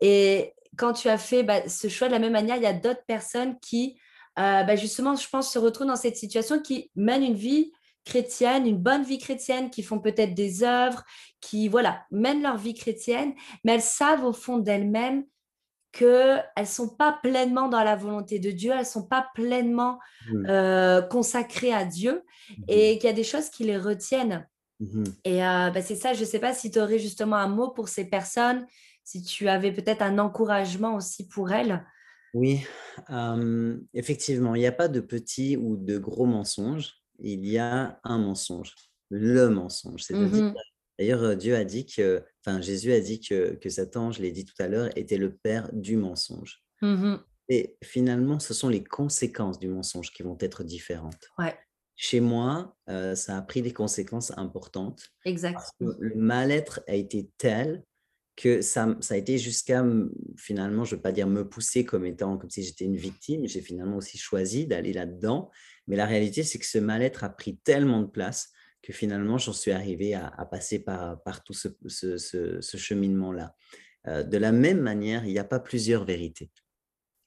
Et 0.00 0.52
quand 0.76 0.92
tu 0.92 1.08
as 1.08 1.18
fait 1.18 1.42
bah, 1.42 1.68
ce 1.68 1.88
choix 1.88 2.08
de 2.08 2.12
la 2.12 2.18
même 2.18 2.32
manière, 2.32 2.56
il 2.56 2.62
y 2.62 2.66
a 2.66 2.72
d'autres 2.72 3.04
personnes 3.06 3.58
qui, 3.60 3.98
euh, 4.38 4.62
bah, 4.62 4.76
justement, 4.76 5.14
je 5.14 5.28
pense, 5.28 5.52
se 5.52 5.58
retrouvent 5.58 5.86
dans 5.86 5.96
cette 5.96 6.16
situation, 6.16 6.60
qui 6.60 6.90
mènent 6.96 7.24
une 7.24 7.34
vie 7.34 7.72
chrétienne, 8.08 8.66
une 8.66 8.78
bonne 8.78 9.02
vie 9.02 9.18
chrétienne, 9.18 9.68
qui 9.68 9.82
font 9.82 9.98
peut-être 10.00 10.34
des 10.34 10.64
œuvres, 10.64 11.04
qui 11.40 11.68
voilà, 11.68 12.06
mènent 12.10 12.42
leur 12.42 12.56
vie 12.56 12.74
chrétienne, 12.74 13.34
mais 13.64 13.74
elles 13.74 13.82
savent 13.82 14.24
au 14.24 14.32
fond 14.32 14.56
d'elles-mêmes 14.56 15.24
qu'elles 15.92 16.44
ne 16.58 16.64
sont 16.64 16.88
pas 16.88 17.18
pleinement 17.22 17.68
dans 17.68 17.84
la 17.84 17.96
volonté 17.96 18.38
de 18.38 18.50
Dieu, 18.50 18.72
elles 18.72 18.80
ne 18.80 18.84
sont 18.84 19.06
pas 19.06 19.28
pleinement 19.34 19.98
mmh. 20.30 20.46
euh, 20.48 21.02
consacrées 21.02 21.72
à 21.72 21.84
Dieu 21.84 22.22
mmh 22.22 22.62
et 22.68 22.98
qu'il 22.98 23.08
y 23.08 23.12
a 23.12 23.16
des 23.16 23.24
choses 23.24 23.50
qui 23.50 23.64
les 23.64 23.76
retiennent. 23.76 24.46
Mmh 24.80 25.04
et 25.24 25.44
euh, 25.44 25.70
bah, 25.70 25.82
c'est 25.82 25.96
ça, 25.96 26.14
je 26.14 26.20
ne 26.20 26.26
sais 26.26 26.38
pas 26.38 26.54
si 26.54 26.70
tu 26.70 26.80
aurais 26.80 26.98
justement 26.98 27.36
un 27.36 27.48
mot 27.48 27.70
pour 27.70 27.88
ces 27.88 28.06
personnes, 28.06 28.66
si 29.04 29.22
tu 29.22 29.48
avais 29.48 29.72
peut-être 29.72 30.02
un 30.02 30.18
encouragement 30.18 30.94
aussi 30.94 31.28
pour 31.28 31.52
elles. 31.52 31.84
Oui, 32.34 32.60
effectivement, 33.94 34.54
il 34.54 34.60
n'y 34.60 34.66
a 34.66 34.72
pas 34.72 34.88
de 34.88 35.00
petits 35.00 35.56
ou 35.56 35.76
de 35.76 35.98
gros 35.98 36.26
mensonges 36.26 36.97
il 37.18 37.46
y 37.46 37.58
a 37.58 38.00
un 38.04 38.18
mensonge, 38.18 38.74
le 39.10 39.48
mensonge. 39.48 40.08
Mmh 40.10 40.54
d'ailleurs, 40.98 41.22
euh, 41.22 41.34
Dieu 41.36 41.54
a 41.54 41.64
dit 41.64 41.86
que, 41.86 42.24
enfin, 42.44 42.60
Jésus 42.60 42.92
a 42.92 43.00
dit 43.00 43.20
que, 43.20 43.54
que 43.54 43.70
Satan, 43.70 44.10
je 44.10 44.20
l'ai 44.20 44.32
dit 44.32 44.44
tout 44.44 44.60
à 44.60 44.66
l'heure, 44.66 44.90
était 44.96 45.16
le 45.16 45.32
père 45.32 45.70
du 45.72 45.96
mensonge. 45.96 46.60
Mmh 46.82 47.16
Et 47.48 47.76
finalement, 47.84 48.40
ce 48.40 48.52
sont 48.52 48.68
les 48.68 48.82
conséquences 48.82 49.60
du 49.60 49.68
mensonge 49.68 50.12
qui 50.12 50.22
vont 50.22 50.36
être 50.40 50.64
différentes. 50.64 51.28
Chez 52.00 52.20
moi, 52.20 52.76
euh, 52.88 53.16
ça 53.16 53.36
a 53.36 53.42
pris 53.42 53.60
des 53.60 53.72
conséquences 53.72 54.32
importantes. 54.38 55.02
Exactement. 55.24 55.94
Le 55.98 56.14
mal-être 56.14 56.80
a 56.86 56.94
été 56.94 57.28
tel 57.38 57.82
que 58.36 58.62
ça, 58.62 58.96
ça 59.00 59.14
a 59.14 59.16
été 59.16 59.36
jusqu'à, 59.36 59.84
finalement, 60.36 60.84
je 60.84 60.94
ne 60.94 60.96
veux 60.96 61.02
pas 61.02 61.10
dire 61.10 61.26
me 61.26 61.48
pousser 61.48 61.84
comme 61.84 62.06
étant, 62.06 62.38
comme 62.38 62.50
si 62.50 62.62
j'étais 62.62 62.84
une 62.84 62.96
victime, 62.96 63.48
j'ai 63.48 63.60
finalement 63.60 63.96
aussi 63.96 64.16
choisi 64.16 64.64
d'aller 64.68 64.92
là-dedans 64.92 65.50
mais 65.88 65.96
la 65.96 66.06
réalité, 66.06 66.44
c'est 66.44 66.58
que 66.58 66.66
ce 66.66 66.78
mal-être 66.78 67.24
a 67.24 67.30
pris 67.30 67.56
tellement 67.56 68.02
de 68.02 68.06
place 68.06 68.52
que 68.82 68.92
finalement, 68.92 69.38
j'en 69.38 69.52
suis 69.52 69.72
arrivé 69.72 70.14
à, 70.14 70.30
passer 70.50 70.78
par, 70.84 71.42
tout 71.44 71.54
ce, 71.54 71.68
ce, 71.88 72.76
cheminement-là. 72.76 73.56
Euh, 74.06 74.22
de 74.22 74.36
la 74.36 74.52
même 74.52 74.80
manière, 74.80 75.24
il 75.24 75.32
n'y 75.32 75.38
a 75.38 75.44
pas 75.44 75.58
plusieurs 75.58 76.04
vérités. 76.04 76.50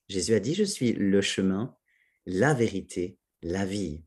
Jésus 0.07 0.34
a 0.34 0.39
dit, 0.39 0.53
je 0.53 0.64
suis 0.64 0.93
le 0.93 1.22
chemin, 1.22 1.76
la 2.26 2.53
vérité, 2.53 3.18
la 3.41 3.66
vie. 3.66 4.03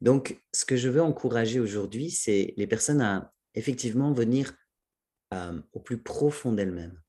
Donc, 0.00 0.40
ce 0.52 0.64
que 0.64 0.76
je 0.76 0.88
veux 0.88 1.02
encourager 1.02 1.58
aujourd'hui, 1.58 2.10
c'est 2.10 2.54
les 2.56 2.66
personnes 2.66 3.00
à 3.00 3.32
effectivement 3.54 4.12
venir 4.12 4.54
euh, 5.32 5.60
au 5.72 5.80
plus 5.80 5.98
profond 5.98 6.52
d'elles-mêmes. 6.52 7.00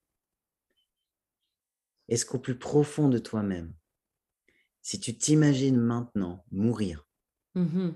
Est-ce 2.07 2.25
qu'au 2.25 2.39
plus 2.39 2.57
profond 2.57 3.09
de 3.09 3.17
toi-même, 3.17 3.73
si 4.87 5.01
tu 5.01 5.17
t'imagines 5.17 5.75
maintenant 5.75 6.45
mourir, 6.49 7.05
mmh 7.55 7.89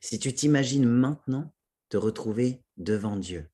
si 0.00 0.18
tu 0.18 0.34
t'imagines 0.34 0.86
maintenant 0.86 1.54
te 1.88 1.96
retrouver 1.96 2.62
devant 2.76 3.16
Dieu, 3.16 3.48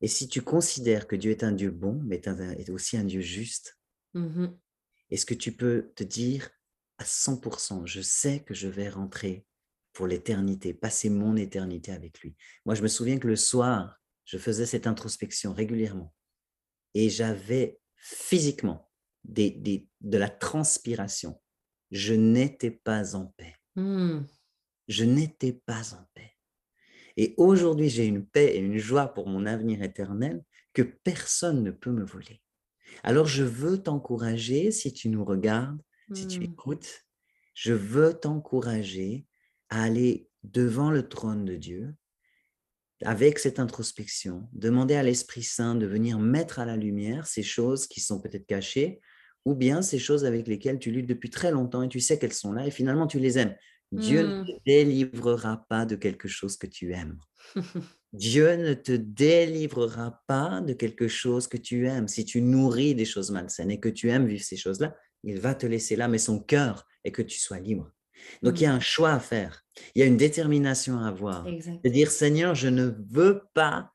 et 0.00 0.08
si 0.08 0.26
tu 0.26 0.40
considères 0.40 1.06
que 1.06 1.16
Dieu 1.16 1.32
est 1.32 1.44
un 1.44 1.52
Dieu 1.52 1.70
bon, 1.70 2.00
mais 2.04 2.22
est 2.24 2.70
aussi 2.70 2.96
un 2.96 3.04
Dieu 3.04 3.20
juste, 3.20 3.78
mmh 4.14 4.46
est-ce 5.10 5.26
que 5.26 5.34
tu 5.34 5.52
peux 5.52 5.92
te 5.96 6.02
dire 6.02 6.48
à 6.96 7.04
100%, 7.04 7.84
je 7.84 8.00
sais 8.00 8.42
que 8.42 8.54
je 8.54 8.68
vais 8.68 8.88
rentrer 8.88 9.44
pour 9.92 10.06
l'éternité, 10.06 10.72
passer 10.72 11.10
mon 11.10 11.36
éternité 11.36 11.92
avec 11.92 12.20
lui. 12.20 12.36
Moi, 12.64 12.74
je 12.74 12.82
me 12.82 12.88
souviens 12.88 13.18
que 13.18 13.28
le 13.28 13.36
soir, 13.36 14.00
je 14.24 14.38
faisais 14.38 14.64
cette 14.64 14.86
introspection 14.86 15.52
régulièrement 15.52 16.14
et 16.94 17.10
j'avais 17.10 17.80
physiquement 17.96 18.89
des, 19.24 19.88
de 20.00 20.18
la 20.18 20.28
transpiration. 20.28 21.40
Je 21.90 22.14
n'étais 22.14 22.70
pas 22.70 23.14
en 23.14 23.26
paix. 23.36 23.54
Mmh. 23.76 24.20
Je 24.88 25.04
n'étais 25.04 25.52
pas 25.52 25.94
en 25.94 26.06
paix. 26.14 26.36
Et 27.16 27.34
aujourd'hui, 27.36 27.88
j'ai 27.88 28.06
une 28.06 28.26
paix 28.26 28.56
et 28.56 28.58
une 28.58 28.78
joie 28.78 29.08
pour 29.08 29.28
mon 29.28 29.46
avenir 29.46 29.82
éternel 29.82 30.42
que 30.72 30.82
personne 30.82 31.62
ne 31.62 31.70
peut 31.70 31.90
me 31.90 32.04
voler. 32.04 32.40
Alors, 33.02 33.26
je 33.26 33.44
veux 33.44 33.82
t'encourager, 33.82 34.70
si 34.70 34.92
tu 34.92 35.08
nous 35.08 35.24
regardes, 35.24 35.80
si 36.14 36.26
tu 36.26 36.40
mmh. 36.40 36.44
écoutes, 36.44 37.04
je 37.54 37.72
veux 37.72 38.14
t'encourager 38.14 39.26
à 39.68 39.84
aller 39.84 40.28
devant 40.42 40.90
le 40.90 41.08
trône 41.08 41.44
de 41.44 41.56
Dieu 41.56 41.94
avec 43.02 43.38
cette 43.38 43.58
introspection, 43.58 44.48
demander 44.52 44.94
à 44.94 45.02
l'Esprit 45.02 45.42
Saint 45.42 45.74
de 45.74 45.86
venir 45.86 46.18
mettre 46.18 46.58
à 46.58 46.66
la 46.66 46.76
lumière 46.76 47.26
ces 47.26 47.42
choses 47.42 47.86
qui 47.86 48.00
sont 48.00 48.20
peut-être 48.20 48.46
cachées 48.46 49.00
ou 49.44 49.54
bien 49.54 49.82
ces 49.82 49.98
choses 49.98 50.24
avec 50.24 50.46
lesquelles 50.46 50.78
tu 50.78 50.90
luttes 50.90 51.08
depuis 51.08 51.30
très 51.30 51.50
longtemps 51.50 51.82
et 51.82 51.88
tu 51.88 52.00
sais 52.00 52.18
qu'elles 52.18 52.32
sont 52.32 52.52
là 52.52 52.66
et 52.66 52.70
finalement 52.70 53.06
tu 53.06 53.18
les 53.18 53.38
aimes. 53.38 53.54
Dieu 53.92 54.22
ne 54.22 54.42
mmh. 54.42 54.46
te 54.46 54.52
délivrera 54.66 55.66
pas 55.68 55.84
de 55.84 55.96
quelque 55.96 56.28
chose 56.28 56.56
que 56.56 56.66
tu 56.66 56.92
aimes. 56.92 57.18
Dieu 58.12 58.56
ne 58.56 58.74
te 58.74 58.92
délivrera 58.92 60.22
pas 60.26 60.60
de 60.60 60.72
quelque 60.72 61.08
chose 61.08 61.48
que 61.48 61.56
tu 61.56 61.86
aimes. 61.86 62.06
Si 62.06 62.24
tu 62.24 62.40
nourris 62.40 62.94
des 62.94 63.04
choses 63.04 63.30
malsaines 63.30 63.70
et 63.70 63.80
que 63.80 63.88
tu 63.88 64.10
aimes 64.10 64.26
vivre 64.26 64.44
ces 64.44 64.56
choses-là, 64.56 64.96
il 65.24 65.38
va 65.38 65.54
te 65.54 65.66
laisser 65.66 65.96
là, 65.96 66.08
mais 66.08 66.18
son 66.18 66.40
cœur 66.40 66.86
est 67.04 67.12
que 67.12 67.22
tu 67.22 67.38
sois 67.38 67.58
libre. 67.58 67.90
Donc 68.42 68.60
il 68.60 68.64
y 68.64 68.66
a 68.66 68.72
mmh. 68.72 68.76
un 68.76 68.80
choix 68.80 69.12
à 69.12 69.20
faire, 69.20 69.64
il 69.94 70.00
y 70.00 70.02
a 70.02 70.06
une 70.06 70.16
détermination 70.16 70.98
à 70.98 71.08
avoir. 71.08 71.44
De 71.44 71.88
dire, 71.88 72.10
Seigneur, 72.10 72.54
je 72.54 72.68
ne 72.68 72.92
veux 73.10 73.42
pas 73.54 73.92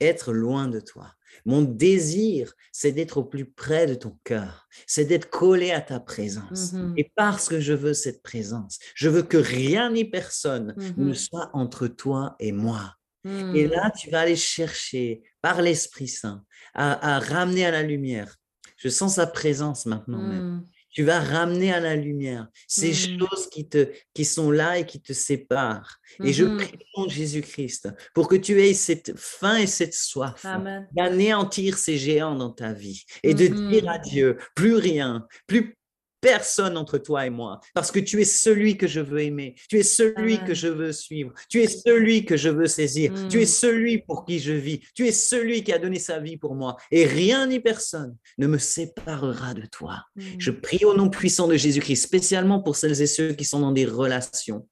être 0.00 0.32
loin 0.32 0.68
de 0.68 0.80
toi. 0.80 1.12
Mon 1.44 1.62
désir, 1.62 2.54
c'est 2.72 2.92
d'être 2.92 3.18
au 3.18 3.24
plus 3.24 3.46
près 3.46 3.86
de 3.86 3.94
ton 3.94 4.18
cœur, 4.24 4.68
c'est 4.86 5.04
d'être 5.04 5.30
collé 5.30 5.70
à 5.70 5.80
ta 5.80 6.00
présence. 6.00 6.72
Mmh 6.72 6.94
et 6.96 7.12
parce 7.14 7.48
que 7.48 7.60
je 7.60 7.72
veux 7.72 7.94
cette 7.94 8.22
présence, 8.22 8.78
je 8.94 9.08
veux 9.08 9.22
que 9.22 9.36
rien 9.36 9.90
ni 9.90 10.04
personne 10.04 10.74
ne 10.96 11.12
soit 11.14 11.50
entre 11.52 11.86
toi 11.86 12.36
et 12.40 12.52
moi. 12.52 12.96
Et 13.24 13.66
mmh. 13.66 13.70
là, 13.70 13.90
tu 13.90 14.10
vas 14.10 14.20
aller 14.20 14.36
chercher 14.36 15.22
par 15.42 15.60
l'Esprit 15.60 16.08
Saint 16.08 16.44
à, 16.74 17.18
ramener 17.18 17.66
à 17.66 17.70
la 17.70 17.82
lumière. 17.82 18.36
Je 18.76 18.88
sens 18.88 19.16
sa 19.16 19.26
présence 19.26 19.84
maintenant 19.86 20.22
même 20.22 20.64
tu 20.90 21.04
vas 21.04 21.20
ramener 21.20 21.72
à 21.72 21.80
la 21.80 21.96
lumière 21.96 22.48
ces 22.66 22.90
mmh. 22.90 23.18
choses 23.18 23.48
qui, 23.50 23.68
te, 23.68 23.90
qui 24.14 24.24
sont 24.24 24.50
là 24.50 24.78
et 24.78 24.86
qui 24.86 25.00
te 25.00 25.12
séparent. 25.12 25.98
Et 26.22 26.32
je 26.32 26.44
mmh 26.44 26.56
prie 26.56 26.78
pour 26.94 27.08
Jésus-Christ 27.08 27.88
pour 28.14 28.28
que 28.28 28.36
tu 28.36 28.60
aies 28.60 28.74
cette 28.74 29.16
faim 29.16 29.56
et 29.56 29.66
cette 29.66 29.94
soif 29.94 30.44
d'anéantir 30.92 31.78
ces 31.78 31.96
géants 31.96 32.34
dans 32.34 32.50
ta 32.50 32.72
vie 32.72 33.04
et 33.22 33.34
de 33.34 33.46
dire 33.46 33.88
à 33.88 33.98
mmh 33.98 34.02
Dieu, 34.02 34.38
plus 34.54 34.74
rien, 34.74 35.26
plus 35.46 35.76
personne 36.20 36.76
entre 36.76 36.98
toi 36.98 37.26
et 37.26 37.30
moi, 37.30 37.60
parce 37.74 37.90
que 37.90 38.00
tu 38.00 38.20
es 38.20 38.24
celui 38.24 38.76
que 38.76 38.86
je 38.86 39.00
veux 39.00 39.20
aimer, 39.20 39.54
tu 39.68 39.78
es 39.78 39.82
celui 39.82 40.38
que 40.44 40.54
je 40.54 40.68
veux 40.68 40.92
suivre, 40.92 41.32
tu 41.48 41.62
es 41.62 41.66
celui 41.66 42.24
que 42.24 42.36
je 42.36 42.48
veux 42.48 42.66
saisir, 42.66 43.12
tu 43.28 43.40
es 43.40 43.44
mm. 43.44 43.46
celui 43.46 43.98
pour 43.98 44.24
qui 44.24 44.38
je 44.38 44.52
vis, 44.52 44.80
tu 44.94 45.06
es 45.06 45.12
celui 45.12 45.64
qui 45.64 45.72
a 45.72 45.78
donné 45.78 45.98
sa 45.98 46.18
vie 46.18 46.36
pour 46.36 46.54
moi, 46.54 46.76
et 46.90 47.06
rien 47.06 47.46
ni 47.46 47.60
personne 47.60 48.16
ne 48.38 48.46
me 48.46 48.58
séparera 48.58 49.54
de 49.54 49.66
toi. 49.66 50.04
Je 50.38 50.50
mm. 50.50 50.60
prie 50.60 50.84
au 50.84 50.94
nom 50.94 51.08
puissant 51.08 51.48
de 51.48 51.56
Jésus-Christ, 51.56 52.02
spécialement 52.02 52.60
pour 52.60 52.76
celles 52.76 53.00
et 53.00 53.06
ceux 53.06 53.32
qui 53.32 53.44
sont 53.44 53.60
dans 53.60 53.72
des 53.72 53.86
relations. 53.86 54.66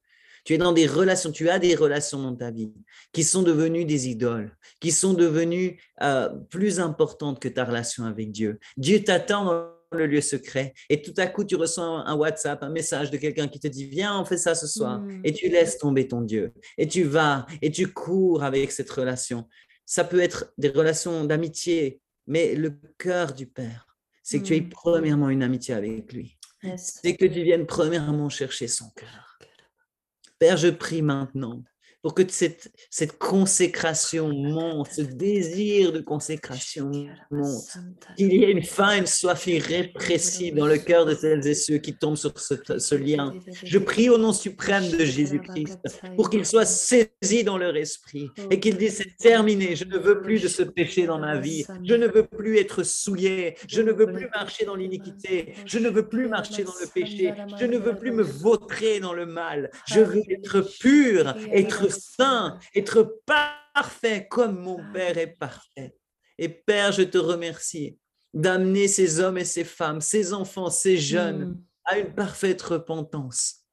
Tu 0.45 0.55
es 0.55 0.59
dans 0.59 0.73
des 0.73 0.87
relations, 0.87 1.31
tu 1.31 1.51
as 1.51 1.59
des 1.59 1.75
relations 1.75 2.23
dans 2.23 2.35
ta 2.35 2.51
vie 2.51 2.73
qui 3.13 3.23
sont 3.25 3.43
devenues 3.43 3.85
des 3.85 4.09
idoles, 4.09 4.57
qui 4.81 4.93
sont 4.93 5.13
devenues 5.13 5.79
euh, 6.01 6.29
plus 6.49 6.81
importantes 6.81 7.39
que 7.39 7.49
ta 7.49 7.65
relation 7.65 8.05
avec 8.05 8.31
Dieu. 8.31 8.59
Dieu 8.77 9.03
t'attend 9.03 9.69
le 9.93 10.07
lieu 10.07 10.21
secret 10.21 10.75
et 10.89 11.01
tout 11.01 11.15
à 11.17 11.27
coup 11.27 11.45
tu 11.45 11.57
reçois 11.57 11.85
un, 11.85 12.15
WhatsApp, 12.15 12.63
un 12.63 12.71
message 12.71 13.11
de 13.11 13.17
quelqu'un 13.17 13.49
qui 13.49 13.59
te 13.59 13.69
dit 13.69 13.87
viens 13.87 14.21
on 14.21 14.25
fait 14.25 14.37
ça 14.37 14.55
ce 14.55 14.67
soir 14.67 15.01
mm. 15.01 15.23
et 15.25 15.33
tu 15.33 15.49
laisses 15.49 15.79
tomber 15.79 16.07
ton 16.09 16.21
Dieu 16.21 16.53
et 16.77 16.87
tu 16.87 17.05
vas 17.05 17.47
et 17.63 17.71
tu 17.71 17.93
cours 17.93 18.43
avec 18.43 18.71
cette 18.71 18.91
relation. 18.91 19.49
Ça 19.87 20.05
peut 20.05 20.21
être 20.21 20.53
des 20.59 20.69
relations 20.69 21.25
d'amitié, 21.25 22.01
mais 22.27 22.55
le 22.55 22.79
cœur 22.99 23.33
du 23.33 23.47
Père, 23.47 23.87
c'est 24.23 24.41
que 24.41 24.45
tu 24.45 24.57
aies 24.57 24.61
mm. 24.61 24.69
premièrement 24.69 25.31
une 25.31 25.43
amitié 25.43 25.75
avec 25.75 26.13
lui. 26.13 26.37
C'est 26.77 27.17
que 27.17 27.25
tu 27.25 27.43
viennes 27.43 27.67
premièrement 27.67 28.29
chercher 28.29 28.69
son 28.69 28.91
cœur. 28.91 29.39
Père, 30.39 30.57
je 30.57 30.69
prie 30.69 31.03
maintenant 31.03 31.63
pour 32.03 32.15
que 32.15 32.23
cette, 32.29 32.71
cette 32.91 33.19
consécration 33.19 34.29
monte, 34.33 34.89
ce 34.93 35.03
désir 35.03 35.93
de 35.93 36.01
consécration 36.01 36.91
monte, 37.31 37.79
qu'il 38.17 38.33
y 38.33 38.45
ait 38.45 38.53
une 38.53 38.63
faim, 38.63 38.99
une 38.99 39.07
soif 39.07 39.47
irrépressible 39.47 40.59
dans 40.59 40.67
le 40.67 40.79
cœur 40.79 41.07
de 41.07 41.15
celles 41.15 41.47
et 41.47 41.55
ceux 41.55 41.79
qui 41.79 41.95
tombent 41.95 42.17
sur 42.17 42.33
ce, 42.39 42.95
lien. 42.95 43.35
Je 43.65 43.79
prie 43.79 44.09
au 44.11 44.19
nom 44.19 44.33
suprême 44.33 44.89
de 44.91 45.05
Jésus-Christ 45.05 45.79
pour 46.17 46.31
qu'il 46.31 46.47
soit 46.47 46.65
saisi 46.65 47.45
dans 47.45 47.59
leur 47.59 47.77
esprit 47.77 48.31
et 48.51 48.61
qu'ils 48.61 48.77
disent 48.77 48.99
c'est 48.99 49.17
terminé, 49.17 49.75
je 49.75 49.85
ne 49.85 49.99
veux 49.99 50.21
plus 50.21 50.43
de 50.43 50.49
ce 50.49 50.63
péché 50.63 51.07
dans 51.07 51.19
ma 51.19 51.39
vie, 51.39 51.65
je 51.85 51.95
ne 51.95 52.07
veux 52.07 52.27
plus 52.27 52.59
être 52.59 52.85
souillé, 52.85 53.57
je 53.69 53.83
ne 53.83 53.93
veux 53.93 54.07
plus 54.07 54.29
marcher 54.33 54.65
dans 54.65 54.77
l'iniquité, 54.77 55.55
je 55.67 55.79
ne 55.79 55.89
veux 55.89 56.09
plus 56.09 56.29
marcher 56.29 56.65
dans 56.65 56.75
le 56.81 56.87
péché, 56.87 57.35
je 57.59 57.67
ne 57.67 57.79
veux 57.79 57.97
plus 57.97 58.13
me 58.13 58.23
vautrer 58.23 59.01
dans 59.01 59.13
le 59.13 59.27
mal, 59.27 59.71
je 59.87 60.01
veux 60.01 60.23
être 60.31 60.61
pur, 60.79 61.35
être 61.53 61.88
saint, 61.89 62.59
être 62.75 63.21
parfait 63.27 64.27
comme 64.31 64.59
mon 64.61 64.81
Père 64.93 65.19
est 65.19 65.37
parfait. 65.39 65.97
Et 66.39 66.49
Père, 66.49 66.93
je 66.93 67.03
te 67.03 67.19
remercie 67.19 67.99
d'amener 68.35 68.89
ces 68.89 69.21
hommes 69.21 69.39
et 69.39 69.45
ces 69.45 69.65
femmes, 69.65 70.01
ces 70.01 70.33
enfants, 70.33 70.71
ces 70.71 70.97
jeunes 70.97 71.47
mm. 71.47 71.63
à 71.85 71.99
une 71.99 72.15
parfaite 72.15 72.63
repentance. 72.63 73.65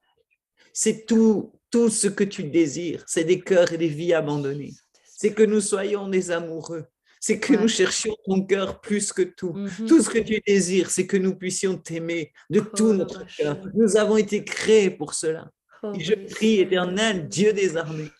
C'est 0.73 1.05
tout, 1.05 1.53
tout 1.69 1.89
ce 1.89 2.07
que 2.07 2.23
tu 2.23 2.43
désires, 2.43 3.03
c'est 3.07 3.23
des 3.23 3.39
cœurs 3.39 3.71
et 3.73 3.77
des 3.77 3.87
vies 3.87 4.13
abandonnés. 4.13 4.73
C'est 5.17 5.33
que 5.33 5.43
nous 5.43 5.61
soyons 5.61 6.09
des 6.09 6.31
amoureux. 6.31 6.85
C'est 7.21 7.39
que 7.39 7.53
nous 7.53 7.67
cherchions 7.67 8.15
ton 8.25 8.45
cœur 8.45 8.81
plus 8.81 9.11
que 9.11 9.23
tout. 9.23 9.53
Mm-hmm. 9.53 9.87
Tout 9.87 10.03
ce 10.03 10.09
que 10.09 10.19
tu 10.19 10.39
désires, 10.45 10.91
c'est 10.91 11.07
que 11.07 11.17
nous 11.17 11.35
puissions 11.35 11.75
t'aimer 11.77 12.31
de 12.51 12.59
oh, 12.59 12.75
tout 12.75 12.93
notre 12.93 13.25
cœur. 13.35 13.57
Nous 13.73 13.97
avons 13.97 14.17
été 14.17 14.43
créés 14.43 14.91
pour 14.91 15.15
cela. 15.15 15.49
Oh, 15.83 15.93
et 15.93 15.99
je 15.99 16.13
prie, 16.13 16.59
éternel, 16.59 17.27
Dieu 17.27 17.53
des 17.53 17.77
armées, 17.77 18.11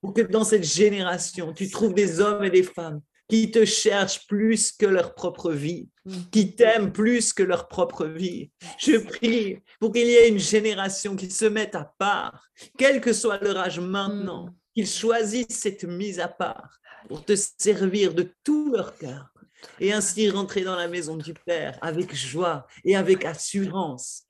pour 0.00 0.14
que 0.14 0.22
dans 0.22 0.44
cette 0.44 0.64
génération, 0.64 1.52
tu 1.52 1.68
trouves 1.68 1.94
des 1.94 2.20
hommes 2.20 2.44
et 2.44 2.50
des 2.50 2.62
femmes 2.62 3.00
qui 3.28 3.50
te 3.50 3.64
cherchent 3.64 4.26
plus 4.26 4.72
que 4.72 4.84
leur 4.84 5.14
propre 5.14 5.52
vie, 5.52 5.88
mm. 6.04 6.12
qui 6.30 6.54
t'aiment 6.54 6.92
plus 6.92 7.32
que 7.32 7.42
leur 7.42 7.68
propre 7.68 8.04
vie. 8.04 8.50
Je 8.78 8.98
prie 8.98 9.58
pour 9.80 9.92
qu'il 9.92 10.06
y 10.06 10.14
ait 10.14 10.28
une 10.28 10.38
génération 10.38 11.16
qui 11.16 11.30
se 11.30 11.46
mette 11.46 11.74
à 11.74 11.94
part, 11.98 12.46
quel 12.76 13.00
que 13.00 13.12
soit 13.12 13.42
leur 13.42 13.56
âge 13.56 13.80
maintenant, 13.80 14.46
mm. 14.46 14.54
qu'ils 14.74 14.88
choisissent 14.88 15.60
cette 15.60 15.84
mise 15.84 16.20
à 16.20 16.28
part 16.28 16.78
pour 17.08 17.24
te 17.24 17.34
servir 17.58 18.12
de 18.12 18.34
tout 18.44 18.70
leur 18.70 18.96
cœur 18.98 19.32
et 19.80 19.92
ainsi 19.92 20.28
rentrer 20.28 20.62
dans 20.62 20.76
la 20.76 20.88
maison 20.88 21.16
du 21.16 21.34
Père 21.34 21.78
avec 21.80 22.14
joie 22.14 22.66
et 22.84 22.96
avec 22.96 23.24
assurance 23.24 24.26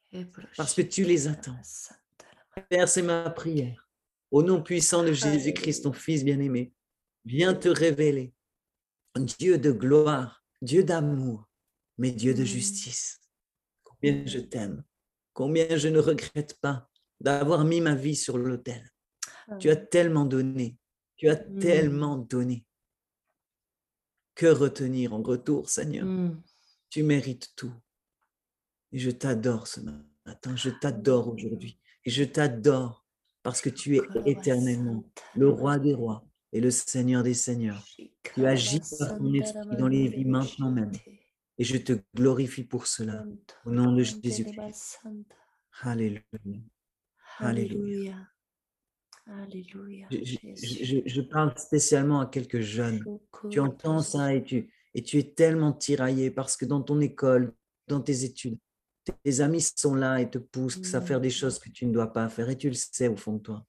parce 0.57 0.74
que 0.74 0.82
tu 0.82 1.05
les 1.05 1.26
attends. 1.26 1.57
Père, 2.61 2.88
c'est 2.88 3.03
ma 3.03 3.30
prière. 3.30 3.88
Au 4.30 4.42
nom 4.42 4.62
puissant 4.62 5.03
de 5.03 5.12
Jésus-Christ, 5.12 5.82
ton 5.82 5.92
Fils 5.92 6.24
bien-aimé, 6.24 6.72
viens 7.24 7.55
te 7.55 7.68
révéler. 7.68 8.34
Dieu 9.16 9.59
de 9.59 9.72
gloire, 9.72 10.44
Dieu 10.61 10.84
d'amour, 10.84 11.48
mais 11.98 12.11
Dieu 12.11 12.34
de 12.34 12.44
justice. 12.44 13.20
Combien 13.84 14.24
je 14.26 14.38
t'aime, 14.38 14.84
combien 15.32 15.76
je 15.76 15.88
ne 15.88 15.98
regrette 15.98 16.59
pas 16.61 16.90
d'avoir 17.20 17.64
mis 17.64 17.80
ma 17.80 17.94
vie 17.94 18.16
sur 18.16 18.38
l'autel. 18.38 18.90
Tu 19.61 19.70
as 19.70 19.76
tellement 19.76 20.24
donné, 20.24 20.78
tu 21.16 21.28
as 21.28 21.36
mm. 21.36 21.59
tellement 21.59 22.16
donné. 22.16 22.64
Que 24.34 24.46
retenir 24.46 25.12
en 25.12 25.22
retour, 25.22 25.68
Seigneur? 25.68 26.07
Mm. 26.07 26.42
Tu 26.88 27.03
mérites 27.03 27.53
tout. 27.55 27.72
Et 28.92 28.98
je 28.98 29.11
t'adore 29.11 29.66
ce 29.66 29.80
matin, 30.26 30.57
je 30.57 30.70
t'adore 30.70 31.28
aujourd'hui. 31.28 31.78
Et 32.05 32.11
je 32.11 32.24
t'adore 32.24 33.07
parce 33.42 33.61
que 33.61 33.70
tu 33.70 33.96
es 33.96 34.03
éternellement 34.26 35.05
le 35.34 35.48
roi 35.48 35.78
des 35.78 35.94
rois 35.94 36.24
et 36.53 36.61
le 36.61 36.70
Seigneur 36.70 37.22
des 37.22 37.34
seigneurs. 37.34 37.84
Tu 38.34 38.46
agis 38.46 38.80
par 38.98 39.16
ton 39.16 39.32
esprit 39.34 39.76
dans 39.78 39.88
les 39.88 40.09
vies 40.09 40.24
maintenant 40.24 40.70
même. 40.70 40.92
Et 41.59 41.64
je 41.64 41.76
te 41.76 41.92
glorifie 42.14 42.64
pour 42.64 42.86
cela. 42.86 43.24
Au 43.64 43.70
nom 43.70 43.92
de 43.92 44.03
Jésus. 44.03 44.46
Alléluia. 45.82 46.22
Alléluia. 47.38 48.16
Alléluia. 49.26 50.09
Je, 50.11 51.20
parle 51.20 51.57
spécialement 51.57 52.20
à 52.20 52.26
quelques 52.26 52.61
jeunes. 52.61 53.05
Tu 53.50 53.61
entends 53.61 54.00
ça 54.00 54.34
et 54.34 54.42
tu, 54.42 54.72
et 54.94 55.03
tu 55.03 55.18
es 55.18 55.34
tellement 55.34 55.72
tiraillé 55.72 56.30
parce 56.30 56.57
que 56.57 56.64
dans 56.64 56.82
ton 56.82 57.00
école, 57.00 57.55
dans 57.88 58.00
tes 58.00 58.24
études, 58.24 58.59
tes 59.05 59.40
amis 59.40 59.62
sont 59.76 59.94
là 59.94 60.20
et 60.20 60.30
te 60.30 60.38
poussent 60.38 60.94
à 60.94 61.00
faire 61.00 61.20
des 61.20 61.30
choses 61.30 61.59
que 61.59 61.70
tu 61.70 61.86
ne 61.86 61.92
dois 61.92 62.12
pas 62.12 62.28
faire 62.28 62.48
et 62.48 62.57
tu 62.57 62.68
le 62.68 62.74
sais 62.74 63.09
au 63.09 63.16
fond 63.16 63.34
de 63.34 63.42
toi. 63.42 63.66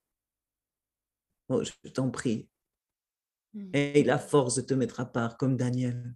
Oh, 1.50 1.64
je 1.64 1.90
t'en 1.90 2.10
prie. 2.10 2.50
Aie 3.74 4.04
la 4.04 4.18
force 4.18 4.56
de 4.56 4.62
te 4.62 4.74
mettre 4.74 5.00
à 5.00 5.06
part 5.06 5.38
comme 5.38 5.58
Daniel. 5.58 6.16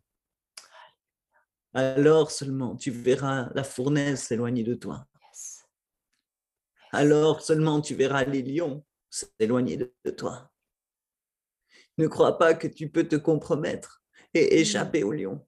Alors 1.73 2.31
seulement 2.31 2.75
tu 2.75 2.89
verras 2.89 3.49
la 3.53 3.63
fournaise 3.63 4.19
s'éloigner 4.21 4.63
de 4.63 4.73
toi. 4.73 5.07
Alors 6.91 7.41
seulement 7.41 7.81
tu 7.81 7.93
verras 7.93 8.23
les 8.23 8.41
lions 8.41 8.83
s'éloigner 9.09 9.77
de 9.77 10.11
toi. 10.11 10.51
Ne 11.97 12.07
crois 12.07 12.37
pas 12.37 12.53
que 12.53 12.67
tu 12.67 12.89
peux 12.89 13.07
te 13.07 13.15
compromettre 13.15 14.01
et 14.33 14.59
échapper 14.59 15.03
aux 15.03 15.11
lions. 15.11 15.45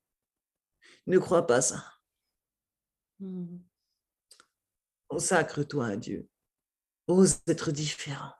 Ne 1.08 1.18
crois 1.18 1.48
pas 1.48 1.62
ça. 1.62 1.99
Hmm. 3.20 3.58
Consacre-toi 5.08 5.88
à 5.88 5.98
Dieu. 5.98 6.30
Ose 7.08 7.40
être 7.48 7.72
différent. 7.72 8.34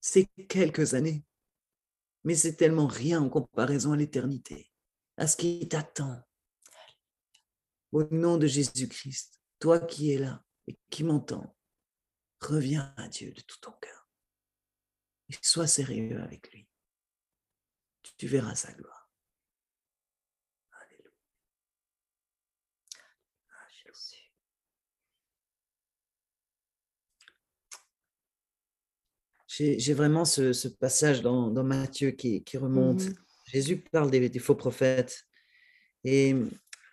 C'est 0.00 0.26
quelques 0.48 0.94
années, 0.94 1.24
mais 2.24 2.34
c'est 2.34 2.56
tellement 2.56 2.86
rien 2.86 3.22
en 3.22 3.28
comparaison 3.28 3.92
à 3.92 3.96
l'éternité, 3.96 4.70
à 5.16 5.26
ce 5.26 5.36
qui 5.36 5.66
t'attend. 5.68 6.22
Au 7.92 8.04
nom 8.04 8.36
de 8.36 8.46
Jésus-Christ, 8.46 9.40
toi 9.58 9.78
qui 9.80 10.12
es 10.12 10.18
là 10.18 10.44
et 10.66 10.78
qui 10.90 11.04
m'entends, 11.04 11.56
reviens 12.40 12.94
à 12.96 13.08
Dieu 13.08 13.32
de 13.32 13.40
tout 13.40 13.58
ton 13.60 13.72
cœur 13.72 14.00
et 15.30 15.34
sois 15.42 15.66
sérieux 15.66 16.20
avec 16.20 16.52
lui. 16.52 16.68
Tu 18.16 18.26
verras 18.26 18.54
sa 18.54 18.72
gloire. 18.72 18.99
J'ai 29.50 29.94
vraiment 29.94 30.24
ce, 30.24 30.68
passage 30.68 31.22
dans, 31.22 31.50
Matthieu 31.64 32.12
qui, 32.12 32.42
remonte. 32.56 33.02
Mmh 33.02 33.14
Jésus 33.46 33.78
parle 33.78 34.12
des, 34.12 34.38
faux 34.38 34.54
prophètes 34.54 35.24
et 36.04 36.36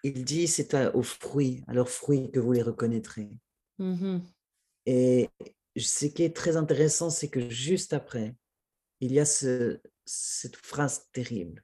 il 0.01 0.25
dit 0.25 0.47
c'est 0.47 0.73
aux 0.95 1.03
fruits, 1.03 1.63
à 1.67 1.73
leurs 1.75 1.89
fruits 1.89 2.31
que 2.31 2.39
vous 2.39 2.51
les 2.51 2.63
reconnaîtrez. 2.63 3.29
Mmh 3.77 4.19
et 4.89 5.29
ce 5.75 6.05
qui 6.05 6.23
est 6.23 6.35
très 6.35 6.55
intéressant, 6.55 7.09
c'est 7.09 7.27
que 7.27 7.49
juste 7.49 7.91
après, 7.91 8.35
il 9.01 9.11
y 9.11 9.19
a 9.19 9.25
cette 9.25 10.55
phrase 10.55 11.09
terrible. 11.11 11.63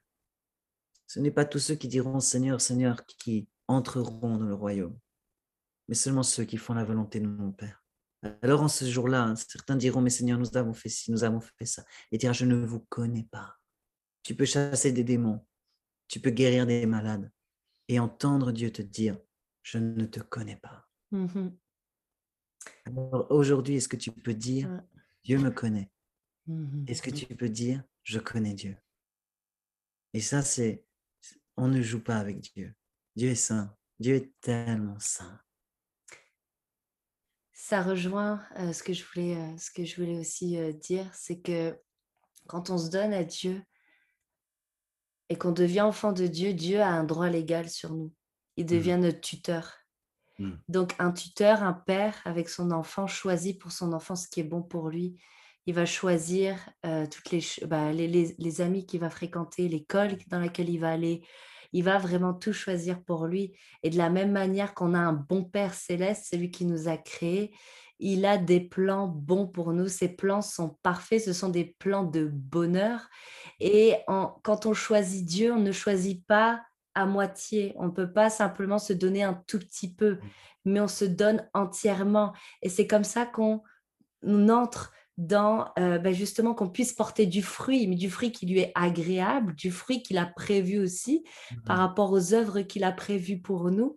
Ce 1.07 1.19
n'est 1.19 1.31
pas 1.31 1.45
tous 1.45 1.59
ceux 1.59 1.75
qui 1.75 1.87
diront 1.87 2.19
Seigneur, 2.19 2.59
Seigneur 2.59 3.05
qui 3.05 3.47
entreront 3.67 4.37
dans 4.37 4.45
le 4.45 4.53
royaume, 4.53 4.99
mais 5.87 5.95
seulement 5.95 6.21
ceux 6.21 6.43
qui 6.43 6.57
font 6.57 6.73
la 6.73 6.83
volonté 6.83 7.21
de 7.21 7.27
mon 7.27 7.51
Père. 7.51 7.82
Alors 8.41 8.61
en 8.61 8.67
ce 8.67 8.85
jour-là, 8.85 9.23
hein, 9.23 9.35
certains 9.35 9.75
diront, 9.75 10.01
mais 10.01 10.09
Seigneur, 10.09 10.39
nous 10.39 10.55
avons 10.55 10.73
fait 10.73 10.89
ci, 10.89 11.11
nous 11.11 11.23
avons 11.23 11.41
fait 11.41 11.65
ça. 11.65 11.83
Et 12.11 12.17
dire, 12.17 12.33
je 12.33 12.45
ne 12.45 12.55
vous 12.55 12.79
connais 12.89 13.27
pas. 13.29 13.57
Tu 14.23 14.35
peux 14.35 14.45
chasser 14.45 14.91
des 14.91 15.03
démons, 15.03 15.45
tu 16.07 16.19
peux 16.19 16.29
guérir 16.29 16.65
des 16.65 16.85
malades 16.85 17.29
et 17.89 17.99
entendre 17.99 18.51
Dieu 18.51 18.71
te 18.71 18.81
dire, 18.81 19.17
je 19.61 19.77
ne 19.77 20.05
te 20.05 20.21
connais 20.21 20.55
pas. 20.55 20.87
Mmh 21.11 21.49
Alors 22.85 23.27
aujourd'hui, 23.29 23.75
est-ce 23.75 23.89
que 23.89 23.97
tu 23.97 24.11
peux 24.11 24.33
dire, 24.33 24.81
Dieu 25.23 25.37
me 25.37 25.51
connaît? 25.51 25.91
Mmh 26.47 26.85
Est-ce 26.87 27.01
que 27.01 27.11
tu 27.11 27.25
peux 27.25 27.49
dire, 27.49 27.83
je 28.03 28.19
connais 28.19 28.53
Dieu? 28.53 28.77
Et 30.13 30.21
ça, 30.21 30.41
c'est, 30.41 30.85
on 31.57 31.67
ne 31.67 31.81
joue 31.81 32.01
pas 32.01 32.17
avec 32.17 32.39
Dieu. 32.39 32.73
Dieu 33.15 33.29
est 33.29 33.35
saint. 33.35 33.75
Dieu 33.99 34.15
est 34.15 34.33
tellement 34.39 34.99
saint 34.99 35.39
ça 37.63 37.81
rejoint 37.81 38.41
euh, 38.59 38.73
ce, 38.73 38.83
que 38.83 38.91
je 38.91 39.05
voulais, 39.05 39.37
euh, 39.37 39.57
ce 39.57 39.71
que 39.71 39.85
je 39.85 39.95
voulais 39.95 40.19
aussi 40.19 40.57
euh, 40.57 40.73
dire, 40.73 41.09
c'est 41.13 41.39
que 41.39 41.79
quand 42.45 42.69
on 42.69 42.77
se 42.77 42.89
donne 42.89 43.13
à 43.13 43.23
Dieu 43.23 43.63
et 45.29 45.37
qu'on 45.37 45.53
devient 45.53 45.79
enfant 45.79 46.11
de 46.11 46.27
Dieu, 46.27 46.53
Dieu 46.53 46.81
a 46.81 46.89
un 46.89 47.05
droit 47.05 47.29
légal 47.29 47.69
sur 47.69 47.93
nous. 47.93 48.11
Il 48.57 48.65
mmh. 48.65 48.67
devient 48.67 48.97
notre 48.99 49.21
tuteur. 49.21 49.77
Mmh. 50.39 50.51
Donc 50.67 50.93
un 50.99 51.13
tuteur, 51.13 51.63
un 51.63 51.71
père 51.71 52.19
avec 52.25 52.49
son 52.49 52.69
enfant 52.69 53.07
choisit 53.07 53.57
pour 53.61 53.71
son 53.71 53.93
enfant 53.93 54.17
ce 54.17 54.27
qui 54.27 54.41
est 54.41 54.43
bon 54.43 54.61
pour 54.61 54.89
lui. 54.89 55.17
Il 55.65 55.73
va 55.73 55.85
choisir 55.85 56.59
toutes 57.09 57.31
les, 57.31 57.41
bah, 57.65 57.93
les, 57.93 58.35
les 58.37 58.61
amis 58.61 58.85
qu'il 58.85 58.99
va 58.99 59.09
fréquenter, 59.09 59.69
l'école 59.69 60.17
dans 60.27 60.39
laquelle 60.39 60.69
il 60.69 60.79
va 60.79 60.91
aller, 60.91 61.25
il 61.73 61.83
va 61.83 61.97
vraiment 61.97 62.33
tout 62.33 62.53
choisir 62.53 63.03
pour 63.03 63.25
lui. 63.25 63.53
Et 63.81 63.89
de 63.89 63.97
la 63.97 64.09
même 64.09 64.31
manière 64.31 64.73
qu'on 64.73 64.93
a 64.93 64.99
un 64.99 65.13
bon 65.13 65.43
Père 65.43 65.73
céleste, 65.73 66.27
celui 66.31 66.51
qui 66.51 66.65
nous 66.65 66.87
a 66.87 66.97
créés, 66.97 67.53
il 67.99 68.25
a 68.25 68.37
des 68.37 68.59
plans 68.59 69.07
bons 69.07 69.47
pour 69.47 69.73
nous. 69.73 69.87
Ces 69.87 70.09
plans 70.09 70.41
sont 70.41 70.77
parfaits, 70.83 71.23
ce 71.23 71.33
sont 71.33 71.49
des 71.49 71.75
plans 71.79 72.03
de 72.03 72.25
bonheur. 72.25 73.09
Et 73.59 73.95
quand 74.43 74.65
on 74.65 74.73
choisit 74.73 75.25
Dieu, 75.25 75.53
on 75.53 75.59
ne 75.59 75.71
choisit 75.71 76.25
pas 76.25 76.63
à 76.95 77.05
moitié. 77.05 77.73
On 77.77 77.85
ne 77.85 77.91
peut 77.91 78.11
pas 78.11 78.29
simplement 78.29 78.79
se 78.79 78.93
donner 78.93 79.23
un 79.23 79.41
tout 79.47 79.59
petit 79.59 79.93
peu, 79.93 80.19
mais 80.65 80.79
on 80.79 80.87
se 80.87 81.05
donne 81.05 81.47
entièrement. 81.53 82.33
Et 82.61 82.69
c'est 82.69 82.87
comme 82.87 83.03
ça 83.03 83.25
qu'on 83.25 83.61
entre 84.49 84.91
dans 85.17 85.67
euh, 85.77 85.99
ben 85.99 86.13
justement 86.13 86.55
qu'on 86.55 86.69
puisse 86.69 86.93
porter 86.93 87.25
du 87.25 87.43
fruit, 87.43 87.87
mais 87.87 87.95
du 87.95 88.09
fruit 88.09 88.31
qui 88.31 88.45
lui 88.45 88.59
est 88.59 88.71
agréable, 88.73 89.53
du 89.55 89.71
fruit 89.71 90.01
qu'il 90.01 90.17
a 90.17 90.25
prévu 90.25 90.79
aussi 90.79 91.23
par 91.65 91.77
mmh 91.77 91.79
rapport 91.79 92.11
aux 92.11 92.33
œuvres 92.33 92.61
qu'il 92.61 92.83
a 92.83 92.91
prévues 92.91 93.39
pour 93.39 93.69
nous. 93.69 93.95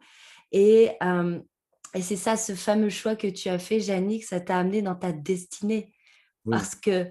Et, 0.53 0.91
euh, 1.03 1.41
et 1.95 2.03
c'est 2.03 2.17
ça, 2.17 2.37
ce 2.37 2.55
fameux 2.55 2.91
choix 2.91 3.17
que 3.17 3.27
tu 3.27 3.49
as 3.49 3.59
fait, 3.59 3.81
Jannick, 3.81 4.25
ça 4.25 4.41
t'a 4.41 4.59
amené 4.59 4.83
dans 4.83 4.95
ta 4.95 5.13
destinée. 5.13 5.93
Parce 6.49 6.77
que 6.77 7.11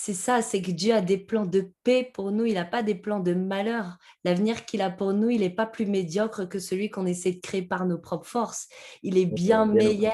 c'est 0.00 0.14
ça, 0.14 0.42
c'est 0.42 0.62
que 0.62 0.70
Dieu 0.70 0.94
a 0.94 1.00
des 1.00 1.18
plans 1.18 1.46
de 1.46 1.72
paix 1.82 2.08
pour 2.12 2.30
nous, 2.30 2.44
il 2.44 2.54
n'a 2.54 2.64
pas 2.64 2.82
des 2.82 2.94
plans 2.94 3.20
de 3.20 3.34
malheur. 3.34 3.98
L'avenir 4.24 4.64
qu'il 4.64 4.82
a 4.82 4.90
pour 4.90 5.12
nous, 5.12 5.30
il 5.30 5.40
n'est 5.40 5.50
pas 5.50 5.66
plus 5.66 5.86
médiocre 5.86 6.48
que 6.48 6.58
celui 6.58 6.90
qu'on 6.90 7.06
essaie 7.06 7.32
de 7.32 7.40
créer 7.40 7.62
par 7.62 7.86
nos 7.86 7.98
propres 7.98 8.28
forces. 8.28 8.68
Il 9.02 9.18
est 9.18 9.26
bien 9.26 9.66
meilleur. 9.66 10.12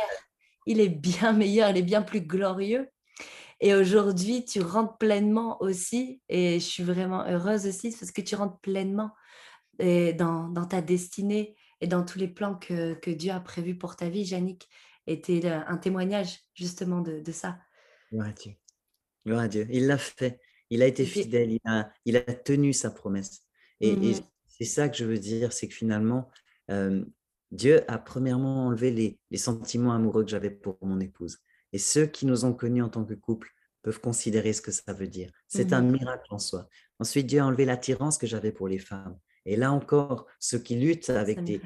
Il 0.67 0.81
est 0.81 0.89
bien 0.89 1.33
meilleur, 1.35 1.71
il 1.71 1.77
est 1.77 1.83
bien 1.83 2.03
plus 2.03 2.21
glorieux. 2.21 2.89
Et 3.61 3.75
aujourd'hui, 3.75 4.45
tu 4.45 4.61
rentres 4.61 4.99
pleinement 4.99 5.63
aussi, 5.63 6.21
et 6.29 6.61
je 6.61 6.65
suis 6.65 6.83
vraiment 6.83 7.25
heureuse 7.27 7.67
aussi 7.67 7.91
parce 7.91 8.13
que 8.13 8.21
tu 8.21 8.35
rentres 8.35 8.59
pleinement 8.61 9.11
dans, 9.79 10.49
dans 10.49 10.67
ta 10.67 10.83
destinée 10.83 11.57
et 11.81 11.87
dans 11.87 12.05
tous 12.05 12.19
les 12.19 12.29
plans 12.29 12.55
que, 12.55 12.95
que 12.95 13.11
Dieu 13.11 13.33
a 13.33 13.41
prévus 13.41 13.77
pour 13.77 13.97
ta 13.97 14.09
vie, 14.09 14.23
Yannick. 14.23 14.69
était 15.07 15.47
un 15.47 15.77
témoignage 15.77 16.41
justement 16.55 17.01
de, 17.01 17.21
de 17.21 17.33
ça. 17.33 17.59
Gloire 18.13 18.29
à 18.29 18.33
Dieu. 18.33 18.53
Gloire 19.27 19.41
à 19.43 19.49
Dieu. 19.49 19.67
Il 19.71 19.87
l'a 19.87 19.99
fait. 19.99 20.41
Il 20.71 20.83
a 20.83 20.87
été 20.87 21.05
fidèle. 21.05 21.53
Il 21.53 21.61
a, 21.65 21.91
il 22.05 22.17
a 22.17 22.23
tenu 22.23 22.73
sa 22.73 22.91
promesse. 22.91 23.43
Et, 23.81 23.97
mmh 23.97 24.21
c'est 24.57 24.65
ça 24.65 24.89
que 24.89 24.97
je 24.97 25.05
veux 25.05 25.19
dire, 25.19 25.53
c'est 25.53 25.67
que 25.67 25.75
finalement, 25.75 26.31
euh, 26.71 27.05
Dieu 27.51 27.83
a 27.91 27.99
premièrement 27.99 28.67
enlevé 28.67 28.93
les, 28.93 29.19
les 29.33 29.37
sentiments 29.37 29.93
amoureux 29.93 30.23
que 30.23 30.31
j'avais 30.31 30.51
pour 30.51 30.79
mon 30.81 31.01
épouse. 31.01 31.41
Et 31.75 31.79
ceux 31.79 32.07
qui 32.07 32.25
nous 32.25 32.45
ont 32.45 32.53
connus 32.53 32.83
en 32.83 32.89
tant 32.89 33.05
que 33.05 33.15
couple 33.15 33.51
peuvent 33.83 34.01
considérer 34.01 34.53
ce 34.53 34.63
que 34.63 34.71
ça 34.71 34.93
veut 34.93 35.09
dire. 35.09 35.29
C'est 35.49 35.73
un 35.73 35.83
mmh 35.83 35.91
miracle 35.91 36.27
en 36.31 36.39
soi. 36.39 36.69
Ensuite, 37.01 37.27
Dieu 37.27 37.41
a 37.41 37.47
enlevé 37.47 37.65
l'attirance 37.65 38.17
que 38.17 38.29
j'avais 38.29 38.53
pour 38.53 38.69
les 38.69 38.79
femmes. 38.79 39.19
Et 39.45 39.57
là 39.57 39.73
encore, 39.73 40.27
ceux 40.39 40.61
qui 40.61 40.77
luttent 40.77 41.11
avec 41.11 41.43
des 41.43 41.61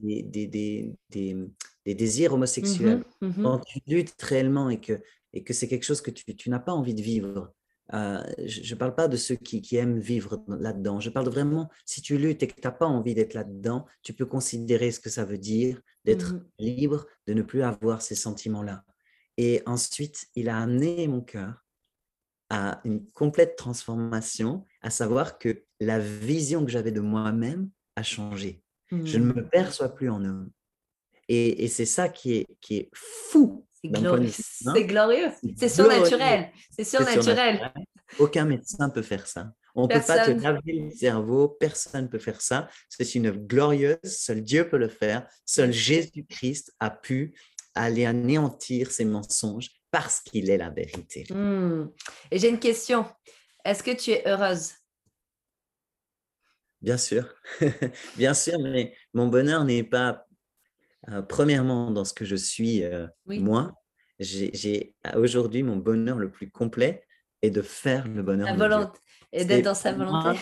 des, 0.00 0.92
des, 1.08 1.94
désirs 1.94 2.32
mmh 2.32 2.34
homosexuels, 2.34 3.04
mmh 3.20 3.42
quand 3.42 3.60
tu 3.60 3.78
luttes 3.86 4.20
réellement 4.20 4.70
et 4.70 4.80
que, 4.80 5.00
et 5.32 5.44
que 5.44 5.52
c'est 5.52 5.68
quelque 5.68 5.84
chose 5.84 6.00
que 6.00 6.10
tu, 6.10 6.50
n'as 6.50 6.58
pas 6.58 6.72
envie 6.72 6.94
de 6.94 7.02
vivre, 7.02 7.54
euh, 7.92 8.24
je 8.44 8.74
ne 8.74 8.78
parle 8.78 8.96
pas 8.96 9.06
de 9.06 9.16
ceux 9.16 9.36
qui, 9.36 9.62
qui 9.62 9.76
aiment 9.76 10.00
vivre 10.00 10.44
là-dedans. 10.48 10.98
Je 10.98 11.10
parle 11.10 11.28
vraiment, 11.28 11.70
si 11.86 12.02
tu 12.02 12.18
luttes 12.18 12.42
et 12.42 12.48
que 12.48 12.60
tu 12.60 12.66
n'as 12.66 12.72
pas 12.72 12.86
envie 12.86 13.14
d'être 13.14 13.34
là-dedans, 13.34 13.86
tu 14.02 14.14
peux 14.14 14.26
considérer 14.26 14.90
ce 14.90 14.98
que 14.98 15.10
ça 15.10 15.24
veut 15.24 15.38
dire 15.38 15.80
d'être 16.04 16.34
libre, 16.58 17.06
de 17.28 17.34
ne 17.34 17.42
plus 17.42 17.62
avoir 17.62 18.02
ces 18.02 18.16
sentiments-là. 18.16 18.84
Et 19.36 19.62
ensuite, 19.66 20.26
il 20.34 20.48
a 20.48 20.58
amené 20.58 21.08
mon 21.08 21.20
cœur 21.20 21.64
à 22.50 22.80
une 22.84 23.04
complète 23.12 23.56
transformation, 23.56 24.64
à 24.82 24.90
savoir 24.90 25.38
que 25.38 25.64
la 25.80 25.98
vision 25.98 26.64
que 26.64 26.70
j'avais 26.70 26.92
de 26.92 27.00
moi-même 27.00 27.70
a 27.96 28.02
changé. 28.02 28.62
Je 28.90 29.18
ne 29.18 29.24
me 29.24 29.42
mmh. 29.42 29.48
perçois 29.48 29.88
plus 29.88 30.08
en 30.08 30.24
homme. 30.24 30.50
Et, 31.28 31.68
c'est 31.68 31.86
ça 31.86 32.08
qui 32.08 32.34
est, 32.34 32.46
qui 32.60 32.76
est 32.76 32.90
fou. 32.92 33.66
C'est 33.82 33.88
glorieux. 33.88 34.30
C'est 34.30 34.84
glorieux. 34.84 35.30
C'est 35.56 35.68
surnaturel. 35.68 36.50
C'est 36.70 36.84
surnaturel. 36.84 37.72
Aucun 38.18 38.44
médecin 38.44 38.88
peut 38.90 39.02
faire 39.02 39.26
ça. 39.26 39.52
On 39.74 39.88
ne 39.88 39.88
peut 39.88 40.06
pas 40.06 40.26
te 40.26 40.30
laver 40.30 40.72
le 40.72 40.90
cerveau, 40.90 41.48
personne 41.48 42.04
ne 42.04 42.08
peut 42.08 42.18
faire 42.18 42.40
ça. 42.40 42.68
C'est 42.88 43.16
une 43.16 43.26
œuvre 43.26 43.40
glorieuse, 43.40 43.98
seul 44.04 44.42
Dieu 44.42 44.68
peut 44.68 44.78
le 44.78 44.88
faire, 44.88 45.26
seul 45.44 45.72
Jésus-Christ 45.72 46.72
a 46.78 46.90
pu 46.90 47.34
aller 47.74 48.06
anéantir 48.06 48.90
ces 48.90 49.04
mensonges 49.04 49.70
parce 49.90 50.20
qu'il 50.20 50.50
est 50.50 50.58
la 50.58 50.70
vérité. 50.70 51.24
Hmm. 51.30 51.88
Et 52.30 52.38
j'ai 52.38 52.48
une 52.48 52.58
question. 52.58 53.06
Est-ce 53.64 53.82
que 53.82 53.92
tu 53.92 54.10
es 54.10 54.26
heureuse? 54.26 54.72
Bien 56.80 56.98
sûr, 56.98 57.34
bien 58.16 58.34
sûr, 58.34 58.58
mais 58.58 58.94
mon 59.14 59.28
bonheur 59.28 59.64
n'est 59.64 59.84
pas 59.84 60.26
euh, 61.08 61.22
premièrement 61.22 61.90
dans 61.90 62.04
ce 62.04 62.12
que 62.12 62.24
je 62.24 62.36
suis 62.36 62.84
euh, 62.84 63.06
moi. 63.26 63.72
J'ai 64.20 64.94
aujourd'hui 65.16 65.62
mon 65.62 65.76
bonheur 65.76 66.18
le 66.18 66.30
plus 66.30 66.50
complet 66.50 67.04
est 67.42 67.50
de 67.50 67.62
faire 67.62 68.06
le 68.06 68.22
bonheur. 68.22 68.46
La 68.46 68.56
volonté 68.56 68.98
et 69.32 69.44
d'être 69.44 69.64
dans 69.64 69.74
sa 69.74 69.92
volonté. 69.92 70.38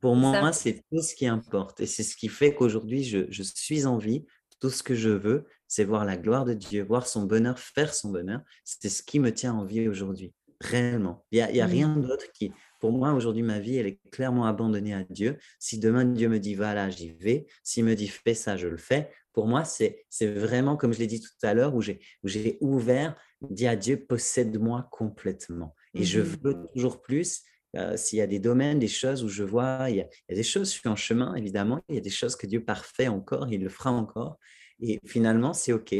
pour 0.00 0.14
moi, 0.14 0.52
c'est 0.52 0.84
tout 0.90 1.02
ce 1.02 1.14
qui 1.14 1.26
importe 1.26 1.80
et 1.80 1.86
c'est 1.86 2.02
ce 2.02 2.16
qui 2.16 2.28
fait 2.28 2.54
qu'aujourd'hui 2.54 3.02
je, 3.02 3.26
je 3.30 3.42
suis 3.42 3.86
en 3.86 3.98
vie. 3.98 4.26
Tout 4.60 4.70
ce 4.70 4.82
que 4.82 4.94
je 4.94 5.10
veux, 5.10 5.46
c'est 5.68 5.84
voir 5.84 6.04
la 6.04 6.16
gloire 6.16 6.44
de 6.44 6.54
Dieu, 6.54 6.84
voir 6.84 7.06
son 7.06 7.24
bonheur, 7.24 7.58
faire 7.58 7.94
son 7.94 8.10
bonheur. 8.10 8.40
C'est 8.64 8.88
ce 8.88 9.02
qui 9.02 9.20
me 9.20 9.32
tient 9.32 9.54
en 9.54 9.64
vie 9.64 9.88
aujourd'hui, 9.88 10.32
réellement. 10.60 11.24
Il 11.30 11.36
n'y 11.36 11.42
a, 11.42 11.52
y 11.52 11.60
a 11.60 11.66
rien 11.66 11.96
d'autre 11.96 12.26
qui, 12.32 12.52
pour 12.80 12.92
moi, 12.92 13.12
aujourd'hui, 13.12 13.42
ma 13.42 13.58
vie, 13.58 13.76
elle 13.76 13.86
est 13.86 14.00
clairement 14.10 14.46
abandonnée 14.46 14.94
à 14.94 15.04
Dieu. 15.08 15.38
Si 15.58 15.78
demain, 15.78 16.04
Dieu 16.04 16.28
me 16.28 16.38
dit, 16.38 16.54
va 16.54 16.74
là, 16.74 16.90
j'y 16.90 17.12
vais. 17.12 17.46
S'il 17.62 17.84
me 17.84 17.94
dit, 17.94 18.08
fais 18.08 18.34
ça, 18.34 18.56
je 18.56 18.68
le 18.68 18.76
fais. 18.76 19.10
Pour 19.32 19.46
moi, 19.46 19.64
c'est 19.64 20.04
vraiment, 20.22 20.76
comme 20.76 20.92
je 20.92 20.98
l'ai 20.98 21.06
dit 21.06 21.20
tout 21.20 21.30
à 21.42 21.54
l'heure, 21.54 21.74
où 21.74 21.82
j'ai 21.82 22.58
ouvert, 22.60 23.16
dit 23.42 23.66
à 23.66 23.76
Dieu, 23.76 24.04
possède-moi 24.04 24.88
complètement. 24.90 25.74
Et 25.94 26.04
je 26.04 26.20
mmh 26.20 26.38
veux 26.42 26.66
toujours 26.74 27.02
plus. 27.02 27.42
Euh, 27.76 27.96
s'il 27.96 28.18
y 28.18 28.22
a 28.22 28.26
des 28.26 28.38
domaines, 28.38 28.78
des 28.78 28.88
choses 28.88 29.22
où 29.22 29.28
je 29.28 29.42
vois, 29.42 29.90
il 29.90 29.96
y, 29.96 30.00
a, 30.00 30.06
des 30.30 30.42
choses, 30.42 30.72
je 30.72 30.78
suis 30.78 30.88
en 30.88 30.96
chemin, 30.96 31.34
évidemment, 31.34 31.82
il 31.88 31.96
y 31.96 31.98
a 31.98 32.00
des 32.00 32.10
choses 32.10 32.36
que 32.36 32.46
Dieu 32.46 32.64
parfait 32.64 33.08
encore, 33.08 33.52
il 33.52 33.62
le 33.62 33.68
fera 33.68 33.90
encore. 33.90 34.38
Et 34.80 35.00
finalement, 35.04 35.52
c'est 35.52 35.72
OK, 35.72 35.94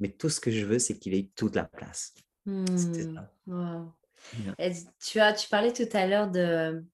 mais 0.00 0.08
tout 0.08 0.28
ce 0.28 0.40
que 0.40 0.50
je 0.50 0.64
veux, 0.64 0.78
c'est 0.78 0.98
qu'il 0.98 1.14
ait 1.14 1.30
toute 1.36 1.56
la 1.56 1.64
place. 1.64 2.14
Mmh. 2.46 2.64
tu, 5.00 5.20
as, 5.20 5.32
tu 5.32 5.48
parlais 5.48 5.72
tout 5.72 5.88
à 5.92 6.06
l'heure 6.06 6.30
de, 6.30 6.84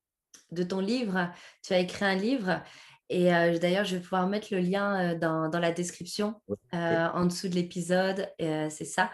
de 0.53 0.62
ton 0.62 0.80
livre, 0.80 1.32
tu 1.62 1.72
as 1.72 1.78
écrit 1.78 2.05
un 2.05 2.14
livre. 2.14 2.62
Et 3.09 3.34
euh, 3.34 3.57
d'ailleurs, 3.59 3.84
je 3.84 3.97
vais 3.97 4.03
pouvoir 4.03 4.26
mettre 4.26 4.49
le 4.51 4.61
lien 4.61 5.12
euh, 5.12 5.18
dans, 5.18 5.49
dans 5.49 5.61
la 5.61 5.72
description 5.72 6.41
en 6.72 7.24
dessous 7.24 7.49
de 7.49 7.55
l'épisode. 7.55 8.28
c'est 8.39 8.84
ça. 8.84 9.11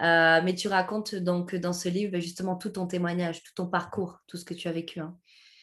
Euh, 0.00 0.40
mais 0.44 0.54
tu 0.54 0.68
racontes 0.68 1.16
donc 1.16 1.56
dans 1.56 1.72
ce 1.72 1.88
livre 1.88 2.12
ben, 2.12 2.20
justement 2.20 2.54
tout 2.54 2.70
ton 2.70 2.86
témoignage, 2.86 3.42
tout 3.42 3.52
ton 3.54 3.66
parcours, 3.66 4.20
tout 4.28 4.36
ce 4.36 4.44
que 4.44 4.54
tu 4.54 4.68
as 4.68 4.72
vécu. 4.72 5.00
Hein. 5.00 5.16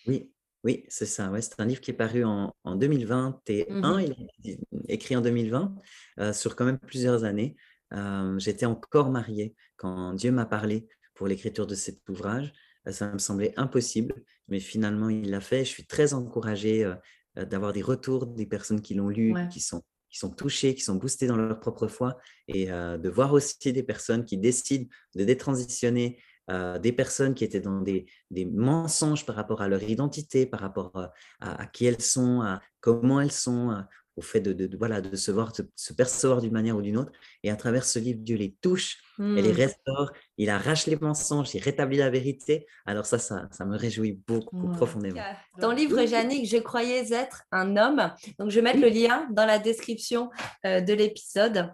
Oui, 0.07 0.29
oui, 0.65 0.83
c'est 0.89 1.05
ça. 1.05 1.29
Ouais, 1.31 1.41
c'est 1.41 1.59
un 1.59 1.65
livre 1.65 1.79
qui 1.79 1.91
est 1.91 1.95
paru 1.95 2.25
en, 2.25 2.53
en 2.63 2.75
2021, 2.75 3.65
mmh 3.69 4.01
il 4.43 4.51
est 4.51 4.59
écrit 4.89 5.15
en 5.15 5.21
2020, 5.21 5.75
euh, 6.19 6.33
sur 6.33 6.55
quand 6.55 6.65
même 6.65 6.79
plusieurs 6.79 7.23
années. 7.23 7.55
Euh, 7.93 8.37
j'étais 8.39 8.65
encore 8.65 9.11
mariée 9.11 9.55
quand 9.77 10.13
Dieu 10.13 10.31
m'a 10.31 10.45
parlé 10.45 10.87
pour 11.13 11.27
l'écriture 11.27 11.67
de 11.67 11.75
cet 11.75 12.09
ouvrage. 12.09 12.51
ça 12.89 13.13
me 13.13 13.19
semblait 13.19 13.53
impossible, 13.57 14.15
mais 14.47 14.59
finalement 14.59 15.09
il 15.09 15.29
l'a 15.29 15.39
fait. 15.39 15.63
Je 15.63 15.69
suis 15.69 15.85
très 15.85 16.13
encouragée 16.13 16.91
d'avoir 17.35 17.71
des 17.71 17.81
retours 17.81 18.25
des 18.25 18.45
personnes 18.45 18.81
qui 18.81 18.95
l'ont 18.95 19.09
lu, 19.09 19.33
qui 19.51 19.59
sont 19.61 19.83
qui 20.15 20.19
sont 20.19 20.29
touchés, 20.29 20.73
qui 20.75 20.81
sont 20.81 20.95
boostés 20.95 21.27
dans 21.27 21.35
leur 21.35 21.59
propre 21.59 21.89
foi, 21.89 22.17
et 22.47 22.71
euh, 22.71 22.97
de 22.97 23.09
voir 23.09 23.33
aussi 23.33 23.73
des 23.73 23.83
personnes 23.83 24.23
qui 24.23 24.37
décident 24.37 24.87
de 25.13 25.25
détransitionner, 25.25 26.21
euh, 26.49 26.79
des 26.79 26.91
personnes 26.91 27.33
qui 27.33 27.43
étaient 27.43 27.59
dans 27.59 27.81
des, 27.81 28.05
des, 28.31 28.45
mensonges 28.45 29.25
par 29.25 29.35
rapport 29.35 29.61
à 29.61 29.67
leur 29.67 29.83
identité, 29.83 30.45
par 30.45 30.59
rapport 30.59 30.91
euh, 30.95 31.07
à, 31.39 31.63
à, 31.63 31.65
qui 31.65 31.85
elles 31.85 32.01
sont, 32.01 32.41
à 32.41 32.61
comment 32.81 33.21
elles 33.21 33.31
sont, 33.31 33.83
au 34.17 34.21
fait 34.21 34.39
de, 34.39 34.77
voilà, 34.77 35.01
de 35.01 35.15
se 35.15 35.31
voir, 35.31 35.51
de 35.51 35.69
se 35.75 35.93
percevoir 35.93 36.41
d'une 36.41 36.53
manière 36.53 36.77
ou 36.77 36.81
d'une 36.81 36.97
autre. 36.97 37.11
Et 37.43 37.51
à 37.51 37.55
travers 37.55 37.83
ce 37.83 37.99
livre, 37.99 38.19
Dieu 38.21 38.37
les 38.37 38.55
touche, 38.61 38.97
et 39.17 39.41
les 39.41 39.53
mmh. 39.53 39.55
restaure, 39.55 40.11
il 40.37 40.49
arrache 40.49 40.87
les 40.87 40.97
mensonges, 40.97 41.53
il 41.55 41.61
rétablit 41.61 41.97
la 41.97 42.09
vérité. 42.09 42.65
Alors 42.85 43.05
ça, 43.05 43.17
ça, 43.17 43.47
ça 43.51 43.65
me 43.65 43.77
réjouit 43.77 44.21
beaucoup, 44.27 44.69
profondément. 44.71 45.21
Dans 45.59 45.71
le 45.71 45.77
livre, 45.77 46.01
Yannick, 46.01 46.49
je 46.49 46.57
croyais 46.57 47.13
être 47.13 47.43
un 47.51 47.77
homme. 47.77 48.11
Donc, 48.39 48.49
je 48.49 48.55
vais 48.55 48.61
mettre 48.61 48.79
le 48.79 48.89
lien 48.89 49.27
dans 49.31 49.45
la 49.45 49.59
description 49.59 50.29
euh, 50.65 50.81
de 50.81 50.93
l'épisode. 50.93 51.73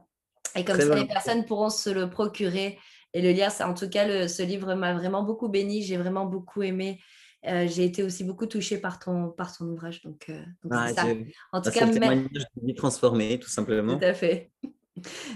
Et 0.55 0.63
comme 0.63 0.80
ça, 0.80 0.95
les 0.95 1.07
personnes 1.07 1.45
pourront 1.45 1.69
se 1.69 1.89
le 1.89 2.09
procurer 2.09 2.78
et 3.14 3.22
le 3.22 3.32
lire. 3.32 3.51
En 3.62 3.74
tout 3.74 3.89
cas, 3.89 4.28
ce 4.28 4.43
livre 4.43 4.74
m'a 4.76 4.93
vraiment 4.93 5.24
beaucoup 5.24 5.49
béni. 5.49 5.84
J'ai 5.84 5.97
vraiment 5.97 6.26
beaucoup 6.26 6.62
aimé 6.62 6.99
euh, 7.47 7.68
j'ai 7.68 7.86
été 7.86 8.03
aussi 8.03 8.24
beaucoup 8.24 8.45
touchée 8.45 8.78
par 8.78 8.99
ton, 8.99 9.30
par 9.30 9.55
ton 9.55 9.66
ouvrage. 9.66 10.01
Donc, 10.03 10.28
euh, 10.30 10.43
ah, 10.70 10.93
ça. 10.93 11.05
En 11.51 11.62
tout 11.62 11.72
cas, 11.72 11.86
merci. 11.88 12.76
transformé, 12.76 13.39
tout 13.39 13.49
simplement. 13.49 13.97
Tout 13.97 14.05
à 14.05 14.14
fait. 14.14 14.51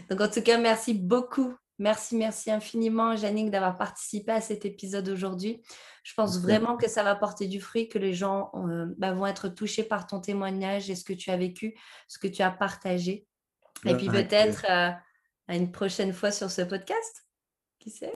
Donc, 0.09 0.21
en 0.21 0.29
tout 0.29 0.41
cas, 0.41 0.59
merci 0.59 0.93
beaucoup. 0.93 1.55
Merci, 1.77 2.15
merci 2.15 2.51
infiniment, 2.51 3.17
Jannick, 3.17 3.49
d'avoir 3.49 3.77
participé 3.77 4.31
à 4.31 4.39
cet 4.39 4.65
épisode 4.65 5.09
aujourd'hui. 5.09 5.61
Je 6.03 6.13
pense 6.13 6.39
vraiment 6.39 6.77
que 6.77 6.87
ça 6.87 7.03
va 7.03 7.15
porter 7.15 7.47
du 7.47 7.59
fruit, 7.59 7.89
que 7.89 7.97
les 7.97 8.13
gens 8.13 8.51
euh, 8.53 8.85
bah, 8.97 9.11
vont 9.11 9.25
être 9.25 9.49
touchés 9.49 9.83
par 9.83 10.07
ton 10.07 10.21
témoignage 10.21 10.89
et 10.89 10.95
ce 10.95 11.03
que 11.03 11.11
tu 11.11 11.31
as 11.31 11.37
vécu, 11.37 11.75
ce 12.07 12.17
que 12.19 12.27
tu 12.27 12.43
as 12.43 12.51
partagé. 12.51 13.25
Et 13.85 13.93
puis 13.95 14.07
peut-être 14.07 14.65
à 14.67 15.01
une 15.49 15.71
prochaine 15.71 16.13
fois 16.13 16.31
sur 16.31 16.49
ce 16.49 16.61
podcast. 16.61 17.24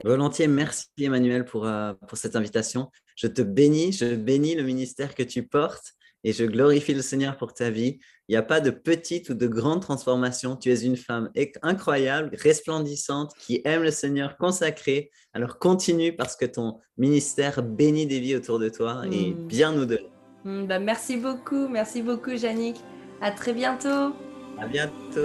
Volontiers, 0.04 0.48
merci 0.48 0.86
Emmanuel 0.98 1.44
pour, 1.44 1.66
euh, 1.66 1.92
pour 2.08 2.18
cette 2.18 2.36
invitation. 2.36 2.90
Je 3.16 3.26
te 3.26 3.42
bénis, 3.42 3.92
je 3.92 4.14
bénis 4.14 4.54
le 4.54 4.62
ministère 4.62 5.14
que 5.14 5.22
tu 5.22 5.46
portes 5.46 5.94
et 6.24 6.32
je 6.32 6.44
glorifie 6.44 6.94
le 6.94 7.02
Seigneur 7.02 7.36
pour 7.36 7.54
ta 7.54 7.70
vie. 7.70 7.98
Il 8.28 8.32
n'y 8.32 8.36
a 8.36 8.42
pas 8.42 8.60
de 8.60 8.70
petite 8.70 9.30
ou 9.30 9.34
de 9.34 9.46
grande 9.46 9.80
transformation. 9.80 10.56
Tu 10.56 10.70
es 10.70 10.84
une 10.84 10.96
femme 10.96 11.30
incroyable, 11.62 12.30
resplendissante, 12.34 13.32
qui 13.40 13.60
aime 13.64 13.82
le 13.82 13.90
Seigneur, 13.90 14.36
consacrée. 14.36 15.10
Alors 15.32 15.58
continue 15.58 16.14
parce 16.14 16.36
que 16.36 16.46
ton 16.46 16.78
ministère 16.98 17.62
bénit 17.62 18.06
des 18.06 18.20
vies 18.20 18.36
autour 18.36 18.58
de 18.58 18.68
toi 18.68 19.02
et 19.10 19.32
hmm. 19.32 19.46
bien 19.46 19.72
nous 19.72 19.86
deux. 19.86 20.00
Hmm, 20.44 20.66
bah 20.66 20.78
merci 20.78 21.16
beaucoup, 21.16 21.68
merci 21.68 22.02
beaucoup 22.02 22.30
Yannick. 22.30 22.76
À 23.20 23.30
très 23.30 23.52
bientôt. 23.52 24.14
À 24.58 24.66
bientôt. 24.66 25.22